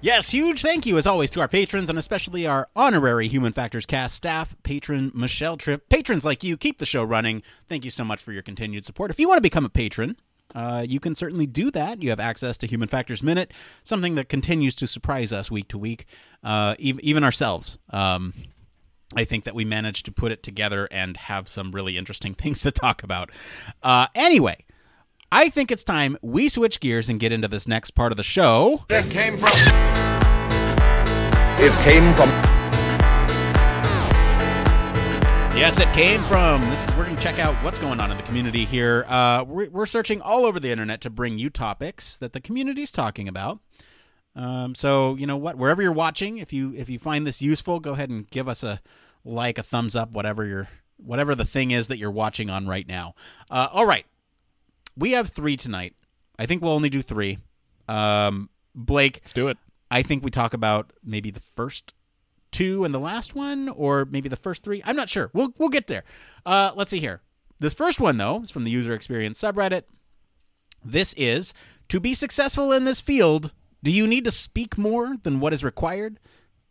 Yes, 0.00 0.30
huge 0.30 0.62
thank 0.62 0.86
you 0.86 0.96
as 0.96 1.08
always 1.08 1.28
to 1.30 1.40
our 1.40 1.48
patrons 1.48 1.90
and 1.90 1.98
especially 1.98 2.46
our 2.46 2.68
honorary 2.76 3.26
Human 3.26 3.52
Factors 3.52 3.84
cast 3.84 4.14
staff, 4.14 4.54
patron 4.62 5.10
Michelle 5.12 5.56
Tripp. 5.56 5.88
Patrons 5.88 6.24
like 6.24 6.44
you 6.44 6.56
keep 6.56 6.78
the 6.78 6.86
show 6.86 7.02
running. 7.02 7.42
Thank 7.66 7.84
you 7.84 7.90
so 7.90 8.04
much 8.04 8.22
for 8.22 8.30
your 8.30 8.42
continued 8.42 8.84
support. 8.84 9.10
If 9.10 9.18
you 9.18 9.26
want 9.26 9.38
to 9.38 9.42
become 9.42 9.64
a 9.64 9.68
patron, 9.68 10.16
uh, 10.54 10.86
you 10.88 11.00
can 11.00 11.16
certainly 11.16 11.48
do 11.48 11.72
that. 11.72 12.00
You 12.00 12.10
have 12.10 12.20
access 12.20 12.56
to 12.58 12.68
Human 12.68 12.86
Factors 12.86 13.24
Minute, 13.24 13.52
something 13.82 14.14
that 14.14 14.28
continues 14.28 14.76
to 14.76 14.86
surprise 14.86 15.32
us 15.32 15.50
week 15.50 15.66
to 15.68 15.78
week, 15.78 16.06
uh, 16.44 16.76
even, 16.78 17.04
even 17.04 17.24
ourselves. 17.24 17.80
Um, 17.90 18.34
I 19.16 19.24
think 19.24 19.42
that 19.44 19.54
we 19.56 19.64
managed 19.64 20.04
to 20.04 20.12
put 20.12 20.30
it 20.30 20.44
together 20.44 20.86
and 20.92 21.16
have 21.16 21.48
some 21.48 21.72
really 21.72 21.96
interesting 21.96 22.34
things 22.36 22.62
to 22.62 22.70
talk 22.70 23.02
about. 23.02 23.30
Uh, 23.82 24.06
anyway, 24.14 24.64
I 25.30 25.50
think 25.50 25.70
it's 25.70 25.84
time 25.84 26.16
we 26.22 26.48
switch 26.48 26.80
gears 26.80 27.10
and 27.10 27.20
get 27.20 27.32
into 27.32 27.48
this 27.48 27.68
next 27.68 27.90
part 27.90 28.12
of 28.12 28.16
the 28.16 28.22
show. 28.22 28.86
It 28.88 29.10
came 29.10 29.36
from. 29.36 29.52
It 31.60 31.72
came 31.84 32.14
from. 32.14 32.30
Yes, 35.54 35.78
it 35.78 35.88
came 35.88 36.22
from. 36.22 36.62
This 36.70 36.88
is 36.88 36.96
we're 36.96 37.04
going 37.04 37.16
to 37.16 37.22
check 37.22 37.38
out 37.38 37.54
what's 37.56 37.78
going 37.78 38.00
on 38.00 38.10
in 38.10 38.16
the 38.16 38.22
community 38.22 38.64
here. 38.64 39.04
Uh, 39.06 39.44
we're, 39.46 39.68
we're 39.68 39.84
searching 39.84 40.22
all 40.22 40.46
over 40.46 40.58
the 40.58 40.70
internet 40.70 41.02
to 41.02 41.10
bring 41.10 41.38
you 41.38 41.50
topics 41.50 42.16
that 42.16 42.32
the 42.32 42.40
community's 42.40 42.90
talking 42.90 43.28
about. 43.28 43.60
Um, 44.34 44.74
so 44.74 45.14
you 45.16 45.26
know 45.26 45.36
what, 45.36 45.58
wherever 45.58 45.82
you're 45.82 45.92
watching, 45.92 46.38
if 46.38 46.54
you 46.54 46.74
if 46.74 46.88
you 46.88 46.98
find 46.98 47.26
this 47.26 47.42
useful, 47.42 47.80
go 47.80 47.92
ahead 47.92 48.08
and 48.08 48.30
give 48.30 48.48
us 48.48 48.62
a 48.62 48.80
like, 49.26 49.58
a 49.58 49.62
thumbs 49.62 49.94
up, 49.94 50.10
whatever 50.10 50.46
your 50.46 50.68
whatever 50.96 51.34
the 51.34 51.44
thing 51.44 51.70
is 51.70 51.88
that 51.88 51.98
you're 51.98 52.10
watching 52.10 52.48
on 52.48 52.66
right 52.66 52.88
now. 52.88 53.14
Uh, 53.50 53.68
all 53.72 53.84
right, 53.84 54.06
we 54.98 55.12
have 55.12 55.30
three 55.30 55.56
tonight. 55.56 55.94
I 56.38 56.46
think 56.46 56.62
we'll 56.62 56.72
only 56.72 56.90
do 56.90 57.02
three. 57.02 57.38
Um, 57.88 58.50
Blake, 58.74 59.20
Let's 59.22 59.32
do 59.32 59.48
it. 59.48 59.56
I 59.90 60.02
think 60.02 60.22
we 60.22 60.30
talk 60.30 60.52
about 60.52 60.92
maybe 61.02 61.30
the 61.30 61.40
first 61.40 61.94
two 62.52 62.84
and 62.84 62.94
the 62.94 63.00
last 63.00 63.34
one, 63.34 63.68
or 63.68 64.04
maybe 64.04 64.28
the 64.28 64.36
first 64.36 64.64
three. 64.64 64.82
I'm 64.84 64.96
not 64.96 65.08
sure. 65.08 65.30
We'll 65.32 65.54
we'll 65.58 65.68
get 65.68 65.86
there. 65.86 66.04
Uh, 66.44 66.72
let's 66.74 66.90
see 66.90 67.00
here. 67.00 67.22
This 67.60 67.74
first 67.74 68.00
one 68.00 68.18
though 68.18 68.42
is 68.42 68.50
from 68.50 68.64
the 68.64 68.70
user 68.70 68.92
experience 68.92 69.40
subreddit. 69.40 69.84
This 70.84 71.14
is 71.16 71.54
to 71.88 72.00
be 72.00 72.14
successful 72.14 72.72
in 72.72 72.84
this 72.84 73.00
field. 73.00 73.52
Do 73.82 73.90
you 73.90 74.06
need 74.06 74.24
to 74.24 74.30
speak 74.30 74.76
more 74.76 75.16
than 75.22 75.40
what 75.40 75.52
is 75.52 75.64
required? 75.64 76.18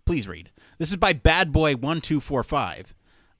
Please 0.06 0.28
read. 0.28 0.52
This 0.78 0.90
is 0.90 0.98
by 0.98 1.14
Bad 1.14 1.52
Boy 1.52 1.76
One 1.76 2.02
Two 2.02 2.20
Four 2.20 2.44
Five 2.44 2.94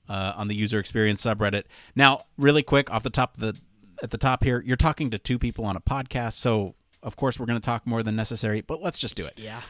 uh, 0.10 0.34
on 0.36 0.48
the 0.48 0.56
user 0.56 0.80
experience 0.80 1.24
subreddit. 1.24 1.64
Now, 1.96 2.26
really 2.38 2.64
quick 2.64 2.90
off 2.90 3.04
the 3.04 3.10
top 3.10 3.36
of 3.36 3.42
the 3.42 3.56
at 4.04 4.12
the 4.12 4.18
top 4.18 4.44
here, 4.44 4.62
you're 4.66 4.78
talking 4.78 5.10
to 5.12 5.18
two 5.18 5.40
people 5.40 5.66
on 5.66 5.76
a 5.76 5.82
podcast, 5.82 6.34
so 6.34 6.76
of 7.04 7.16
course 7.16 7.40
we're 7.40 7.46
going 7.46 7.60
to 7.60 7.66
talk 7.66 7.86
more 7.86 8.04
than 8.04 8.16
necessary. 8.16 8.62
But 8.62 8.82
let's 8.82 9.00
just 9.00 9.16
do 9.16 9.26
it. 9.26 9.34
Yeah. 9.38 9.62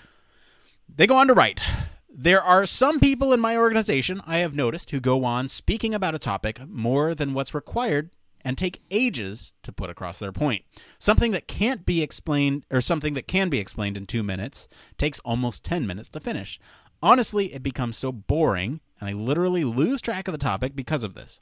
They 0.93 1.07
go 1.07 1.17
on 1.17 1.27
to 1.27 1.33
write 1.33 1.65
There 2.09 2.41
are 2.41 2.65
some 2.65 2.99
people 2.99 3.33
in 3.33 3.39
my 3.39 3.57
organization 3.57 4.21
I 4.25 4.37
have 4.37 4.55
noticed 4.55 4.91
who 4.91 4.99
go 4.99 5.23
on 5.23 5.49
speaking 5.49 5.93
about 5.93 6.15
a 6.15 6.19
topic 6.19 6.59
more 6.67 7.13
than 7.13 7.33
what's 7.33 7.53
required 7.53 8.09
and 8.41 8.57
take 8.57 8.81
ages 8.89 9.53
to 9.63 9.71
put 9.71 9.89
across 9.89 10.19
their 10.19 10.31
point. 10.31 10.63
Something 10.99 11.31
that 11.31 11.47
can't 11.47 11.85
be 11.85 12.01
explained, 12.01 12.63
or 12.71 12.79
something 12.81 13.13
that 13.13 13.27
can 13.27 13.49
be 13.49 13.59
explained 13.59 13.97
in 13.97 14.05
two 14.05 14.23
minutes, 14.23 14.69
takes 14.97 15.19
almost 15.19 15.65
10 15.65 15.85
minutes 15.85 16.09
to 16.09 16.19
finish. 16.19 16.59
Honestly, 17.03 17.53
it 17.53 17.61
becomes 17.61 17.97
so 17.97 18.11
boring, 18.11 18.79
and 18.99 19.09
I 19.09 19.13
literally 19.13 19.63
lose 19.63 20.01
track 20.01 20.27
of 20.27 20.31
the 20.31 20.37
topic 20.37 20.75
because 20.75 21.03
of 21.03 21.13
this. 21.13 21.41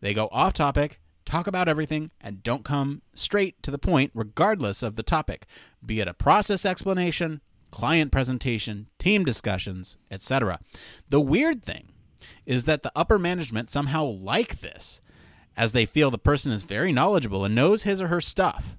They 0.00 0.14
go 0.14 0.28
off 0.32 0.54
topic, 0.54 0.98
talk 1.26 1.46
about 1.46 1.68
everything, 1.68 2.10
and 2.20 2.42
don't 2.42 2.64
come 2.64 3.02
straight 3.12 3.62
to 3.62 3.70
the 3.70 3.78
point, 3.78 4.10
regardless 4.14 4.82
of 4.82 4.96
the 4.96 5.02
topic, 5.02 5.46
be 5.84 6.00
it 6.00 6.08
a 6.08 6.14
process 6.14 6.64
explanation, 6.64 7.42
client 7.70 8.10
presentation, 8.10 8.86
team 8.98 9.24
discussions, 9.24 9.98
etc. 10.10 10.60
The 11.10 11.20
weird 11.20 11.62
thing 11.64 11.88
is 12.46 12.64
that 12.64 12.82
the 12.82 12.92
upper 12.96 13.18
management 13.18 13.70
somehow 13.70 14.04
like 14.04 14.60
this, 14.60 15.00
as 15.56 15.72
they 15.72 15.84
feel 15.84 16.10
the 16.10 16.18
person 16.18 16.52
is 16.52 16.62
very 16.62 16.92
knowledgeable 16.92 17.44
and 17.44 17.54
knows 17.54 17.82
his 17.82 18.00
or 18.00 18.08
her 18.08 18.20
stuff. 18.20 18.76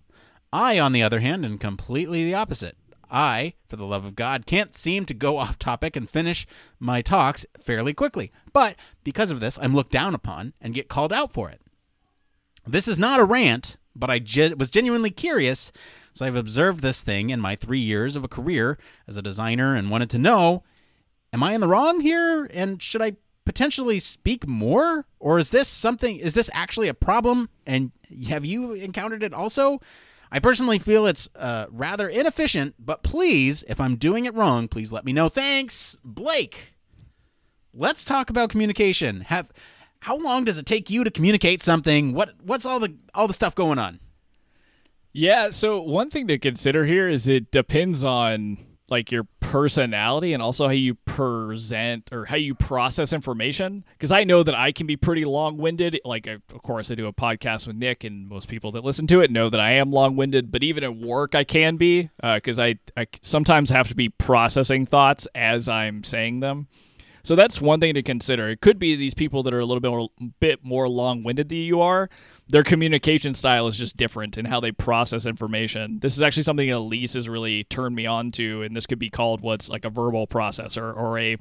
I, 0.52 0.80
on 0.80 0.94
the 0.94 1.04
other 1.04 1.20
hand, 1.20 1.46
am 1.46 1.58
completely 1.58 2.24
the 2.24 2.34
opposite. 2.34 2.78
I, 3.10 3.54
for 3.68 3.76
the 3.76 3.86
love 3.86 4.06
of 4.06 4.16
God, 4.16 4.46
can't 4.46 4.76
seem 4.76 5.06
to 5.06 5.14
go 5.14 5.38
off 5.38 5.60
topic 5.60 5.96
and 5.96 6.10
finish 6.10 6.48
my 6.80 7.02
talks 7.02 7.46
fairly 7.60 7.94
quickly. 7.94 8.32
But 8.54 8.76
because 9.04 9.32
of 9.32 9.40
this, 9.40 9.60
I'm 9.62 9.76
looked 9.76 9.92
down 9.92 10.16
upon 10.16 10.54
and 10.62 10.74
get 10.74 10.90
called 10.90 11.14
out 11.14 11.34
for 11.34 11.50
it. 11.50 11.62
This 12.68 12.88
is 12.88 13.00
not 13.00 13.20
a 13.20 13.24
rant, 13.24 13.78
but 13.96 14.10
I 14.10 14.20
ge- 14.20 14.54
was 14.58 14.70
genuinely 14.70 15.10
curious 15.10 15.72
as 16.14 16.22
I've 16.22 16.36
observed 16.36 16.82
this 16.82 17.02
thing 17.02 17.30
in 17.30 17.40
my 17.40 17.56
three 17.56 17.80
years 17.80 18.16
of 18.16 18.24
a 18.24 18.28
career 18.28 18.78
as 19.08 19.18
a 19.18 19.22
designer 19.22 19.76
and 19.76 19.90
wanted 19.90 20.10
to 20.12 20.18
know 20.18 20.64
am 21.34 21.44
I 21.44 21.54
in 21.54 21.62
the 21.62 21.68
wrong 21.68 22.00
here? 22.00 22.46
And 22.46 22.82
should 22.82 23.02
I 23.02 23.14
potentially 23.46 24.00
speak 24.00 24.48
more? 24.48 25.06
Or 25.20 25.40
is 25.40 25.52
this 25.52 25.68
something, 25.68 26.18
is 26.18 26.34
this 26.34 26.50
actually 26.54 26.88
a 26.88 26.94
problem? 26.94 27.50
And 27.66 27.92
have 28.30 28.46
you 28.46 28.74
encountered 28.74 29.24
it 29.24 29.34
also? 29.34 29.82
I 30.32 30.40
personally 30.40 30.80
feel 30.80 31.06
it's 31.06 31.30
uh, 31.36 31.68
rather 31.70 32.10
inefficient, 32.10 32.76
but 32.80 33.04
please, 33.04 33.64
if 33.68 33.80
I'm 33.80 33.96
doing 33.96 34.26
it 34.26 34.34
wrong, 34.34 34.68
please 34.68 34.92
let 34.92 35.06
me 35.06 35.14
know. 35.14 35.30
Thanks, 35.30 35.98
Blake. 36.04 36.74
Let's 37.74 38.04
talk 38.04 38.30
about 38.30 38.50
communication. 38.50 39.22
Have 39.22 39.54
how 40.08 40.16
long 40.16 40.46
does 40.46 40.58
it 40.58 40.66
take 40.66 40.90
you 40.90 41.04
to 41.04 41.12
communicate 41.12 41.62
something? 41.62 42.14
What 42.14 42.30
what's 42.42 42.66
all 42.66 42.80
the 42.80 42.96
all 43.14 43.28
the 43.28 43.34
stuff 43.34 43.54
going 43.54 43.78
on? 43.78 44.00
Yeah, 45.12 45.50
so 45.50 45.82
one 45.82 46.10
thing 46.10 46.28
to 46.28 46.38
consider 46.38 46.86
here 46.86 47.10
is 47.10 47.28
it 47.28 47.52
depends 47.52 48.06
on 48.06 48.58
like 48.90 49.12
your 49.12 49.28
personality 49.42 50.32
and 50.32 50.42
also 50.42 50.66
how 50.66 50.72
you 50.72 50.96
present 50.96 52.08
or 52.14 52.24
how 52.24 52.38
you 52.38 52.56
process 52.56 53.12
information 53.12 53.84
because 53.94 54.14
i 54.14 54.24
know 54.24 54.44
that 54.44 54.56
i 54.56 54.72
can 54.72 54.88
be 54.88 54.96
pretty 54.96 55.26
long-winded 55.26 56.00
like 56.06 56.26
of 56.26 56.42
course 56.64 56.90
i 56.90 56.96
do 56.96 57.06
a 57.06 57.14
podcast 57.14 57.68
with 57.68 57.76
nick 57.76 58.06
and 58.06 58.30
most 58.30 58.48
people 58.48 58.72
that 58.72 58.86
listen 58.86 59.08
to 59.08 59.20
it 59.20 59.30
know 59.30 59.50
that 59.50 59.60
i 59.60 59.72
am 59.72 59.92
long-winded 59.92 60.52
but 60.52 60.64
even 60.64 60.86
at 60.86 60.96
work 60.96 61.36
i 61.36 61.44
can 61.44 61.76
be 61.76 62.10
because 62.22 62.60
uh, 62.60 62.64
I, 62.64 62.80
I 62.96 63.08
sometimes 63.22 63.70
have 63.70 63.90
to 63.90 63.96
be 63.96 64.08
processing 64.08 64.86
thoughts 64.86 65.28
as 65.36 65.68
i'm 65.68 66.04
saying 66.06 66.40
them 66.40 66.68
so 67.28 67.36
that's 67.36 67.60
one 67.60 67.82
thing 67.82 67.94
to 67.94 68.02
consider. 68.02 68.48
It 68.48 68.62
could 68.62 68.80
be 68.80 68.96
these 68.96 69.14
people 69.14 69.44
that 69.44 69.54
are 69.54 69.60
a 69.60 69.66
little 69.66 69.82
bit 69.82 69.90
more, 69.92 70.08
bit 70.40 70.64
more 70.64 70.88
long-winded 70.88 71.50
than 71.50 71.58
you 71.58 71.82
are. 71.82 72.10
Their 72.48 72.64
communication 72.64 73.34
style 73.34 73.68
is 73.68 73.78
just 73.78 73.98
different 73.98 74.38
in 74.38 74.46
how 74.46 74.62
they 74.62 74.72
process 74.72 75.26
information. 75.26 76.00
This 76.00 76.16
is 76.16 76.22
actually 76.22 76.44
something 76.44 76.72
Elise 76.72 77.16
has 77.16 77.28
really 77.28 77.66
turned 77.66 77.98
me 77.98 78.06
on 78.06 78.32
to, 78.32 78.62
and 78.62 78.74
this 78.74 78.86
could 78.86 78.98
be 78.98 79.10
called 79.10 79.42
what's 79.42 79.68
like 79.68 79.84
a 79.84 79.90
verbal 79.90 80.26
processor 80.26 80.96
or 80.96 81.20
a 81.20 81.36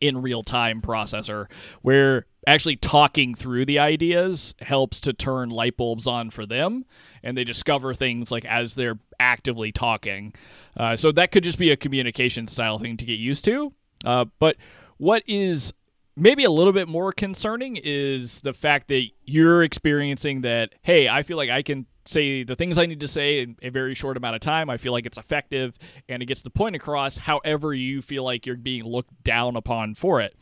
in 0.00 0.20
real 0.20 0.42
time 0.42 0.82
processor, 0.82 1.46
where 1.82 2.26
actually 2.48 2.74
talking 2.74 3.36
through 3.36 3.66
the 3.66 3.78
ideas 3.78 4.52
helps 4.62 4.98
to 5.02 5.12
turn 5.12 5.48
light 5.48 5.76
bulbs 5.76 6.08
on 6.08 6.28
for 6.28 6.44
them, 6.44 6.84
and 7.22 7.38
they 7.38 7.44
discover 7.44 7.94
things 7.94 8.32
like 8.32 8.44
as 8.46 8.74
they're 8.74 8.98
actively 9.20 9.70
talking. 9.70 10.34
Uh, 10.76 10.96
so 10.96 11.12
that 11.12 11.30
could 11.30 11.44
just 11.44 11.58
be 11.58 11.70
a 11.70 11.76
communication 11.76 12.48
style 12.48 12.80
thing 12.80 12.96
to 12.96 13.04
get 13.04 13.20
used 13.20 13.44
to. 13.44 13.72
Uh, 14.04 14.24
but 14.40 14.56
What 14.98 15.22
is 15.26 15.72
maybe 16.16 16.44
a 16.44 16.50
little 16.50 16.72
bit 16.72 16.88
more 16.88 17.12
concerning 17.12 17.76
is 17.76 18.40
the 18.40 18.52
fact 18.52 18.88
that 18.88 19.06
you're 19.24 19.62
experiencing 19.62 20.42
that, 20.42 20.74
hey, 20.82 21.08
I 21.08 21.22
feel 21.22 21.36
like 21.36 21.50
I 21.50 21.62
can 21.62 21.86
say 22.04 22.42
the 22.42 22.56
things 22.56 22.78
I 22.78 22.86
need 22.86 23.00
to 23.00 23.08
say 23.08 23.40
in 23.40 23.56
a 23.62 23.68
very 23.68 23.94
short 23.94 24.16
amount 24.16 24.34
of 24.34 24.40
time. 24.40 24.70
I 24.70 24.76
feel 24.76 24.92
like 24.92 25.06
it's 25.06 25.18
effective 25.18 25.78
and 26.08 26.22
it 26.22 26.26
gets 26.26 26.42
the 26.42 26.50
point 26.50 26.74
across. 26.74 27.16
However, 27.16 27.74
you 27.74 28.02
feel 28.02 28.24
like 28.24 28.46
you're 28.46 28.56
being 28.56 28.84
looked 28.84 29.22
down 29.22 29.56
upon 29.56 29.94
for 29.94 30.20
it. 30.20 30.34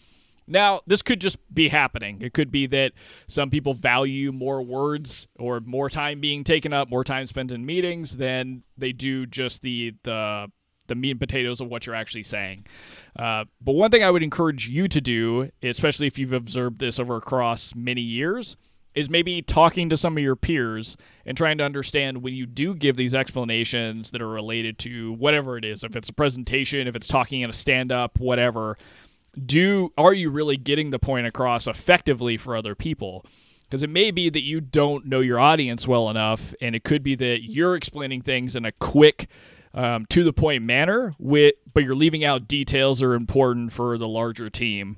Now, 0.49 0.81
this 0.87 1.03
could 1.03 1.21
just 1.21 1.39
be 1.53 1.69
happening. 1.69 2.23
It 2.23 2.33
could 2.33 2.53
be 2.53 2.67
that 2.69 2.93
some 3.27 3.51
people 3.51 3.75
value 3.75 4.31
more 4.31 4.63
words 4.63 5.27
or 5.39 5.59
more 5.61 5.91
time 5.91 6.21
being 6.21 6.45
taken 6.45 6.73
up, 6.73 6.89
more 6.89 7.03
time 7.03 7.27
spent 7.27 7.51
in 7.51 7.67
meetings 7.67 8.17
than 8.17 8.63
they 8.79 8.93
do 8.93 9.27
just 9.27 9.63
the 9.63 9.95
the 10.05 10.51
the 10.89 10.95
meat 10.95 11.13
and 11.13 11.21
potatoes 11.21 11.61
of 11.61 11.69
what 11.69 11.87
you're 11.87 11.95
actually 11.95 12.23
saying. 12.23 12.67
Uh, 13.19 13.45
but 13.61 13.73
one 13.73 13.91
thing 13.91 14.05
I 14.05 14.11
would 14.11 14.23
encourage 14.23 14.69
you 14.69 14.89
to 14.89 15.01
do, 15.01 15.51
especially 15.63 16.07
if 16.07 16.19
you've 16.19 16.33
observed 16.33 16.79
this 16.79 16.99
over 16.99 17.17
across 17.17 17.75
many 17.75 18.03
years, 18.03 18.57
is 18.95 19.11
maybe 19.11 19.43
talking 19.43 19.91
to 19.91 19.97
some 19.97 20.17
of 20.17 20.23
your 20.23 20.37
peers 20.37 20.97
and 21.27 21.37
trying 21.37 21.59
to 21.59 21.65
understand 21.65 22.23
when 22.23 22.35
you 22.35 22.47
do 22.47 22.75
give 22.75 22.97
these 22.97 23.15
explanations 23.15 24.11
that 24.11 24.23
are 24.23 24.29
related 24.29 24.79
to 24.79 25.13
whatever 25.13 25.59
it 25.59 25.65
is, 25.65 25.85
if 25.85 25.95
it's 25.95 26.09
a 26.09 26.15
presentation, 26.15 26.89
if 26.89 26.97
it's 26.97 27.09
talking 27.09 27.43
in 27.43 27.51
a 27.51 27.53
stand 27.53 27.93
up, 27.93 28.19
whatever 28.19 28.79
do 29.45 29.93
are 29.99 30.15
you 30.15 30.31
really 30.31 30.57
getting 30.57 30.91
the 30.91 30.99
point 30.99 31.27
across 31.27 31.67
effectively 31.67 32.37
for 32.37 32.57
other 32.57 32.75
people? 32.75 33.25
Because 33.63 33.83
it 33.83 33.91
may 33.91 34.11
be 34.11 34.31
that 34.31 34.43
you 34.43 34.61
don't 34.61 35.07
know 35.07 35.21
your 35.21 35.41
audience 35.41 35.89
well 35.89 36.09
enough, 36.09 36.55
and 36.61 36.77
it 36.77 36.85
could 36.85 37.03
be 37.03 37.17
that 37.17 37.43
you're 37.43 37.75
explaining 37.75 38.23
things 38.23 38.55
in 38.55 38.65
a 38.65 38.73
quick, 38.73 39.29
um, 39.77 40.07
to 40.07 40.25
the 40.25 40.33
point 40.33 40.65
manner, 40.65 41.15
with 41.19 41.55
but 41.73 41.85
you're 41.85 41.95
leaving 41.95 42.25
out 42.25 42.49
details 42.49 42.99
that 42.99 43.07
are 43.07 43.15
important 43.15 43.73
for 43.73 43.97
the 43.99 44.09
larger 44.09 44.51
team. 44.51 44.97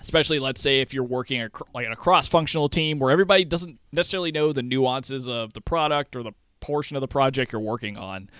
Especially, 0.00 0.40
let's 0.40 0.60
say 0.60 0.80
if 0.80 0.92
you're 0.92 1.04
working 1.04 1.40
a, 1.42 1.50
like 1.72 1.86
a 1.86 1.94
cross-functional 1.94 2.68
team 2.68 2.98
where 2.98 3.12
everybody 3.12 3.44
doesn't 3.44 3.78
necessarily 3.92 4.32
know 4.32 4.52
the 4.52 4.62
nuances 4.62 5.28
of 5.28 5.52
the 5.52 5.60
product 5.60 6.16
or 6.16 6.24
the 6.24 6.32
portion 6.60 6.96
of 6.96 7.02
the 7.02 7.08
project 7.08 7.52
you're 7.52 7.60
working 7.60 7.96
on. 7.96 8.30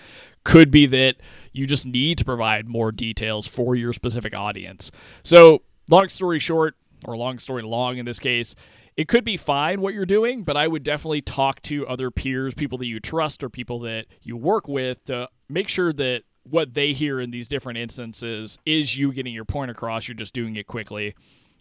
Could 0.43 0.71
be 0.71 0.87
that 0.87 1.17
you 1.53 1.67
just 1.67 1.85
need 1.85 2.17
to 2.17 2.25
provide 2.25 2.67
more 2.67 2.91
details 2.91 3.47
for 3.47 3.75
your 3.75 3.93
specific 3.93 4.33
audience. 4.33 4.91
So, 5.23 5.61
long 5.89 6.09
story 6.09 6.39
short, 6.39 6.75
or 7.05 7.15
long 7.15 7.37
story 7.39 7.61
long 7.61 7.97
in 7.97 8.05
this 8.05 8.19
case, 8.19 8.55
it 8.95 9.07
could 9.07 9.23
be 9.23 9.37
fine 9.37 9.81
what 9.81 9.93
you're 9.93 10.05
doing, 10.05 10.43
but 10.43 10.55
I 10.55 10.67
would 10.67 10.83
definitely 10.83 11.21
talk 11.21 11.61
to 11.63 11.87
other 11.87 12.11
peers, 12.11 12.53
people 12.53 12.77
that 12.79 12.85
you 12.85 12.99
trust 12.99 13.43
or 13.43 13.49
people 13.49 13.79
that 13.79 14.05
you 14.21 14.37
work 14.37 14.67
with 14.67 15.03
to 15.05 15.29
make 15.53 15.69
sure 15.69 15.93
that 15.93 16.23
what 16.43 16.73
they 16.73 16.93
hear 16.93 17.19
in 17.19 17.31
these 17.31 17.47
different 17.47 17.77
instances 17.77 18.57
is 18.65 18.97
you 18.97 19.13
getting 19.13 19.33
your 19.33 19.45
point 19.45 19.71
across. 19.71 20.07
You're 20.07 20.15
just 20.15 20.33
doing 20.33 20.55
it 20.55 20.67
quickly. 20.67 21.15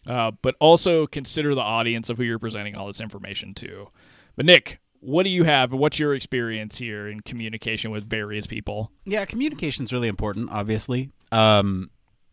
Uh, 0.05 0.33
but 0.43 0.57
also 0.59 1.07
consider 1.07 1.55
the 1.55 1.61
audience 1.61 2.11
of 2.11 2.19
who 2.19 2.25
you're 2.25 2.39
presenting 2.39 2.75
all 2.75 2.89
this 2.89 3.01
information 3.01 3.55
to. 3.55 3.89
But 4.35 4.47
Nick, 4.47 4.81
what 4.99 5.23
do 5.23 5.31
you 5.31 5.45
have? 5.45 5.73
What's 5.73 5.99
your 5.99 6.15
experience 6.15 6.79
here 6.79 7.07
in 7.07 7.21
communication 7.21 7.93
with 7.93 8.09
various 8.09 8.47
people? 8.47 8.91
Yeah, 9.05 9.25
communication 9.27 9.85
is 9.85 9.93
really 9.93 10.09
important, 10.09 10.51
obviously. 10.51 11.11
Um, 11.31 11.91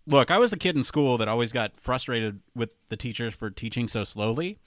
look, 0.07 0.32
I 0.32 0.39
was 0.39 0.49
the 0.49 0.57
kid 0.57 0.76
in 0.76 0.84
school 0.84 1.20
that 1.20 1.28
always 1.28 1.51
got 1.51 1.78
frustrated 1.78 2.39
with 2.55 2.72
the 2.89 2.97
teachers 2.97 3.36
for 3.36 3.51
teaching 3.51 3.88
so 3.88 4.03
slowly 4.03 4.57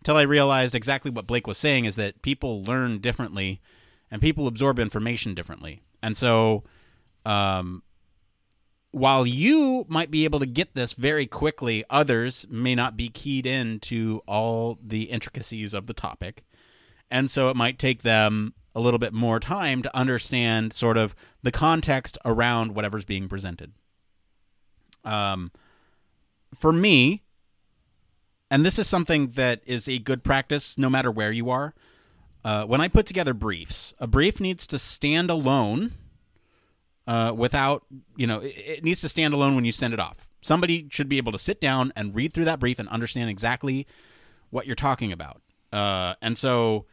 until 0.00 0.16
I 0.16 0.22
realized 0.22 0.74
exactly 0.74 1.10
what 1.10 1.26
Blake 1.26 1.46
was 1.46 1.58
saying 1.58 1.84
is 1.84 1.96
that 1.96 2.22
people 2.22 2.62
learn 2.62 2.98
differently 2.98 3.60
and 4.10 4.22
people 4.22 4.46
absorb 4.46 4.78
information 4.78 5.34
differently. 5.34 5.82
And 6.02 6.16
so, 6.16 6.64
um, 7.24 7.82
while 8.90 9.26
you 9.26 9.84
might 9.88 10.10
be 10.10 10.24
able 10.24 10.38
to 10.40 10.46
get 10.46 10.74
this 10.74 10.92
very 10.94 11.26
quickly, 11.26 11.84
others 11.90 12.46
may 12.48 12.74
not 12.74 12.96
be 12.96 13.08
keyed 13.08 13.46
in 13.46 13.80
to 13.80 14.22
all 14.26 14.78
the 14.82 15.04
intricacies 15.04 15.74
of 15.74 15.86
the 15.86 15.92
topic. 15.92 16.44
And 17.10 17.30
so 17.30 17.50
it 17.50 17.56
might 17.56 17.78
take 17.78 18.02
them 18.02 18.54
a 18.74 18.80
little 18.80 18.98
bit 18.98 19.12
more 19.12 19.40
time 19.40 19.82
to 19.82 19.96
understand 19.96 20.72
sort 20.72 20.96
of 20.96 21.14
the 21.42 21.52
context 21.52 22.16
around 22.24 22.74
whatever's 22.74 23.04
being 23.04 23.28
presented. 23.28 23.72
Um, 25.04 25.52
for 26.54 26.72
me, 26.72 27.22
and 28.50 28.64
this 28.64 28.78
is 28.78 28.86
something 28.86 29.28
that 29.28 29.60
is 29.66 29.88
a 29.88 29.98
good 29.98 30.24
practice 30.24 30.78
no 30.78 30.88
matter 30.88 31.10
where 31.10 31.32
you 31.32 31.50
are. 31.50 31.74
Uh, 32.48 32.64
when 32.64 32.80
I 32.80 32.88
put 32.88 33.04
together 33.04 33.34
briefs, 33.34 33.92
a 33.98 34.06
brief 34.06 34.40
needs 34.40 34.66
to 34.68 34.78
stand 34.78 35.28
alone 35.28 35.92
uh, 37.06 37.30
without, 37.36 37.84
you 38.16 38.26
know, 38.26 38.38
it, 38.38 38.54
it 38.78 38.84
needs 38.84 39.02
to 39.02 39.08
stand 39.10 39.34
alone 39.34 39.54
when 39.54 39.66
you 39.66 39.72
send 39.72 39.92
it 39.92 40.00
off. 40.00 40.26
Somebody 40.40 40.88
should 40.90 41.10
be 41.10 41.18
able 41.18 41.30
to 41.32 41.38
sit 41.38 41.60
down 41.60 41.92
and 41.94 42.14
read 42.14 42.32
through 42.32 42.46
that 42.46 42.58
brief 42.58 42.78
and 42.78 42.88
understand 42.88 43.28
exactly 43.28 43.86
what 44.48 44.64
you're 44.64 44.76
talking 44.76 45.12
about. 45.12 45.42
Uh, 45.74 46.14
and 46.22 46.38
so 46.38 46.86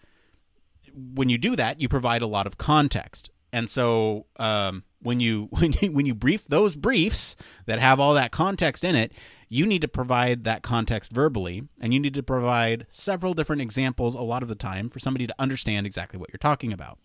when 0.93 1.30
you 1.30 1.38
do 1.38 1.56
that, 1.56 1.80
you 1.80 1.88
provide 1.88 2.22
a 2.22 2.28
lot 2.28 2.47
of 2.47 2.58
context. 2.58 3.30
And 3.56 3.70
so 3.70 4.26
um, 4.36 4.84
when 5.01 5.22
you 5.22 5.47
when 5.51 5.72
you 5.80 5.91
when 5.93 6.06
you 6.06 6.14
brief 6.14 6.45
those 6.47 6.76
briefs 6.76 7.38
that 7.66 7.80
have 7.80 8.01
all 8.01 8.14
that 8.16 8.32
context 8.32 8.84
in 8.84 8.95
it, 8.95 9.14
you 9.47 9.66
need 9.66 9.82
to 9.82 9.88
provide 9.88 10.43
that 10.43 10.62
context 10.62 11.12
verbally, 11.12 11.64
and 11.80 11.93
you 11.93 11.99
need 12.01 12.16
to 12.16 12.24
provide 12.24 12.86
several 12.89 13.34
different 13.34 13.62
examples 13.62 14.14
a 14.14 14.22
lot 14.22 14.43
of 14.43 14.49
the 14.49 14.56
time 14.56 14.89
for 14.89 14.99
somebody 14.99 15.26
to 15.26 15.36
understand 15.39 15.86
exactly 15.86 16.20
what 16.20 16.30
you're 16.34 16.38
talking 16.38 16.74
about. 16.74 16.99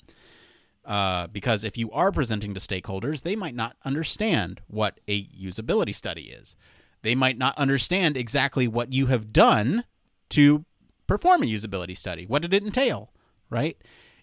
Uh, 0.84 1.28
because 1.28 1.62
if 1.62 1.78
you 1.78 1.88
are 1.92 2.10
presenting 2.10 2.52
to 2.54 2.58
stakeholders, 2.58 3.22
they 3.22 3.36
might 3.36 3.54
not 3.54 3.76
understand 3.84 4.60
what 4.66 4.98
a 5.06 5.26
usability 5.26 5.94
study 5.94 6.30
is. 6.30 6.56
They 7.02 7.14
might 7.14 7.38
not 7.38 7.56
understand 7.56 8.16
exactly 8.16 8.66
what 8.66 8.92
you 8.92 9.06
have 9.06 9.32
done 9.32 9.84
to 10.30 10.64
perform 11.06 11.42
a 11.42 11.46
usability 11.46 11.96
study. 11.96 12.26
What 12.26 12.42
did 12.42 12.52
it 12.54 12.64
entail? 12.64 13.12
right? 13.50 13.76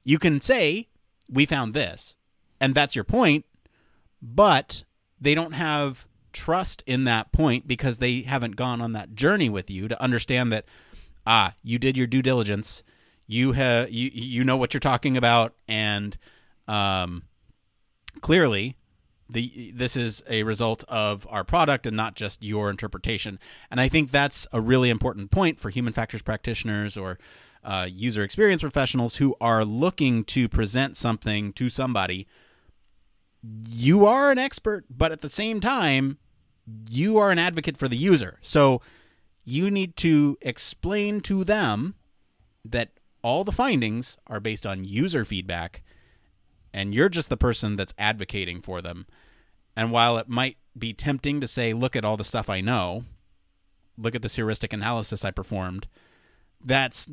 You 0.03 0.17
can 0.17 0.41
say, 0.41 0.87
we 1.29 1.45
found 1.45 1.73
this, 1.73 2.17
and 2.59 2.73
that's 2.73 2.95
your 2.95 3.03
point, 3.03 3.45
but 4.21 4.83
they 5.19 5.35
don't 5.35 5.53
have 5.53 6.05
trust 6.33 6.83
in 6.85 7.03
that 7.05 7.31
point 7.31 7.67
because 7.67 7.97
they 7.97 8.21
haven't 8.21 8.55
gone 8.55 8.81
on 8.81 8.93
that 8.93 9.15
journey 9.15 9.49
with 9.49 9.69
you 9.71 9.87
to 9.87 9.99
understand 10.01 10.51
that 10.51 10.65
ah 11.25 11.53
you 11.63 11.79
did 11.79 11.97
your 11.97 12.05
due 12.05 12.21
diligence 12.21 12.83
you 13.25 13.53
have 13.53 13.89
you 13.89 14.11
you 14.13 14.43
know 14.43 14.55
what 14.55 14.71
you're 14.71 14.79
talking 14.79 15.17
about 15.17 15.55
and 15.67 16.15
um 16.67 17.23
clearly 18.21 18.77
the 19.29 19.71
this 19.75 19.95
is 19.95 20.23
a 20.29 20.43
result 20.43 20.83
of 20.87 21.27
our 21.29 21.43
product 21.43 21.85
and 21.85 21.95
not 21.95 22.15
just 22.15 22.41
your 22.43 22.69
interpretation. 22.69 23.39
And 23.69 23.79
i 23.79 23.89
think 23.89 24.11
that's 24.11 24.47
a 24.51 24.61
really 24.61 24.89
important 24.89 25.31
point 25.31 25.59
for 25.59 25.69
human 25.69 25.93
factors 25.93 26.21
practitioners 26.21 26.95
or 26.95 27.17
uh, 27.67 27.85
user 27.91 28.23
experience 28.23 28.61
professionals 28.61 29.17
who 29.17 29.35
are 29.41 29.65
looking 29.65 30.23
to 30.23 30.47
present 30.47 30.95
something 30.95 31.51
to 31.53 31.69
somebody, 31.69 32.25
you 33.67 34.05
are 34.05 34.31
an 34.31 34.39
expert, 34.39 34.85
but 34.89 35.11
at 35.11 35.21
the 35.21 35.29
same 35.29 35.59
time, 35.59 36.17
you 36.89 37.17
are 37.17 37.29
an 37.29 37.37
advocate 37.37 37.77
for 37.77 37.89
the 37.89 37.97
user. 37.97 38.39
So 38.41 38.81
you 39.43 39.69
need 39.69 39.97
to 39.97 40.37
explain 40.41 41.19
to 41.21 41.43
them 41.43 41.95
that 42.63 42.91
all 43.21 43.43
the 43.43 43.51
findings 43.51 44.17
are 44.27 44.39
based 44.39 44.65
on 44.65 44.85
user 44.85 45.25
feedback 45.25 45.83
and 46.73 46.93
you're 46.93 47.09
just 47.09 47.29
the 47.29 47.37
person 47.37 47.75
that's 47.75 47.93
advocating 47.97 48.61
for 48.61 48.81
them. 48.81 49.07
And 49.75 49.91
while 49.91 50.17
it 50.17 50.29
might 50.29 50.57
be 50.77 50.93
tempting 50.93 51.41
to 51.41 51.47
say, 51.47 51.73
look 51.73 51.95
at 51.95 52.05
all 52.05 52.17
the 52.17 52.23
stuff 52.23 52.49
I 52.49 52.61
know, 52.61 53.03
look 53.97 54.15
at 54.15 54.21
this 54.21 54.35
heuristic 54.35 54.71
analysis 54.71 55.25
I 55.25 55.31
performed, 55.31 55.87
that's 56.63 57.09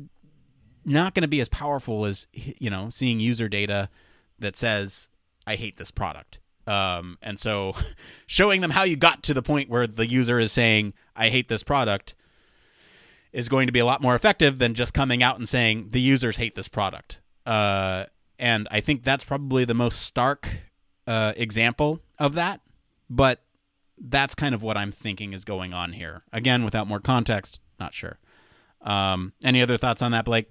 not 0.85 1.13
going 1.13 1.23
to 1.23 1.27
be 1.27 1.41
as 1.41 1.49
powerful 1.49 2.05
as 2.05 2.27
you 2.33 2.69
know 2.69 2.89
seeing 2.89 3.19
user 3.19 3.49
data 3.49 3.89
that 4.39 4.55
says 4.55 5.09
I 5.47 5.55
hate 5.55 5.77
this 5.77 5.91
product. 5.91 6.39
Um, 6.67 7.17
and 7.21 7.39
so 7.39 7.75
showing 8.27 8.61
them 8.61 8.71
how 8.71 8.83
you 8.83 8.95
got 8.95 9.23
to 9.23 9.33
the 9.33 9.43
point 9.43 9.69
where 9.69 9.87
the 9.87 10.07
user 10.07 10.39
is 10.39 10.51
saying 10.51 10.93
I 11.15 11.29
hate 11.29 11.47
this 11.47 11.63
product 11.63 12.15
is 13.31 13.49
going 13.49 13.67
to 13.67 13.73
be 13.73 13.79
a 13.79 13.85
lot 13.85 14.01
more 14.01 14.15
effective 14.15 14.59
than 14.59 14.73
just 14.73 14.93
coming 14.93 15.21
out 15.21 15.37
and 15.37 15.47
saying 15.47 15.89
the 15.91 16.01
users 16.01 16.37
hate 16.37 16.55
this 16.55 16.67
product. 16.67 17.19
Uh, 17.45 18.05
and 18.39 18.67
I 18.71 18.81
think 18.81 19.03
that's 19.03 19.23
probably 19.23 19.65
the 19.65 19.73
most 19.73 20.01
stark 20.01 20.47
uh, 21.05 21.33
example 21.35 21.99
of 22.17 22.33
that. 22.33 22.61
But 23.09 23.41
that's 23.97 24.35
kind 24.35 24.55
of 24.55 24.63
what 24.63 24.77
I'm 24.77 24.91
thinking 24.91 25.33
is 25.33 25.45
going 25.45 25.73
on 25.73 25.93
here. 25.93 26.23
Again, 26.33 26.65
without 26.65 26.87
more 26.87 26.99
context, 26.99 27.59
not 27.79 27.93
sure. 27.93 28.19
Um, 28.81 29.33
any 29.43 29.61
other 29.61 29.77
thoughts 29.77 30.01
on 30.01 30.11
that, 30.11 30.25
Blake? 30.25 30.49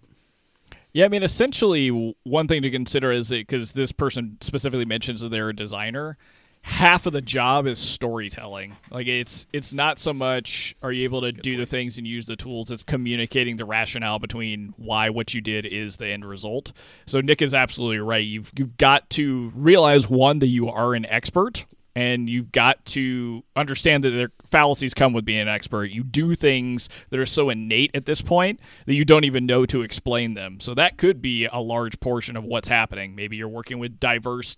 Yeah, 0.95 1.07
I 1.07 1.09
mean, 1.09 1.25
essentially, 1.25 1.89
one 2.23 2.47
thing 2.47 2.63
to 2.63 2.71
consider 2.71 3.11
is 3.11 3.29
because 3.29 3.73
this 3.73 3.91
person 3.91 4.39
specifically 4.41 4.85
mentions 4.85 5.21
that 5.21 5.29
they're 5.31 5.49
a 5.49 5.55
designer. 5.57 6.17
Half 6.63 7.05
of 7.05 7.13
the 7.13 7.21
job 7.21 7.67
is 7.67 7.79
storytelling. 7.79 8.77
Like 8.91 9.07
it's 9.07 9.47
it's 9.53 9.75
not 9.75 9.99
so 9.99 10.15
much 10.15 10.75
are 10.83 10.93
you 10.93 11.05
able 11.05 11.21
to 11.21 11.31
Good 11.33 11.43
do 11.43 11.51
point. 11.57 11.61
the 11.61 11.67
things 11.67 11.99
and 11.99 12.07
use 12.07 12.25
the 12.25 12.37
tools. 12.37 12.71
It's 12.71 12.83
communicating 12.83 13.57
the 13.57 13.67
rationale 13.67 14.19
between 14.19 14.73
why 14.79 15.11
what 15.11 15.35
you 15.35 15.43
did 15.43 15.67
is 15.67 15.99
the 15.99 16.07
end 16.07 16.25
result. 16.25 16.73
So 17.05 17.21
Nick 17.21 17.43
is 17.43 17.53
absolutely 17.53 17.99
right. 17.99 18.25
You've 18.25 18.51
you've 18.57 18.79
got 18.79 19.11
to 19.11 19.53
realize 19.55 20.09
one 20.09 20.39
that 20.39 20.47
you 20.47 20.71
are 20.71 20.95
an 20.95 21.05
expert 21.05 21.67
and 21.97 22.29
you've 22.29 22.51
got 22.51 22.85
to 22.87 23.45
understand 23.55 24.03
that 24.05 24.11
their 24.11 24.33
fallacies 24.47 24.95
come 24.95 25.13
with 25.13 25.25
being 25.25 25.41
an 25.41 25.49
expert. 25.49 25.91
You 25.91 26.03
do 26.03 26.35
things 26.35 26.89
that 27.11 27.21
are 27.21 27.27
so 27.27 27.51
innate 27.51 27.93
at 27.95 28.07
this 28.07 28.21
point 28.21 28.59
that 28.87 28.95
you 28.95 29.05
don't 29.05 29.25
even 29.25 29.47
know 29.47 29.65
to 29.67 29.83
explain 29.83 30.35
them. 30.35 30.59
So 30.61 30.75
that 30.75 30.97
could 30.97 31.23
be 31.23 31.47
a 31.47 31.61
large 31.61 32.01
portion 32.01 32.37
of 32.37 32.45
what's 32.45 32.69
happening. 32.69 33.15
Maybe 33.15 33.37
you're 33.37 33.49
working 33.49 33.79
with 33.79 34.01
diverse 34.01 34.57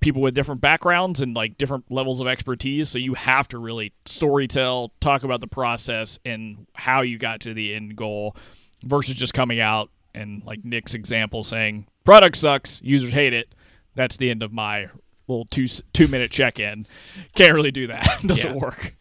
people 0.00 0.22
with 0.22 0.34
different 0.34 0.60
backgrounds 0.60 1.20
and 1.20 1.34
like 1.34 1.58
different 1.58 1.90
levels 1.90 2.20
of 2.20 2.28
expertise. 2.28 2.88
So 2.88 2.98
you 2.98 3.14
have 3.14 3.48
to 3.48 3.58
really 3.58 3.92
storytell, 4.04 4.90
talk 5.00 5.24
about 5.24 5.40
the 5.40 5.48
process 5.48 6.18
and 6.24 6.66
how 6.74 7.00
you 7.00 7.18
got 7.18 7.40
to 7.40 7.54
the 7.54 7.74
end 7.74 7.96
goal 7.96 8.36
versus 8.84 9.16
just 9.16 9.34
coming 9.34 9.58
out 9.58 9.90
and 10.14 10.44
like 10.44 10.64
Nick's 10.64 10.94
example 10.94 11.42
saying 11.42 11.88
product 12.04 12.36
sucks, 12.36 12.80
users 12.82 13.10
hate 13.10 13.32
it. 13.32 13.52
That's 13.96 14.16
the 14.16 14.30
end 14.30 14.44
of 14.44 14.52
my 14.52 14.88
little 15.28 15.44
two 15.46 15.66
two 15.92 16.08
minute 16.08 16.30
check 16.30 16.58
in. 16.58 16.86
Can't 17.34 17.52
really 17.54 17.70
do 17.70 17.86
that. 17.88 18.20
Doesn't 18.26 18.50
Yeah. 18.54 18.56
work. 18.56 18.94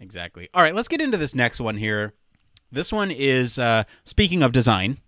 Exactly. 0.00 0.48
All 0.52 0.62
right, 0.62 0.74
let's 0.74 0.88
get 0.88 1.00
into 1.00 1.16
this 1.16 1.34
next 1.34 1.60
one 1.60 1.76
here. 1.76 2.12
This 2.70 2.92
one 2.92 3.10
is 3.10 3.58
uh, 3.58 3.84
speaking 4.04 4.42
of 4.42 4.52
design, 4.52 4.98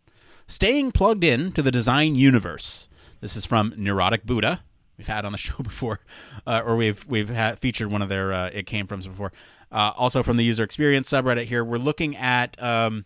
staying 0.47 0.93
plugged 0.93 1.25
in 1.25 1.53
to 1.53 1.63
the 1.63 1.71
design 1.71 2.15
universe. 2.15 2.89
This 3.21 3.37
is 3.37 3.45
from 3.45 3.75
Neurotic 3.77 4.25
Buddha. 4.25 4.63
We've 4.97 5.07
had 5.09 5.25
on 5.25 5.33
the 5.33 5.39
show 5.47 5.57
before, 5.63 6.01
uh, 6.47 6.63
or 6.65 6.77
we've 6.77 7.07
we've 7.09 7.29
had 7.29 7.59
featured 7.59 7.91
one 7.91 8.03
of 8.03 8.09
their 8.09 8.33
uh, 8.33 8.51
it 8.53 8.67
came 8.67 8.87
from 8.87 9.01
before. 9.01 9.33
Uh, 9.71 9.93
also 9.97 10.23
from 10.23 10.39
the 10.39 10.45
user 10.45 10.63
experience 10.63 11.11
subreddit 11.11 11.45
here, 11.45 11.63
we're 11.63 11.77
looking 11.77 12.17
at 12.17 12.61
um, 12.63 13.05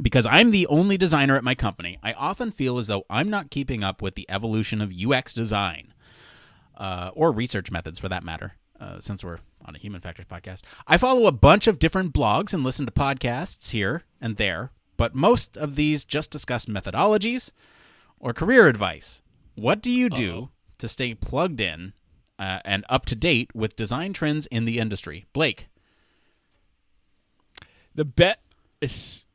because 0.00 0.24
I'm 0.26 0.52
the 0.52 0.66
only 0.68 0.96
designer 0.96 1.36
at 1.36 1.42
my 1.42 1.56
company. 1.56 1.98
I 2.04 2.12
often 2.12 2.52
feel 2.52 2.78
as 2.78 2.86
though 2.86 3.04
I'm 3.10 3.28
not 3.28 3.50
keeping 3.50 3.82
up 3.82 4.00
with 4.00 4.14
the 4.14 4.24
evolution 4.30 4.80
of 4.80 4.92
UX 4.92 5.34
design 5.34 5.92
uh, 6.82 7.12
or 7.14 7.30
research 7.30 7.70
methods 7.70 8.00
for 8.00 8.08
that 8.08 8.24
matter, 8.24 8.54
uh, 8.80 8.98
since 8.98 9.22
we're 9.22 9.38
on 9.64 9.76
a 9.76 9.78
Human 9.78 10.00
Factors 10.00 10.26
podcast. 10.28 10.62
I 10.88 10.98
follow 10.98 11.26
a 11.26 11.32
bunch 11.32 11.68
of 11.68 11.78
different 11.78 12.12
blogs 12.12 12.52
and 12.52 12.64
listen 12.64 12.86
to 12.86 12.92
podcasts 12.92 13.70
here 13.70 14.02
and 14.20 14.36
there, 14.36 14.72
but 14.96 15.14
most 15.14 15.56
of 15.56 15.76
these 15.76 16.04
just 16.04 16.32
discuss 16.32 16.66
methodologies 16.66 17.52
or 18.18 18.32
career 18.32 18.66
advice. 18.66 19.22
What 19.54 19.80
do 19.80 19.92
you 19.92 20.10
do 20.10 20.34
Uh-oh. 20.34 20.48
to 20.78 20.88
stay 20.88 21.14
plugged 21.14 21.60
in 21.60 21.92
uh, 22.36 22.58
and 22.64 22.84
up 22.88 23.06
to 23.06 23.14
date 23.14 23.54
with 23.54 23.76
design 23.76 24.12
trends 24.12 24.46
in 24.46 24.64
the 24.64 24.80
industry? 24.80 25.26
Blake. 25.32 25.68
The 27.94 28.04
bet 28.04 28.40
is 28.80 29.28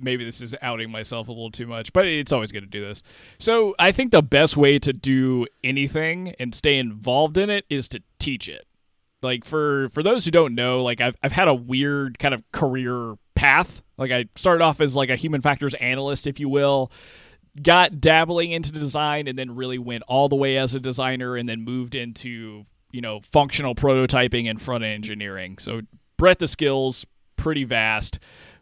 maybe 0.00 0.24
this 0.24 0.40
is 0.40 0.54
outing 0.62 0.90
myself 0.90 1.28
a 1.28 1.32
little 1.32 1.50
too 1.50 1.66
much, 1.66 1.92
but 1.92 2.06
it's 2.06 2.32
always 2.32 2.52
good 2.52 2.60
to 2.62 2.66
do 2.66 2.80
this. 2.80 3.02
So 3.38 3.74
I 3.78 3.92
think 3.92 4.12
the 4.12 4.22
best 4.22 4.56
way 4.56 4.78
to 4.78 4.92
do 4.92 5.46
anything 5.62 6.34
and 6.38 6.54
stay 6.54 6.78
involved 6.78 7.36
in 7.38 7.50
it 7.50 7.64
is 7.68 7.88
to 7.88 8.02
teach 8.18 8.48
it. 8.48 8.66
Like 9.22 9.44
for 9.44 9.88
for 9.88 10.02
those 10.02 10.24
who 10.24 10.30
don't 10.30 10.54
know, 10.54 10.82
like 10.82 11.00
I've 11.00 11.16
I've 11.22 11.32
had 11.32 11.48
a 11.48 11.54
weird 11.54 12.18
kind 12.18 12.34
of 12.34 12.42
career 12.52 13.14
path. 13.34 13.82
Like 13.96 14.10
I 14.10 14.26
started 14.36 14.62
off 14.62 14.80
as 14.80 14.94
like 14.94 15.10
a 15.10 15.16
human 15.16 15.42
factors 15.42 15.74
analyst, 15.74 16.26
if 16.26 16.38
you 16.38 16.48
will. 16.48 16.92
Got 17.62 18.00
dabbling 18.00 18.50
into 18.50 18.72
design 18.72 19.28
and 19.28 19.38
then 19.38 19.54
really 19.54 19.78
went 19.78 20.02
all 20.08 20.28
the 20.28 20.36
way 20.36 20.58
as 20.58 20.74
a 20.74 20.80
designer 20.80 21.36
and 21.36 21.48
then 21.48 21.62
moved 21.62 21.94
into, 21.94 22.66
you 22.90 23.00
know, 23.00 23.20
functional 23.20 23.74
prototyping 23.74 24.50
and 24.50 24.60
front 24.60 24.82
engineering. 24.82 25.58
So 25.58 25.82
breadth 26.16 26.42
of 26.42 26.50
skills, 26.50 27.06
pretty 27.36 27.64
vast. 27.64 28.18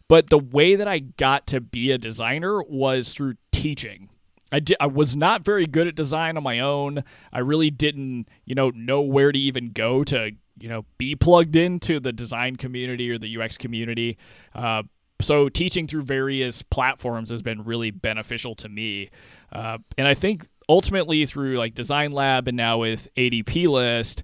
But 0.09 0.31
the 0.31 0.39
way 0.39 0.75
that 0.77 0.89
I 0.89 1.01
got 1.01 1.47
to 1.49 1.61
be 1.61 1.91
a 1.91 1.99
designer 1.99 2.63
was 2.63 3.13
through 3.13 3.35
teaching. 3.51 4.09
I, 4.51 4.61
di- 4.61 4.77
I 4.79 4.87
was 4.87 5.17
not 5.17 5.45
very 5.45 5.67
good 5.67 5.87
at 5.87 5.95
design 5.95 6.37
on 6.37 6.43
my 6.43 6.61
own. 6.61 7.05
I 7.33 7.39
really 7.39 7.71
didn't, 7.71 8.29
you 8.45 8.55
know, 8.55 8.71
know 8.71 9.01
where 9.01 9.33
to 9.33 9.39
even 9.39 9.71
go 9.71 10.05
to, 10.05 10.33
you 10.59 10.69
know, 10.69 10.85
be 10.99 11.17
plugged 11.17 11.57
into 11.57 11.99
the 11.99 12.13
design 12.13 12.57
community 12.57 13.11
or 13.11 13.19
the 13.19 13.39
UX 13.39 13.57
community. 13.57 14.19
Uh, 14.55 14.83
so 15.23 15.49
teaching 15.49 15.87
through 15.87 16.03
various 16.03 16.61
platforms 16.63 17.31
has 17.31 17.41
been 17.43 17.65
really 17.65 17.91
beneficial 17.91 18.55
to 18.57 18.69
me. 18.69 19.11
Uh, 19.51 19.79
and 19.97 20.07
I 20.07 20.15
think 20.15 20.47
ultimately 20.69 21.25
through 21.25 21.57
like 21.57 21.75
Design 21.75 22.13
Lab 22.13 22.49
and 22.49 22.57
now 22.57 22.79
with 22.79 23.09
ADP 23.17 23.69
List, 23.69 24.23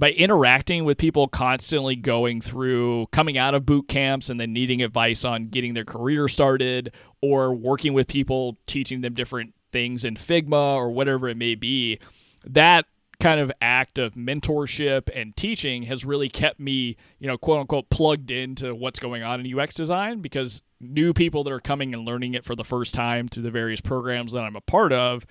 by 0.00 0.12
interacting 0.12 0.86
with 0.86 0.96
people 0.96 1.28
constantly 1.28 1.94
going 1.94 2.40
through 2.40 3.06
coming 3.12 3.36
out 3.36 3.54
of 3.54 3.66
boot 3.66 3.86
camps 3.86 4.30
and 4.30 4.40
then 4.40 4.50
needing 4.50 4.82
advice 4.82 5.26
on 5.26 5.48
getting 5.48 5.74
their 5.74 5.84
career 5.84 6.26
started 6.26 6.90
or 7.20 7.52
working 7.52 7.92
with 7.92 8.08
people 8.08 8.56
teaching 8.66 9.02
them 9.02 9.12
different 9.12 9.52
things 9.72 10.02
in 10.02 10.16
Figma 10.16 10.74
or 10.74 10.90
whatever 10.90 11.28
it 11.28 11.36
may 11.36 11.54
be, 11.54 11.98
that 12.46 12.86
kind 13.20 13.40
of 13.40 13.52
act 13.60 13.98
of 13.98 14.14
mentorship 14.14 15.10
and 15.14 15.36
teaching 15.36 15.82
has 15.82 16.02
really 16.02 16.30
kept 16.30 16.58
me, 16.58 16.96
you 17.18 17.26
know, 17.28 17.36
quote 17.36 17.60
unquote 17.60 17.90
plugged 17.90 18.30
into 18.30 18.74
what's 18.74 18.98
going 18.98 19.22
on 19.22 19.44
in 19.44 19.58
UX 19.58 19.74
design 19.74 20.22
because 20.22 20.62
new 20.80 21.12
people 21.12 21.44
that 21.44 21.52
are 21.52 21.60
coming 21.60 21.92
and 21.92 22.06
learning 22.06 22.32
it 22.32 22.42
for 22.42 22.56
the 22.56 22.64
first 22.64 22.94
time 22.94 23.28
through 23.28 23.42
the 23.42 23.50
various 23.50 23.82
programs 23.82 24.32
that 24.32 24.44
I'm 24.44 24.56
a 24.56 24.62
part 24.62 24.94
of, 24.94 25.26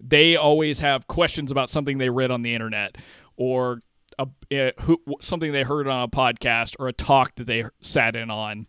they 0.00 0.36
always 0.36 0.80
have 0.80 1.06
questions 1.06 1.50
about 1.50 1.68
something 1.68 1.98
they 1.98 2.08
read 2.08 2.30
on 2.30 2.40
the 2.40 2.54
internet 2.54 2.96
or 3.36 3.82
a, 4.18 4.26
uh, 4.68 4.70
who, 4.82 5.00
something 5.20 5.52
they 5.52 5.62
heard 5.62 5.86
on 5.88 6.02
a 6.02 6.08
podcast 6.08 6.76
or 6.78 6.88
a 6.88 6.92
talk 6.92 7.34
that 7.36 7.46
they 7.46 7.64
sat 7.80 8.16
in 8.16 8.30
on. 8.30 8.66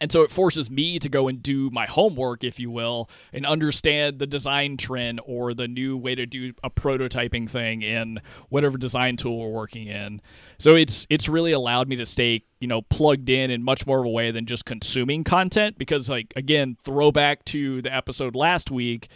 And 0.00 0.10
so 0.10 0.22
it 0.22 0.32
forces 0.32 0.68
me 0.68 0.98
to 0.98 1.08
go 1.08 1.28
and 1.28 1.40
do 1.40 1.70
my 1.70 1.86
homework, 1.86 2.42
if 2.42 2.58
you 2.58 2.72
will, 2.72 3.08
and 3.32 3.46
understand 3.46 4.18
the 4.18 4.26
design 4.26 4.76
trend 4.76 5.20
or 5.24 5.54
the 5.54 5.68
new 5.68 5.96
way 5.96 6.16
to 6.16 6.26
do 6.26 6.54
a 6.64 6.70
prototyping 6.70 7.48
thing 7.48 7.82
in 7.82 8.20
whatever 8.48 8.76
design 8.78 9.16
tool 9.16 9.38
we're 9.38 9.50
working 9.50 9.86
in. 9.86 10.20
So 10.58 10.74
it's 10.74 11.06
it's 11.08 11.28
really 11.28 11.52
allowed 11.52 11.88
me 11.88 11.94
to 11.96 12.06
stay, 12.06 12.42
you 12.58 12.66
know, 12.66 12.82
plugged 12.82 13.28
in 13.28 13.52
in 13.52 13.62
much 13.62 13.86
more 13.86 14.00
of 14.00 14.06
a 14.06 14.10
way 14.10 14.32
than 14.32 14.44
just 14.44 14.64
consuming 14.64 15.22
content 15.22 15.78
because 15.78 16.08
like 16.08 16.32
again, 16.34 16.76
throwback 16.82 17.44
to 17.46 17.80
the 17.82 17.94
episode 17.94 18.34
last 18.34 18.72
week, 18.72 19.08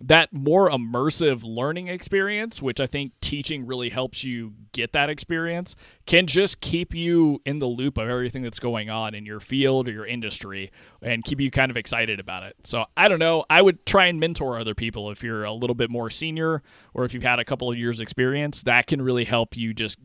that 0.00 0.32
more 0.32 0.70
immersive 0.70 1.42
learning 1.42 1.88
experience, 1.88 2.62
which 2.62 2.78
I 2.78 2.86
think 2.86 3.12
teaching 3.20 3.66
really 3.66 3.88
helps 3.88 4.22
you 4.22 4.52
get 4.72 4.92
that 4.92 5.10
experience, 5.10 5.74
can 6.06 6.28
just 6.28 6.60
keep 6.60 6.94
you 6.94 7.42
in 7.44 7.58
the 7.58 7.66
loop 7.66 7.98
of 7.98 8.08
everything 8.08 8.42
that's 8.42 8.60
going 8.60 8.90
on 8.90 9.14
in 9.14 9.26
your 9.26 9.40
field 9.40 9.88
or 9.88 9.90
your 9.90 10.06
industry 10.06 10.70
and 11.02 11.24
keep 11.24 11.40
you 11.40 11.50
kind 11.50 11.70
of 11.70 11.76
excited 11.76 12.20
about 12.20 12.44
it. 12.44 12.54
So 12.62 12.84
I 12.96 13.08
don't 13.08 13.18
know. 13.18 13.44
I 13.50 13.60
would 13.60 13.84
try 13.86 14.06
and 14.06 14.20
mentor 14.20 14.58
other 14.58 14.74
people 14.74 15.10
if 15.10 15.24
you're 15.24 15.42
a 15.42 15.52
little 15.52 15.74
bit 15.74 15.90
more 15.90 16.10
senior 16.10 16.62
or 16.94 17.04
if 17.04 17.12
you've 17.12 17.24
had 17.24 17.40
a 17.40 17.44
couple 17.44 17.70
of 17.70 17.76
years' 17.76 17.98
experience. 17.98 18.62
That 18.62 18.86
can 18.86 19.02
really 19.02 19.24
help 19.24 19.56
you 19.56 19.74
just 19.74 19.98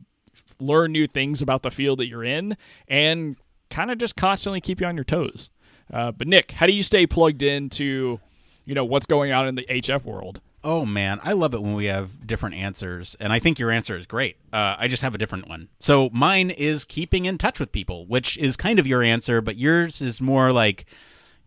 learn 0.60 0.92
new 0.92 1.06
things 1.06 1.42
about 1.42 1.62
the 1.62 1.72
field 1.72 2.00
that 2.00 2.08
you're 2.08 2.24
in 2.24 2.58
and 2.88 3.36
kind 3.70 3.92
of 3.92 4.00
just 4.00 4.16
constantly 4.16 4.60
keep 4.62 4.82
you 4.82 4.88
on 4.88 4.96
your 4.96 5.04
toes. 5.04 5.52
Uh, 5.94 6.12
but 6.12 6.28
Nick, 6.28 6.52
how 6.52 6.66
do 6.66 6.74
you 6.74 6.82
stay 6.82 7.06
plugged 7.06 7.44
into 7.44 8.20
you 8.66 8.76
know 8.76 8.86
what's 8.86 9.06
going 9.06 9.32
on 9.32 9.48
in 9.48 9.56
the 9.56 9.66
HF 9.66 10.04
world. 10.04 10.42
Oh 10.64 10.86
man, 10.86 11.20
I 11.24 11.34
love 11.34 11.54
it 11.54 11.62
when 11.62 11.74
we 11.74 11.86
have 11.86 12.26
different 12.26 12.56
answers, 12.56 13.18
and 13.20 13.34
I 13.34 13.40
think 13.40 13.60
your 13.60 13.70
answer 13.70 13.98
is 13.98 14.06
great. 14.06 14.38
Uh, 14.54 14.76
I 14.80 14.88
just 14.88 15.02
have 15.02 15.14
a 15.14 15.18
different 15.18 15.50
one. 15.50 15.68
So 15.80 16.10
mine 16.14 16.50
is 16.50 16.86
keeping 16.86 17.26
in 17.26 17.38
touch 17.38 17.60
with 17.60 17.74
people, 17.74 18.06
which 18.06 18.38
is 18.38 18.56
kind 18.56 18.80
of 18.80 18.88
your 18.88 19.04
answer, 19.04 19.42
but 19.42 19.58
yours 19.58 20.02
is 20.02 20.22
more 20.22 20.54
like 20.54 20.86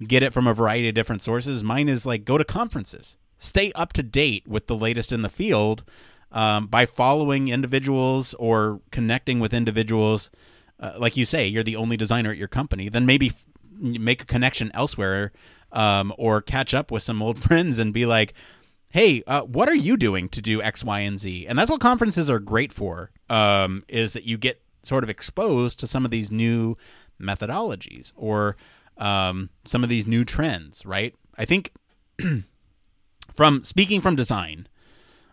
get 0.06 0.22
it 0.22 0.34
from 0.34 0.46
a 0.46 0.52
variety 0.52 0.90
of 0.90 0.94
different 0.94 1.22
sources. 1.22 1.64
Mine 1.64 1.88
is 1.88 2.04
like 2.04 2.26
go 2.26 2.36
to 2.36 2.44
conferences, 2.44 3.16
stay 3.38 3.72
up 3.72 3.94
to 3.94 4.02
date 4.02 4.46
with 4.46 4.66
the 4.66 4.76
latest 4.76 5.12
in 5.12 5.22
the 5.22 5.30
field 5.30 5.82
um, 6.32 6.66
by 6.66 6.84
following 6.84 7.48
individuals 7.48 8.34
or 8.34 8.80
connecting 8.90 9.40
with 9.40 9.54
individuals. 9.54 10.30
Uh, 10.78 10.92
like 10.98 11.16
you 11.16 11.24
say, 11.24 11.46
you're 11.46 11.62
the 11.62 11.76
only 11.76 11.96
designer 11.96 12.30
at 12.32 12.36
your 12.36 12.48
company. 12.48 12.90
Then 12.90 13.06
maybe 13.06 13.28
f- 13.28 13.46
make 13.80 14.20
a 14.20 14.26
connection 14.26 14.70
elsewhere 14.74 15.32
um, 15.72 16.12
or 16.18 16.40
catch 16.40 16.74
up 16.74 16.90
with 16.90 17.02
some 17.02 17.22
old 17.22 17.38
friends 17.42 17.78
and 17.78 17.92
be 17.92 18.06
like, 18.06 18.34
hey, 18.90 19.22
uh, 19.26 19.42
what 19.42 19.68
are 19.68 19.74
you 19.74 19.96
doing 19.96 20.28
to 20.30 20.40
do 20.40 20.62
X, 20.62 20.84
Y, 20.84 21.00
and 21.00 21.18
Z? 21.18 21.46
And 21.46 21.58
that's 21.58 21.70
what 21.70 21.80
conferences 21.80 22.30
are 22.30 22.38
great 22.38 22.72
for, 22.72 23.10
um, 23.28 23.84
is 23.88 24.12
that 24.14 24.24
you 24.24 24.38
get 24.38 24.62
sort 24.82 25.04
of 25.04 25.10
exposed 25.10 25.78
to 25.80 25.86
some 25.86 26.04
of 26.04 26.10
these 26.10 26.30
new 26.30 26.76
methodologies 27.20 28.12
or 28.16 28.56
um, 28.96 29.50
some 29.64 29.82
of 29.82 29.90
these 29.90 30.06
new 30.06 30.24
trends, 30.24 30.86
right? 30.86 31.14
I 31.36 31.44
think 31.44 31.72
from 33.34 33.64
speaking 33.64 34.00
from 34.00 34.16
design, 34.16 34.68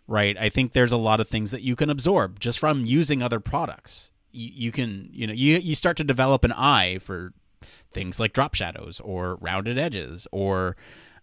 right? 0.07 0.36
I 0.38 0.49
think 0.49 0.73
there's 0.73 0.91
a 0.91 0.97
lot 0.97 1.19
of 1.19 1.29
things 1.29 1.51
that 1.51 1.61
you 1.61 1.75
can 1.75 1.89
absorb 1.89 2.39
just 2.39 2.59
from 2.59 2.86
using 2.86 3.21
other 3.21 3.39
products. 3.39 4.11
You, 4.31 4.49
you 4.53 4.71
can, 4.71 5.09
you 5.13 5.27
know, 5.27 5.34
you, 5.34 5.57
you 5.57 5.75
start 5.75 5.97
to 5.97 6.03
develop 6.03 6.43
an 6.43 6.51
eye 6.51 6.99
for 6.99 7.34
things 7.94 8.20
like 8.20 8.34
drop 8.34 8.54
shadows 8.56 9.00
or 9.00 9.36
rounded 9.36 9.78
edges 9.78 10.28
or 10.32 10.76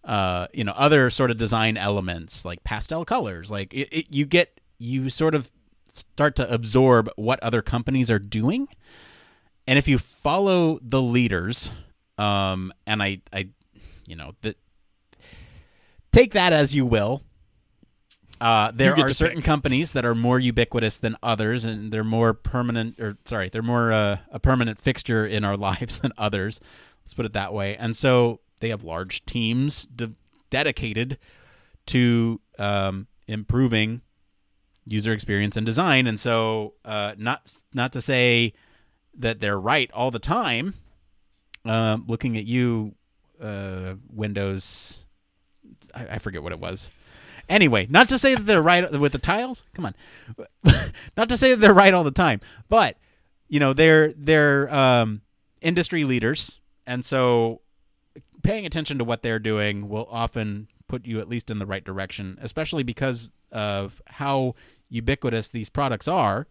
uh, 0.04 0.46
you 0.52 0.64
know 0.64 0.72
other 0.76 1.10
sort 1.10 1.30
of 1.30 1.38
design 1.38 1.76
elements 1.76 2.44
like 2.44 2.64
pastel 2.64 3.04
colors. 3.04 3.50
Like 3.50 3.72
it, 3.74 3.88
it, 3.92 4.06
you 4.10 4.26
get 4.26 4.60
you 4.78 5.10
sort 5.10 5.34
of 5.34 5.50
start 5.92 6.36
to 6.36 6.52
absorb 6.52 7.10
what 7.16 7.42
other 7.42 7.62
companies 7.62 8.10
are 8.10 8.18
doing. 8.18 8.68
And 9.66 9.78
if 9.78 9.86
you 9.86 9.98
follow 9.98 10.78
the 10.82 11.02
leaders 11.02 11.70
um, 12.20 12.72
and 12.86 13.02
i 13.02 13.20
i 13.32 13.48
you 14.06 14.14
know 14.14 14.32
take 16.12 16.32
that 16.34 16.52
as 16.52 16.74
you 16.74 16.86
will 16.86 17.22
Uh, 18.40 18.70
there 18.74 18.98
are 18.98 19.12
certain 19.12 19.38
pick. 19.38 19.44
companies 19.44 19.92
that 19.92 20.04
are 20.04 20.14
more 20.14 20.38
ubiquitous 20.38 20.96
than 20.96 21.14
others, 21.22 21.64
and 21.64 21.92
they're 21.92 22.02
more 22.02 22.32
permanent, 22.32 22.98
or 22.98 23.18
sorry, 23.26 23.50
they're 23.50 23.62
more 23.62 23.92
uh, 23.92 24.18
a 24.30 24.40
permanent 24.40 24.80
fixture 24.80 25.26
in 25.26 25.44
our 25.44 25.56
lives 25.68 25.98
than 25.98 26.12
others. 26.16 26.60
Let's 27.04 27.14
put 27.14 27.26
it 27.26 27.32
that 27.34 27.52
way. 27.52 27.76
And 27.76 27.94
so 27.94 28.40
they 28.60 28.70
have 28.70 28.82
large 28.82 29.26
teams 29.26 29.86
de- 29.86 30.14
dedicated 30.48 31.18
to 31.86 32.40
um, 32.58 33.08
improving 33.26 34.00
user 34.86 35.12
experience 35.12 35.56
and 35.56 35.66
design. 35.66 36.06
And 36.06 36.18
so, 36.18 36.74
uh, 36.84 37.14
not 37.18 37.52
not 37.74 37.92
to 37.92 38.00
say 38.00 38.54
that 39.18 39.40
they're 39.40 39.60
right 39.60 39.90
all 39.92 40.10
the 40.10 40.18
time. 40.18 40.74
Um, 41.64 42.04
looking 42.08 42.38
at 42.38 42.46
you, 42.46 42.94
uh, 43.42 43.96
Windows, 44.10 45.04
I, 45.94 46.06
I 46.12 46.18
forget 46.18 46.42
what 46.42 46.52
it 46.52 46.60
was. 46.60 46.90
Anyway, 47.50 47.88
not 47.90 48.08
to 48.08 48.16
say 48.16 48.36
that 48.36 48.46
they're 48.46 48.62
right 48.62 48.90
with 48.92 49.10
the 49.10 49.18
tiles. 49.18 49.64
Come 49.74 49.84
on, 49.84 49.94
not 51.16 51.28
to 51.28 51.36
say 51.36 51.50
that 51.50 51.56
they're 51.56 51.74
right 51.74 51.92
all 51.92 52.04
the 52.04 52.12
time, 52.12 52.40
but 52.68 52.96
you 53.48 53.58
know 53.58 53.72
they're 53.72 54.12
they're 54.12 54.72
um, 54.72 55.22
industry 55.60 56.04
leaders, 56.04 56.60
and 56.86 57.04
so 57.04 57.60
paying 58.44 58.64
attention 58.64 58.98
to 58.98 59.04
what 59.04 59.22
they're 59.22 59.40
doing 59.40 59.88
will 59.88 60.06
often 60.10 60.68
put 60.86 61.04
you 61.04 61.18
at 61.18 61.28
least 61.28 61.50
in 61.50 61.58
the 61.58 61.66
right 61.66 61.84
direction, 61.84 62.38
especially 62.40 62.84
because 62.84 63.32
of 63.50 64.00
how 64.06 64.54
ubiquitous 64.88 65.48
these 65.48 65.68
products 65.68 66.06
are. 66.06 66.46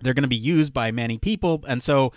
They're 0.00 0.14
going 0.14 0.22
to 0.22 0.28
be 0.28 0.34
used 0.34 0.72
by 0.72 0.90
many 0.90 1.18
people, 1.18 1.62
and 1.68 1.82
so 1.82 2.10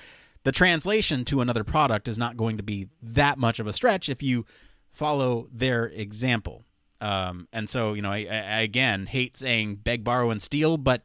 the 0.45 0.53
translation 0.53 1.25
to 1.25 1.41
another 1.41 1.65
product 1.65 2.07
is 2.07 2.17
not 2.17 2.37
going 2.37 2.55
to 2.55 2.63
be 2.63 2.87
that 3.01 3.37
much 3.37 3.59
of 3.59 3.67
a 3.67 3.73
stretch 3.73 4.07
if 4.07 4.23
you 4.23 4.45
follow 4.93 5.49
their 5.51 5.87
example. 5.87 6.63
Um, 7.03 7.49
and 7.51 7.69
so, 7.69 7.93
you 7.93 8.01
know, 8.01 8.13
I, 8.13 8.19
I 8.29 8.61
again 8.61 9.07
hate 9.07 9.35
saying 9.35 9.75
beg, 9.83 10.05
borrow, 10.05 10.31
and 10.31 10.41
steal, 10.41 10.77
but 10.77 11.03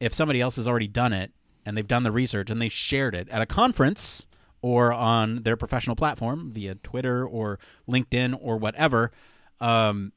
if 0.00 0.12
somebody 0.12 0.40
else 0.40 0.56
has 0.56 0.66
already 0.66 0.88
done 0.88 1.12
it 1.12 1.30
and 1.64 1.76
they've 1.76 1.86
done 1.86 2.02
the 2.02 2.10
research 2.10 2.50
and 2.50 2.60
they've 2.60 2.72
shared 2.72 3.14
it 3.14 3.28
at 3.28 3.40
a 3.40 3.46
conference 3.46 4.26
or 4.60 4.92
on 4.92 5.44
their 5.44 5.56
professional 5.56 5.94
platform 5.94 6.50
via 6.52 6.74
Twitter 6.74 7.24
or 7.24 7.60
LinkedIn 7.88 8.36
or 8.40 8.56
whatever, 8.56 9.12
um, 9.60 10.12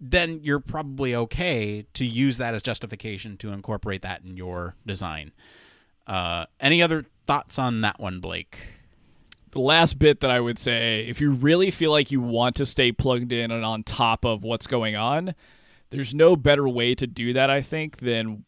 then 0.00 0.40
you're 0.42 0.58
probably 0.58 1.14
okay 1.14 1.86
to 1.94 2.04
use 2.04 2.36
that 2.38 2.52
as 2.52 2.64
justification 2.64 3.36
to 3.36 3.52
incorporate 3.52 4.02
that 4.02 4.24
in 4.24 4.36
your 4.36 4.74
design. 4.84 5.30
Uh, 6.04 6.46
any 6.58 6.82
other 6.82 7.06
thoughts 7.28 7.60
on 7.60 7.80
that 7.82 8.00
one, 8.00 8.18
Blake? 8.18 8.58
The 9.52 9.60
last 9.60 9.98
bit 9.98 10.20
that 10.20 10.30
I 10.30 10.40
would 10.40 10.58
say, 10.58 11.06
if 11.06 11.20
you 11.20 11.30
really 11.30 11.70
feel 11.70 11.90
like 11.90 12.10
you 12.10 12.20
want 12.20 12.56
to 12.56 12.66
stay 12.66 12.90
plugged 12.90 13.32
in 13.32 13.50
and 13.50 13.64
on 13.64 13.82
top 13.82 14.24
of 14.24 14.42
what's 14.42 14.66
going 14.66 14.96
on, 14.96 15.34
there's 15.90 16.14
no 16.14 16.36
better 16.36 16.66
way 16.66 16.94
to 16.94 17.06
do 17.06 17.34
that, 17.34 17.50
I 17.50 17.60
think, 17.60 17.98
than 17.98 18.44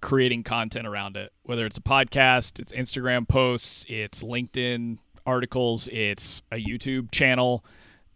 creating 0.00 0.44
content 0.44 0.86
around 0.86 1.16
it. 1.16 1.32
Whether 1.42 1.66
it's 1.66 1.76
a 1.76 1.82
podcast, 1.82 2.60
it's 2.60 2.72
Instagram 2.72 3.26
posts, 3.26 3.84
it's 3.88 4.22
LinkedIn 4.22 4.98
articles, 5.26 5.88
it's 5.88 6.42
a 6.52 6.56
YouTube 6.56 7.10
channel. 7.10 7.64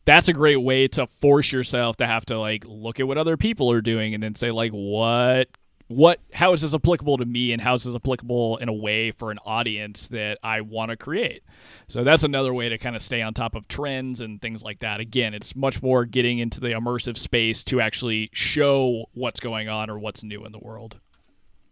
That's 0.04 0.28
a 0.28 0.32
great 0.32 0.62
way 0.62 0.86
to 0.88 1.08
force 1.08 1.50
yourself 1.50 1.96
to 1.96 2.06
have 2.06 2.24
to 2.26 2.38
like 2.38 2.64
look 2.66 3.00
at 3.00 3.08
what 3.08 3.18
other 3.18 3.36
people 3.36 3.70
are 3.72 3.80
doing 3.80 4.14
and 4.14 4.22
then 4.22 4.36
say 4.36 4.52
like 4.52 4.70
what 4.70 5.48
what 5.88 6.20
how 6.32 6.52
is 6.52 6.62
this 6.62 6.74
applicable 6.74 7.16
to 7.18 7.24
me 7.24 7.52
and 7.52 7.62
how 7.62 7.74
is 7.74 7.84
this 7.84 7.94
applicable 7.94 8.56
in 8.56 8.68
a 8.68 8.72
way 8.72 9.12
for 9.12 9.30
an 9.30 9.38
audience 9.44 10.08
that 10.08 10.38
I 10.42 10.60
want 10.60 10.90
to 10.90 10.96
create. 10.96 11.42
So 11.88 12.02
that's 12.02 12.24
another 12.24 12.52
way 12.52 12.68
to 12.68 12.78
kind 12.78 12.96
of 12.96 13.02
stay 13.02 13.22
on 13.22 13.34
top 13.34 13.54
of 13.54 13.68
trends 13.68 14.20
and 14.20 14.42
things 14.42 14.64
like 14.64 14.80
that. 14.80 14.98
Again, 15.00 15.32
it's 15.32 15.54
much 15.54 15.82
more 15.82 16.04
getting 16.04 16.38
into 16.38 16.60
the 16.60 16.68
immersive 16.68 17.16
space 17.16 17.62
to 17.64 17.80
actually 17.80 18.30
show 18.32 19.06
what's 19.14 19.38
going 19.38 19.68
on 19.68 19.88
or 19.88 19.98
what's 19.98 20.24
new 20.24 20.44
in 20.44 20.52
the 20.52 20.58
world. 20.58 20.98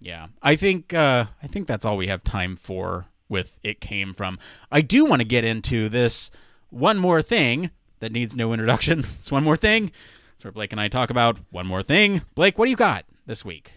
Yeah, 0.00 0.28
I 0.42 0.54
think 0.56 0.92
uh, 0.92 1.26
I 1.42 1.46
think 1.46 1.66
that's 1.66 1.84
all 1.84 1.96
we 1.96 2.08
have 2.08 2.22
time 2.22 2.56
for 2.56 3.06
with 3.28 3.58
it 3.62 3.80
came 3.80 4.14
from. 4.14 4.38
I 4.70 4.80
do 4.80 5.04
want 5.04 5.22
to 5.22 5.28
get 5.28 5.44
into 5.44 5.88
this 5.88 6.30
one 6.68 6.98
more 6.98 7.22
thing 7.22 7.70
that 8.00 8.12
needs 8.12 8.36
no 8.36 8.52
introduction. 8.52 9.06
It's 9.18 9.32
one 9.32 9.44
more 9.44 9.56
thing. 9.56 9.90
That's 10.32 10.44
where 10.44 10.52
Blake 10.52 10.72
and 10.72 10.80
I 10.80 10.88
talk 10.88 11.08
about 11.10 11.38
one 11.50 11.66
more 11.66 11.82
thing. 11.82 12.22
Blake, 12.34 12.58
what 12.58 12.66
do 12.66 12.70
you 12.70 12.76
got 12.76 13.06
this 13.26 13.44
week? 13.44 13.72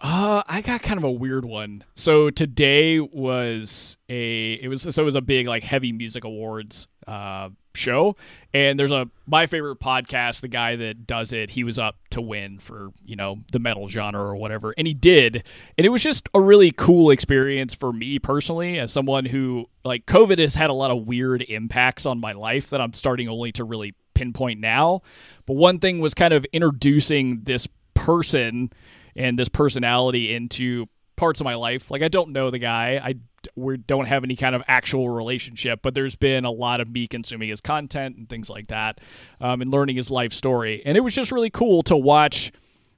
Uh, 0.00 0.42
I 0.46 0.60
got 0.60 0.82
kind 0.82 0.98
of 0.98 1.04
a 1.04 1.10
weird 1.10 1.44
one. 1.44 1.82
So 1.96 2.30
today 2.30 3.00
was 3.00 3.96
a 4.08 4.52
it 4.54 4.68
was 4.68 4.82
so 4.82 5.02
it 5.02 5.04
was 5.04 5.16
a 5.16 5.20
big 5.20 5.48
like 5.48 5.64
heavy 5.64 5.92
music 5.92 6.24
awards 6.24 6.86
uh 7.06 7.48
show. 7.74 8.16
And 8.54 8.78
there's 8.78 8.92
a 8.92 9.08
my 9.26 9.46
favorite 9.46 9.80
podcast 9.80 10.40
the 10.40 10.48
guy 10.48 10.76
that 10.76 11.06
does 11.06 11.32
it 11.32 11.50
he 11.50 11.64
was 11.64 11.80
up 11.80 11.96
to 12.10 12.20
win 12.20 12.58
for 12.58 12.90
you 13.04 13.16
know 13.16 13.38
the 13.50 13.58
metal 13.58 13.88
genre 13.88 14.20
or 14.20 14.36
whatever. 14.36 14.72
And 14.78 14.86
he 14.86 14.94
did. 14.94 15.42
And 15.76 15.84
it 15.84 15.90
was 15.90 16.02
just 16.02 16.28
a 16.32 16.40
really 16.40 16.70
cool 16.70 17.10
experience 17.10 17.74
for 17.74 17.92
me 17.92 18.20
personally 18.20 18.78
as 18.78 18.92
someone 18.92 19.24
who 19.24 19.68
like 19.84 20.06
covid 20.06 20.38
has 20.38 20.54
had 20.54 20.70
a 20.70 20.74
lot 20.74 20.92
of 20.92 21.06
weird 21.08 21.42
impacts 21.42 22.06
on 22.06 22.20
my 22.20 22.32
life 22.32 22.70
that 22.70 22.80
i'm 22.80 22.94
starting 22.94 23.28
only 23.28 23.50
to 23.52 23.64
really 23.64 23.94
pinpoint 24.14 24.60
now. 24.60 25.02
But 25.46 25.54
one 25.54 25.78
thing 25.78 26.00
was 26.00 26.14
kind 26.14 26.34
of 26.34 26.44
introducing 26.52 27.42
this 27.42 27.68
person 27.94 28.70
and 29.18 29.38
this 29.38 29.48
personality 29.48 30.34
into 30.34 30.86
parts 31.16 31.40
of 31.40 31.44
my 31.44 31.56
life. 31.56 31.90
Like 31.90 32.02
I 32.02 32.08
don't 32.08 32.30
know 32.30 32.50
the 32.50 32.58
guy. 32.58 33.00
I 33.02 33.14
we 33.54 33.76
don't 33.76 34.06
have 34.06 34.24
any 34.24 34.36
kind 34.36 34.54
of 34.54 34.62
actual 34.66 35.10
relationship, 35.10 35.80
but 35.82 35.94
there's 35.94 36.16
been 36.16 36.44
a 36.44 36.50
lot 36.50 36.80
of 36.80 36.88
me 36.88 37.06
consuming 37.06 37.50
his 37.50 37.60
content 37.60 38.16
and 38.16 38.28
things 38.28 38.48
like 38.48 38.68
that, 38.68 39.00
um, 39.40 39.60
and 39.60 39.70
learning 39.70 39.96
his 39.96 40.10
life 40.10 40.32
story. 40.32 40.82
And 40.86 40.96
it 40.96 41.00
was 41.00 41.14
just 41.14 41.30
really 41.30 41.50
cool 41.50 41.82
to 41.84 41.96
watch 41.96 42.52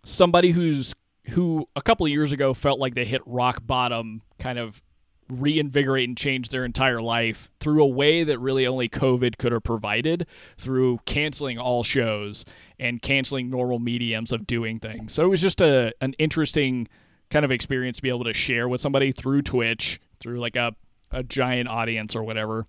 somebody 0.05 0.53
who's 0.53 0.95
who 1.31 1.69
a 1.77 1.83
couple 1.83 2.07
of 2.07 2.13
years 2.13 2.33
ago 2.33 2.55
felt 2.55 2.79
like 2.79 2.95
they 2.95 3.05
hit 3.05 3.23
rock 3.27 3.67
bottom, 3.67 4.23
kind 4.39 4.59
of 4.59 4.83
reinvigorate 5.31 6.09
and 6.09 6.19
change 6.19 6.49
their 6.49 6.65
entire 6.65 7.01
life 7.01 7.51
through 7.61 7.83
a 7.83 7.87
way 7.87 8.25
that 8.25 8.39
really 8.39 8.67
only 8.67 8.89
COVID 8.89 9.39
could 9.39 9.53
have 9.53 9.63
provided 9.63 10.27
through 10.59 10.99
canceling 11.07 11.59
all 11.59 11.83
shows 11.85 12.45
and 12.81 13.01
canceling 13.03 13.51
normal 13.51 13.79
mediums 13.79 14.33
of 14.33 14.47
doing 14.47 14.81
things. 14.81 15.13
So 15.13 15.25
it 15.25 15.29
was 15.29 15.41
just 15.41 15.61
a 15.61 15.93
an 16.01 16.15
interesting 16.19 16.89
kind 17.31 17.45
of 17.45 17.53
experience 17.53 17.99
to 17.99 18.03
be 18.03 18.09
able 18.09 18.25
to 18.25 18.35
share 18.35 18.69
with 18.69 18.81
somebody 18.81 19.13
through 19.13 19.43
Twitch, 19.43 20.01
through 20.19 20.41
like 20.41 20.57
a, 20.57 20.75
a 21.13 21.23
giant 21.23 21.69
audience 21.69 22.17
or 22.17 22.25
whatever, 22.25 22.67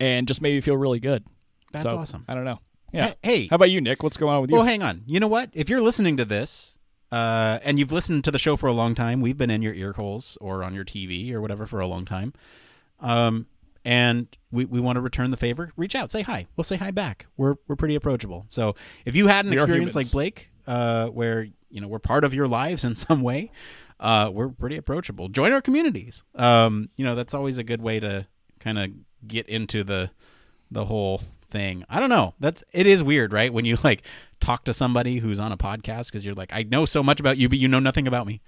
and 0.00 0.26
just 0.26 0.40
made 0.40 0.54
me 0.54 0.60
feel 0.62 0.76
really 0.76 1.00
good. 1.00 1.24
That's 1.72 1.82
So, 1.90 1.98
awesome. 1.98 2.24
I 2.28 2.34
don't 2.34 2.44
know. 2.44 2.60
Yeah. 2.92 3.12
Hey, 3.22 3.48
How 3.48 3.56
about 3.56 3.70
you, 3.70 3.80
Nick? 3.82 4.02
What's 4.02 4.16
going 4.16 4.34
on 4.34 4.40
with 4.40 4.50
you? 4.50 4.56
well, 4.56 4.64
hang 4.64 4.82
on. 4.82 5.02
You 5.06 5.20
know 5.20 5.28
what? 5.28 5.50
If 5.52 5.68
you're 5.68 5.82
listening 5.82 6.16
to 6.16 6.24
this, 6.24 6.78
uh, 7.12 7.58
and 7.62 7.78
you've 7.78 7.92
listened 7.92 8.24
to 8.24 8.30
the 8.30 8.38
show 8.38 8.56
for 8.56 8.68
a 8.68 8.72
long 8.72 8.94
time, 8.94 9.20
we've 9.20 9.36
been 9.36 9.50
in 9.50 9.60
your 9.60 9.74
ear 9.74 9.92
holes 9.92 10.38
or 10.40 10.62
on 10.64 10.74
your 10.74 10.84
TV 10.84 11.30
or 11.32 11.40
whatever 11.42 11.66
for 11.66 11.80
a 11.80 11.86
long 11.86 12.04
time. 12.06 12.32
Um, 13.00 13.46
and 13.86 14.26
we, 14.50 14.64
we 14.64 14.80
want 14.80 14.96
to 14.96 15.00
return 15.00 15.30
the 15.30 15.36
favor. 15.36 15.70
Reach 15.76 15.94
out, 15.94 16.10
say 16.10 16.22
hi. 16.22 16.46
We'll 16.56 16.64
say 16.64 16.76
hi 16.76 16.90
back. 16.90 17.26
We're 17.36 17.54
we're 17.68 17.76
pretty 17.76 17.94
approachable. 17.94 18.44
So 18.48 18.74
if 19.04 19.14
you 19.14 19.28
had 19.28 19.44
an 19.44 19.52
We 19.52 19.56
experience 19.58 19.94
like 19.94 20.10
Blake, 20.10 20.50
uh, 20.66 21.06
where 21.06 21.46
you 21.70 21.80
know 21.80 21.86
we're 21.86 22.00
part 22.00 22.24
of 22.24 22.34
your 22.34 22.48
lives 22.48 22.82
in 22.84 22.96
some 23.06 23.22
way, 23.22 23.52
uh, 24.00 24.30
we're 24.34 24.48
pretty 24.48 24.76
approachable. 24.76 25.28
Join 25.28 25.52
our 25.52 25.62
communities. 25.62 26.24
Um, 26.34 26.90
you 26.96 27.04
know 27.04 27.14
that's 27.14 27.32
always 27.32 27.58
a 27.58 27.64
good 27.64 27.80
way 27.80 28.00
to 28.00 28.26
kind 28.58 28.78
of 28.78 28.90
get 29.26 29.48
into 29.48 29.84
the 29.84 30.10
the 30.68 30.86
whole 30.86 31.22
thing. 31.48 31.84
I 31.88 32.00
don't 32.00 32.10
know. 32.10 32.34
That's 32.40 32.64
it 32.72 32.88
is 32.88 33.04
weird, 33.04 33.32
right? 33.32 33.52
When 33.52 33.64
you 33.64 33.78
like 33.84 34.02
talk 34.40 34.64
to 34.64 34.74
somebody 34.74 35.18
who's 35.18 35.38
on 35.38 35.52
a 35.52 35.56
podcast 35.56 36.06
because 36.06 36.24
you're 36.24 36.34
like, 36.34 36.52
I 36.52 36.64
know 36.64 36.86
so 36.86 37.04
much 37.04 37.20
about 37.20 37.36
you, 37.36 37.48
but 37.48 37.58
you 37.58 37.68
know 37.68 37.78
nothing 37.78 38.08
about 38.08 38.26
me. 38.26 38.42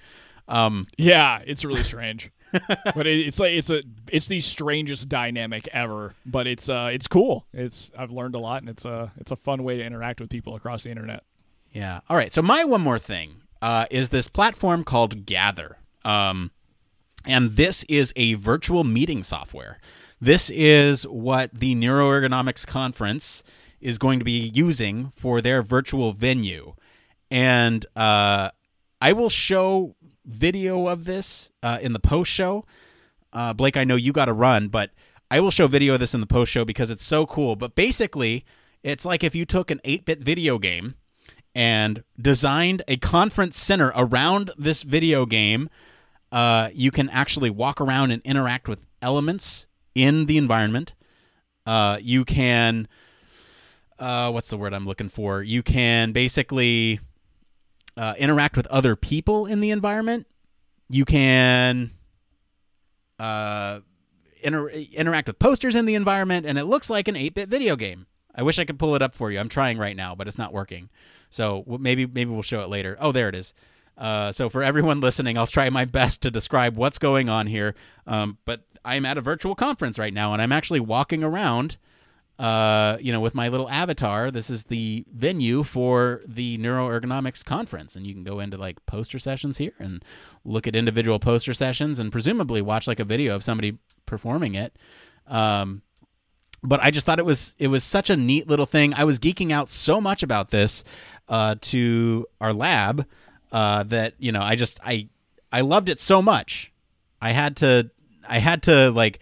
Um, 0.48 0.86
Yeah, 0.96 1.42
it's 1.46 1.64
really 1.64 1.84
strange. 1.84 2.32
but 2.94 3.06
it, 3.06 3.26
it's 3.26 3.38
like 3.38 3.52
it's 3.52 3.70
a 3.70 3.82
it's 4.10 4.26
the 4.26 4.40
strangest 4.40 5.08
dynamic 5.08 5.68
ever. 5.72 6.14
But 6.26 6.46
it's 6.46 6.68
uh 6.68 6.90
it's 6.92 7.06
cool. 7.06 7.46
It's 7.52 7.90
I've 7.96 8.10
learned 8.10 8.34
a 8.34 8.38
lot 8.38 8.62
and 8.62 8.68
it's 8.68 8.84
a 8.84 9.12
it's 9.18 9.30
a 9.30 9.36
fun 9.36 9.64
way 9.64 9.76
to 9.76 9.84
interact 9.84 10.20
with 10.20 10.30
people 10.30 10.54
across 10.54 10.84
the 10.84 10.90
internet. 10.90 11.24
Yeah. 11.72 12.00
All 12.08 12.16
right. 12.16 12.32
So 12.32 12.42
my 12.42 12.64
one 12.64 12.80
more 12.80 12.98
thing 12.98 13.42
uh, 13.60 13.86
is 13.90 14.10
this 14.10 14.28
platform 14.28 14.84
called 14.84 15.26
Gather, 15.26 15.78
um, 16.04 16.50
and 17.26 17.52
this 17.52 17.84
is 17.84 18.12
a 18.16 18.34
virtual 18.34 18.84
meeting 18.84 19.22
software. 19.22 19.78
This 20.20 20.50
is 20.50 21.06
what 21.06 21.50
the 21.52 21.74
Neuroergonomics 21.74 22.66
Conference 22.66 23.42
is 23.80 23.98
going 23.98 24.18
to 24.18 24.24
be 24.24 24.50
using 24.54 25.12
for 25.14 25.40
their 25.40 25.62
virtual 25.62 26.12
venue, 26.12 26.74
and 27.30 27.84
uh, 27.94 28.50
I 29.00 29.12
will 29.12 29.30
show 29.30 29.94
video 30.28 30.86
of 30.86 31.04
this 31.04 31.50
uh, 31.62 31.78
in 31.80 31.92
the 31.92 31.98
post 31.98 32.30
show. 32.30 32.64
Uh, 33.32 33.52
Blake, 33.52 33.76
I 33.76 33.84
know 33.84 33.96
you 33.96 34.12
got 34.12 34.26
to 34.26 34.32
run, 34.32 34.68
but 34.68 34.90
I 35.30 35.40
will 35.40 35.50
show 35.50 35.66
video 35.66 35.94
of 35.94 36.00
this 36.00 36.14
in 36.14 36.20
the 36.20 36.26
post 36.26 36.52
show 36.52 36.64
because 36.64 36.90
it's 36.90 37.04
so 37.04 37.26
cool. 37.26 37.56
But 37.56 37.74
basically, 37.74 38.44
it's 38.82 39.04
like 39.04 39.24
if 39.24 39.34
you 39.34 39.44
took 39.44 39.70
an 39.70 39.80
8 39.84 40.04
bit 40.04 40.20
video 40.20 40.58
game 40.58 40.94
and 41.54 42.04
designed 42.20 42.82
a 42.86 42.96
conference 42.98 43.58
center 43.58 43.92
around 43.96 44.52
this 44.56 44.82
video 44.82 45.26
game. 45.26 45.68
Uh, 46.30 46.68
you 46.72 46.90
can 46.90 47.08
actually 47.08 47.50
walk 47.50 47.80
around 47.80 48.10
and 48.10 48.22
interact 48.22 48.68
with 48.68 48.78
elements 49.00 49.66
in 49.94 50.26
the 50.26 50.36
environment. 50.36 50.94
Uh, 51.66 51.98
you 52.00 52.24
can 52.24 52.86
uh, 53.98 54.30
what's 54.30 54.48
the 54.48 54.56
word 54.56 54.72
I'm 54.72 54.86
looking 54.86 55.08
for? 55.08 55.42
You 55.42 55.62
can 55.62 56.12
basically 56.12 57.00
uh, 57.98 58.14
interact 58.16 58.56
with 58.56 58.66
other 58.68 58.94
people 58.94 59.44
in 59.44 59.60
the 59.60 59.70
environment. 59.70 60.26
You 60.88 61.04
can 61.04 61.90
uh, 63.18 63.80
inter- 64.40 64.68
interact 64.68 65.26
with 65.26 65.38
posters 65.40 65.74
in 65.74 65.84
the 65.84 65.96
environment, 65.96 66.46
and 66.46 66.58
it 66.58 66.64
looks 66.64 66.88
like 66.88 67.08
an 67.08 67.16
8 67.16 67.34
bit 67.34 67.48
video 67.48 67.74
game. 67.74 68.06
I 68.34 68.42
wish 68.42 68.58
I 68.60 68.64
could 68.64 68.78
pull 68.78 68.94
it 68.94 69.02
up 69.02 69.16
for 69.16 69.32
you. 69.32 69.40
I'm 69.40 69.48
trying 69.48 69.78
right 69.78 69.96
now, 69.96 70.14
but 70.14 70.28
it's 70.28 70.38
not 70.38 70.52
working. 70.52 70.90
So 71.28 71.64
maybe 71.66 72.06
maybe 72.06 72.30
we'll 72.30 72.42
show 72.42 72.60
it 72.62 72.68
later. 72.68 72.96
Oh, 73.00 73.10
there 73.10 73.28
it 73.28 73.34
is. 73.34 73.52
Uh, 73.96 74.30
so 74.30 74.48
for 74.48 74.62
everyone 74.62 75.00
listening, 75.08 75.36
I'll 75.36 75.48
try 75.48 75.68
my 75.68 75.84
best 75.84 76.22
to 76.22 76.30
describe 76.30 76.76
what's 76.76 77.00
going 77.00 77.28
on 77.28 77.48
here. 77.48 77.74
Um, 78.06 78.38
but 78.44 78.62
I'm 78.84 79.04
at 79.04 79.18
a 79.18 79.20
virtual 79.20 79.56
conference 79.56 79.98
right 79.98 80.14
now, 80.14 80.32
and 80.32 80.40
I'm 80.40 80.52
actually 80.52 80.80
walking 80.80 81.24
around. 81.24 81.78
Uh, 82.38 82.96
you 83.00 83.10
know, 83.10 83.18
with 83.18 83.34
my 83.34 83.48
little 83.48 83.68
avatar, 83.68 84.30
this 84.30 84.48
is 84.48 84.64
the 84.64 85.04
venue 85.12 85.64
for 85.64 86.22
the 86.26 86.56
neuroergonomics 86.58 87.44
conference, 87.44 87.96
and 87.96 88.06
you 88.06 88.14
can 88.14 88.22
go 88.22 88.38
into 88.38 88.56
like 88.56 88.84
poster 88.86 89.18
sessions 89.18 89.58
here 89.58 89.72
and 89.80 90.04
look 90.44 90.68
at 90.68 90.76
individual 90.76 91.18
poster 91.18 91.52
sessions, 91.52 91.98
and 91.98 92.12
presumably 92.12 92.62
watch 92.62 92.86
like 92.86 93.00
a 93.00 93.04
video 93.04 93.34
of 93.34 93.42
somebody 93.42 93.78
performing 94.06 94.54
it. 94.54 94.76
Um, 95.26 95.82
but 96.62 96.80
I 96.80 96.90
just 96.90 97.06
thought 97.06 97.18
it 97.18 97.24
was 97.24 97.54
it 97.58 97.68
was 97.68 97.82
such 97.82 98.08
a 98.08 98.16
neat 98.16 98.48
little 98.48 98.66
thing. 98.66 98.94
I 98.94 99.04
was 99.04 99.18
geeking 99.18 99.50
out 99.50 99.70
so 99.70 100.00
much 100.00 100.22
about 100.22 100.50
this 100.50 100.84
uh, 101.28 101.56
to 101.60 102.26
our 102.40 102.52
lab 102.52 103.04
uh, 103.50 103.82
that 103.84 104.14
you 104.18 104.32
know 104.32 104.42
I 104.42 104.56
just 104.56 104.78
I 104.84 105.08
I 105.52 105.62
loved 105.62 105.88
it 105.88 106.00
so 106.00 106.22
much. 106.22 106.72
I 107.20 107.32
had 107.32 107.56
to 107.58 107.90
I 108.28 108.38
had 108.38 108.62
to 108.64 108.90
like 108.90 109.18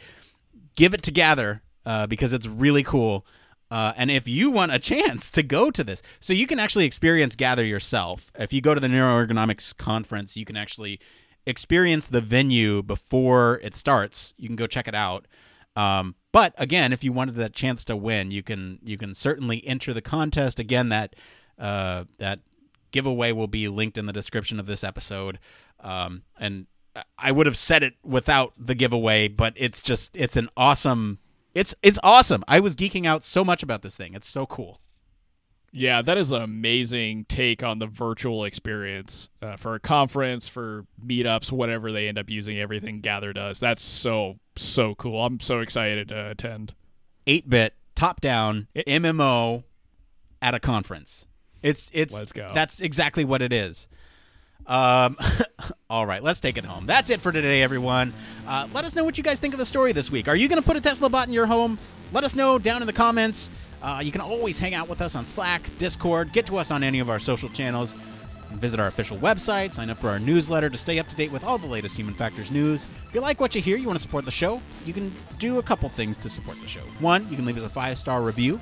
give 0.77 0.93
it 0.95 1.03
together 1.03 1.63
uh, 1.87 2.07
because 2.07 2.35
it's 2.35 2.47
really 2.47 2.83
cool. 2.83 3.25
Uh, 3.71 3.93
and 3.97 4.11
if 4.11 4.29
you 4.29 4.51
want 4.51 4.73
a 4.73 4.79
chance 4.79 5.31
to 5.31 5.43
go 5.43 5.71
to 5.71 5.83
this, 5.83 6.03
so 6.21 6.33
you 6.33 6.47
can 6.47 6.61
actually 6.61 6.85
experience 6.85 7.35
Gather 7.35 7.65
yourself. 7.65 8.31
If 8.39 8.53
you 8.53 8.61
go 8.61 8.75
to 8.75 8.81
the 8.81 8.87
Neuroergonomics 8.89 9.77
conference, 9.77 10.37
you 10.37 10.45
can 10.45 10.57
actually 10.57 11.01
experience 11.47 12.09
the 12.09 12.21
venue 12.21 12.83
before 12.83 13.61
it 13.63 13.75
starts. 13.75 14.35
You 14.37 14.49
can 14.49 14.57
go 14.57 14.67
check 14.67 14.87
it 14.87 14.95
out. 14.95 15.27
Um, 15.75 16.15
but 16.33 16.55
again, 16.59 16.93
if 16.93 17.03
you 17.03 17.13
wanted 17.13 17.37
that 17.37 17.55
chance 17.55 17.85
to 17.87 17.97
win, 17.97 18.31
you 18.31 18.43
can 18.43 18.79
you 18.83 18.99
can 18.99 19.15
certainly 19.15 19.67
enter 19.67 19.93
the 19.93 20.03
contest. 20.03 20.59
Again, 20.59 20.89
that 20.91 21.17
uh, 21.59 22.05
that 22.19 22.41
giveaway 22.93 23.33
will 23.33 23.49
be 23.49 23.69
linked 23.69 23.99
in 23.99 24.07
the 24.07 24.13
description 24.13 24.61
of 24.61 24.67
this 24.67 24.85
episode. 24.85 25.39
Um, 25.81 26.23
and 26.39 26.67
I 27.19 27.33
would 27.33 27.47
have 27.47 27.57
said 27.57 27.83
it 27.83 27.95
without 28.03 28.55
the 28.59 28.75
giveaway, 28.75 29.29
but 29.29 29.55
it's 29.57 29.83
just 29.83 30.17
it's 30.17 30.37
an 30.37 30.49
awesome 30.57 31.19
it's 31.57 31.75
it's 31.83 31.99
awesome. 32.03 32.45
I 32.47 32.61
was 32.61 32.77
geeking 32.77 33.07
out 33.07 33.25
so 33.25 33.43
much 33.43 33.63
about 33.63 33.81
this 33.81 33.97
thing. 33.97 34.13
It's 34.13 34.29
so 34.29 34.45
cool. 34.45 34.79
Yeah, 35.73 36.03
that 36.03 36.19
is 36.19 36.31
an 36.31 36.43
amazing 36.43 37.25
take 37.29 37.63
on 37.63 37.79
the 37.79 37.87
virtual 37.87 38.45
experience 38.45 39.31
uh, 39.41 39.57
for 39.57 39.75
a 39.75 39.81
conference, 39.81 40.49
for 40.49 40.85
meetups, 41.05 41.51
whatever 41.51 41.93
they 41.93 42.09
end 42.09 42.19
up 42.19 42.29
using. 42.29 42.59
Everything 42.59 43.01
Gather 43.01 43.33
does. 43.33 43.59
That's 43.59 43.83
so 43.83 44.39
so 44.57 44.95
cool. 44.97 45.25
I'm 45.25 45.41
so 45.41 45.61
excited 45.61 46.09
to 46.09 46.31
attend. 46.31 46.75
Eight 47.27 47.49
bit 47.49 47.73
top 47.95 48.21
down 48.21 48.69
MMO 48.77 49.65
at 50.43 50.55
a 50.55 50.61
conference. 50.61 51.27
It's 51.63 51.91
it's 51.95 52.15
Let's 52.15 52.33
go. 52.33 52.51
That's 52.53 52.83
exactly 52.83 53.25
what 53.25 53.41
it 53.41 53.53
is. 53.53 53.89
Um, 54.67 55.17
all 55.91 56.07
right, 56.07 56.23
let's 56.23 56.41
take 56.41 56.57
it 56.57 56.65
home. 56.65 56.87
That's 56.87 57.11
it 57.11 57.21
for 57.21 57.33
today, 57.33 57.63
everyone. 57.63 58.13
Uh, 58.47 58.69
let 58.73 58.85
us 58.85 58.95
know 58.95 59.05
what 59.05 59.17
you 59.17 59.25
guys 59.25 59.39
think 59.39 59.55
of 59.55 59.59
the 59.59 59.67
story 59.67 59.93
this 59.93 60.11
week. 60.11 60.29
Are 60.29 60.37
you 60.37 60.49
going 60.49 60.61
to 60.61 60.67
put 60.67 60.77
a 60.77 60.81
Tesla 60.81 61.09
bot 61.09 61.29
in 61.29 61.35
your 61.35 61.47
home? 61.47 61.79
Let 62.13 62.25
us 62.25 62.35
know 62.35 62.59
down 62.59 62.83
in 62.83 62.87
the 62.87 62.93
comments. 62.93 63.51
Uh, 63.83 64.01
you 64.03 64.11
can 64.11 64.21
always 64.21 64.59
hang 64.59 64.75
out 64.75 64.89
with 64.89 65.01
us 65.01 65.15
on 65.15 65.27
Slack, 65.27 65.71
Discord, 65.79 66.33
get 66.33 66.47
to 66.47 66.57
us 66.57 66.71
on 66.71 66.83
any 66.83 66.99
of 66.99 67.11
our 67.11 67.19
social 67.19 67.49
channels. 67.49 67.95
Visit 68.53 68.81
our 68.81 68.87
official 68.87 69.19
website, 69.19 69.75
sign 69.75 69.91
up 69.91 69.99
for 69.99 70.09
our 70.09 70.19
newsletter 70.19 70.71
to 70.71 70.79
stay 70.79 70.99
up 70.99 71.09
to 71.09 71.17
date 71.17 71.31
with 71.33 71.45
all 71.45 71.59
the 71.59 71.67
latest 71.67 71.97
Human 71.97 72.15
Factors 72.15 72.51
news. 72.51 72.87
If 73.07 73.15
you 73.15 73.21
like 73.21 73.41
what 73.41 73.55
you 73.55 73.61
hear, 73.61 73.77
you 73.77 73.87
want 73.87 73.99
to 73.99 74.03
support 74.03 74.25
the 74.25 74.31
show, 74.31 74.63
you 74.87 74.95
can 74.95 75.13
do 75.39 75.59
a 75.59 75.63
couple 75.63 75.89
things 75.89 76.17
to 76.19 76.31
support 76.31 76.59
the 76.63 76.69
show. 76.69 76.81
One, 77.01 77.29
you 77.29 77.37
can 77.37 77.45
leave 77.45 77.57
us 77.59 77.65
a 77.65 77.69
five 77.69 77.99
star 77.99 78.23
review 78.23 78.61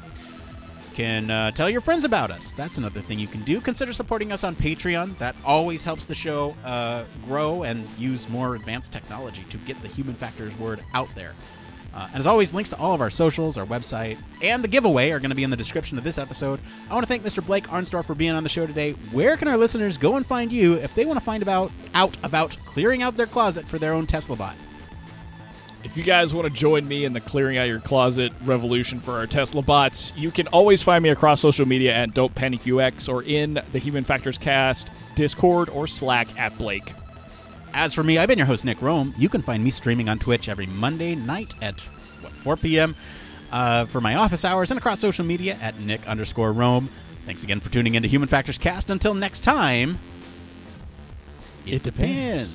can 0.94 1.30
uh, 1.30 1.50
tell 1.50 1.68
your 1.68 1.80
friends 1.80 2.04
about 2.04 2.30
us. 2.30 2.52
That's 2.52 2.78
another 2.78 3.00
thing 3.00 3.18
you 3.18 3.26
can 3.26 3.42
do. 3.42 3.60
Consider 3.60 3.92
supporting 3.92 4.32
us 4.32 4.44
on 4.44 4.54
Patreon. 4.54 5.18
That 5.18 5.34
always 5.44 5.82
helps 5.82 6.06
the 6.06 6.14
show 6.14 6.56
uh, 6.64 7.04
grow 7.26 7.64
and 7.64 7.86
use 7.98 8.28
more 8.28 8.54
advanced 8.54 8.92
technology 8.92 9.44
to 9.50 9.58
get 9.58 9.80
the 9.82 9.88
human 9.88 10.14
factors 10.14 10.56
word 10.58 10.82
out 10.94 11.12
there. 11.14 11.34
Uh, 11.94 12.08
and 12.08 12.16
as 12.16 12.26
always, 12.26 12.52
links 12.52 12.70
to 12.70 12.76
all 12.76 12.92
of 12.92 13.00
our 13.00 13.10
socials, 13.10 13.56
our 13.56 13.66
website, 13.66 14.18
and 14.42 14.64
the 14.64 14.68
giveaway 14.68 15.10
are 15.10 15.20
going 15.20 15.30
to 15.30 15.36
be 15.36 15.44
in 15.44 15.50
the 15.50 15.56
description 15.56 15.96
of 15.96 16.02
this 16.02 16.18
episode. 16.18 16.58
I 16.90 16.94
want 16.94 17.04
to 17.04 17.08
thank 17.08 17.22
Mr. 17.22 17.44
Blake 17.44 17.68
Arnsdorff 17.68 18.04
for 18.04 18.16
being 18.16 18.32
on 18.32 18.42
the 18.42 18.48
show 18.48 18.66
today. 18.66 18.92
Where 19.12 19.36
can 19.36 19.46
our 19.46 19.56
listeners 19.56 19.96
go 19.96 20.16
and 20.16 20.26
find 20.26 20.50
you 20.50 20.74
if 20.74 20.92
they 20.94 21.04
want 21.04 21.20
to 21.20 21.24
find 21.24 21.42
about 21.42 21.70
out 21.94 22.16
about 22.24 22.56
clearing 22.64 23.02
out 23.02 23.16
their 23.16 23.26
closet 23.26 23.68
for 23.68 23.78
their 23.78 23.92
own 23.92 24.06
Tesla 24.06 24.34
bot? 24.34 24.56
If 25.84 25.98
you 25.98 26.02
guys 26.02 26.32
want 26.32 26.48
to 26.48 26.52
join 26.52 26.88
me 26.88 27.04
in 27.04 27.12
the 27.12 27.20
clearing 27.20 27.58
out 27.58 27.64
your 27.64 27.78
closet 27.78 28.32
revolution 28.44 29.00
for 29.00 29.12
our 29.12 29.26
Tesla 29.26 29.60
bots, 29.60 30.14
you 30.16 30.30
can 30.30 30.46
always 30.48 30.82
find 30.82 31.02
me 31.02 31.10
across 31.10 31.42
social 31.42 31.66
media 31.66 31.92
at 31.92 32.14
Don't 32.14 32.34
Panic 32.34 32.66
UX 32.66 33.06
or 33.06 33.22
in 33.22 33.60
the 33.72 33.78
Human 33.78 34.02
Factors 34.02 34.38
Cast, 34.38 34.88
Discord, 35.14 35.68
or 35.68 35.86
Slack 35.86 36.26
at 36.38 36.56
Blake. 36.56 36.94
As 37.74 37.92
for 37.92 38.02
me, 38.02 38.16
I've 38.16 38.28
been 38.28 38.38
your 38.38 38.46
host, 38.46 38.64
Nick 38.64 38.78
Roome. 38.78 39.12
You 39.18 39.28
can 39.28 39.42
find 39.42 39.62
me 39.62 39.70
streaming 39.70 40.08
on 40.08 40.18
Twitch 40.18 40.48
every 40.48 40.66
Monday 40.66 41.14
night 41.14 41.52
at, 41.60 41.78
what, 42.22 42.32
4 42.32 42.56
p.m. 42.56 42.96
Uh, 43.52 43.84
for 43.84 44.00
my 44.00 44.14
office 44.14 44.44
hours 44.44 44.70
and 44.70 44.78
across 44.78 45.00
social 45.00 45.24
media 45.24 45.58
at 45.60 45.78
Nick 45.80 46.08
underscore 46.08 46.52
Roome. 46.54 46.88
Thanks 47.26 47.44
again 47.44 47.60
for 47.60 47.70
tuning 47.70 47.94
into 47.94 48.08
Human 48.08 48.28
Factors 48.28 48.56
Cast. 48.58 48.90
Until 48.90 49.12
next 49.12 49.40
time, 49.40 49.98
It 51.66 51.82
depends. 51.82 52.54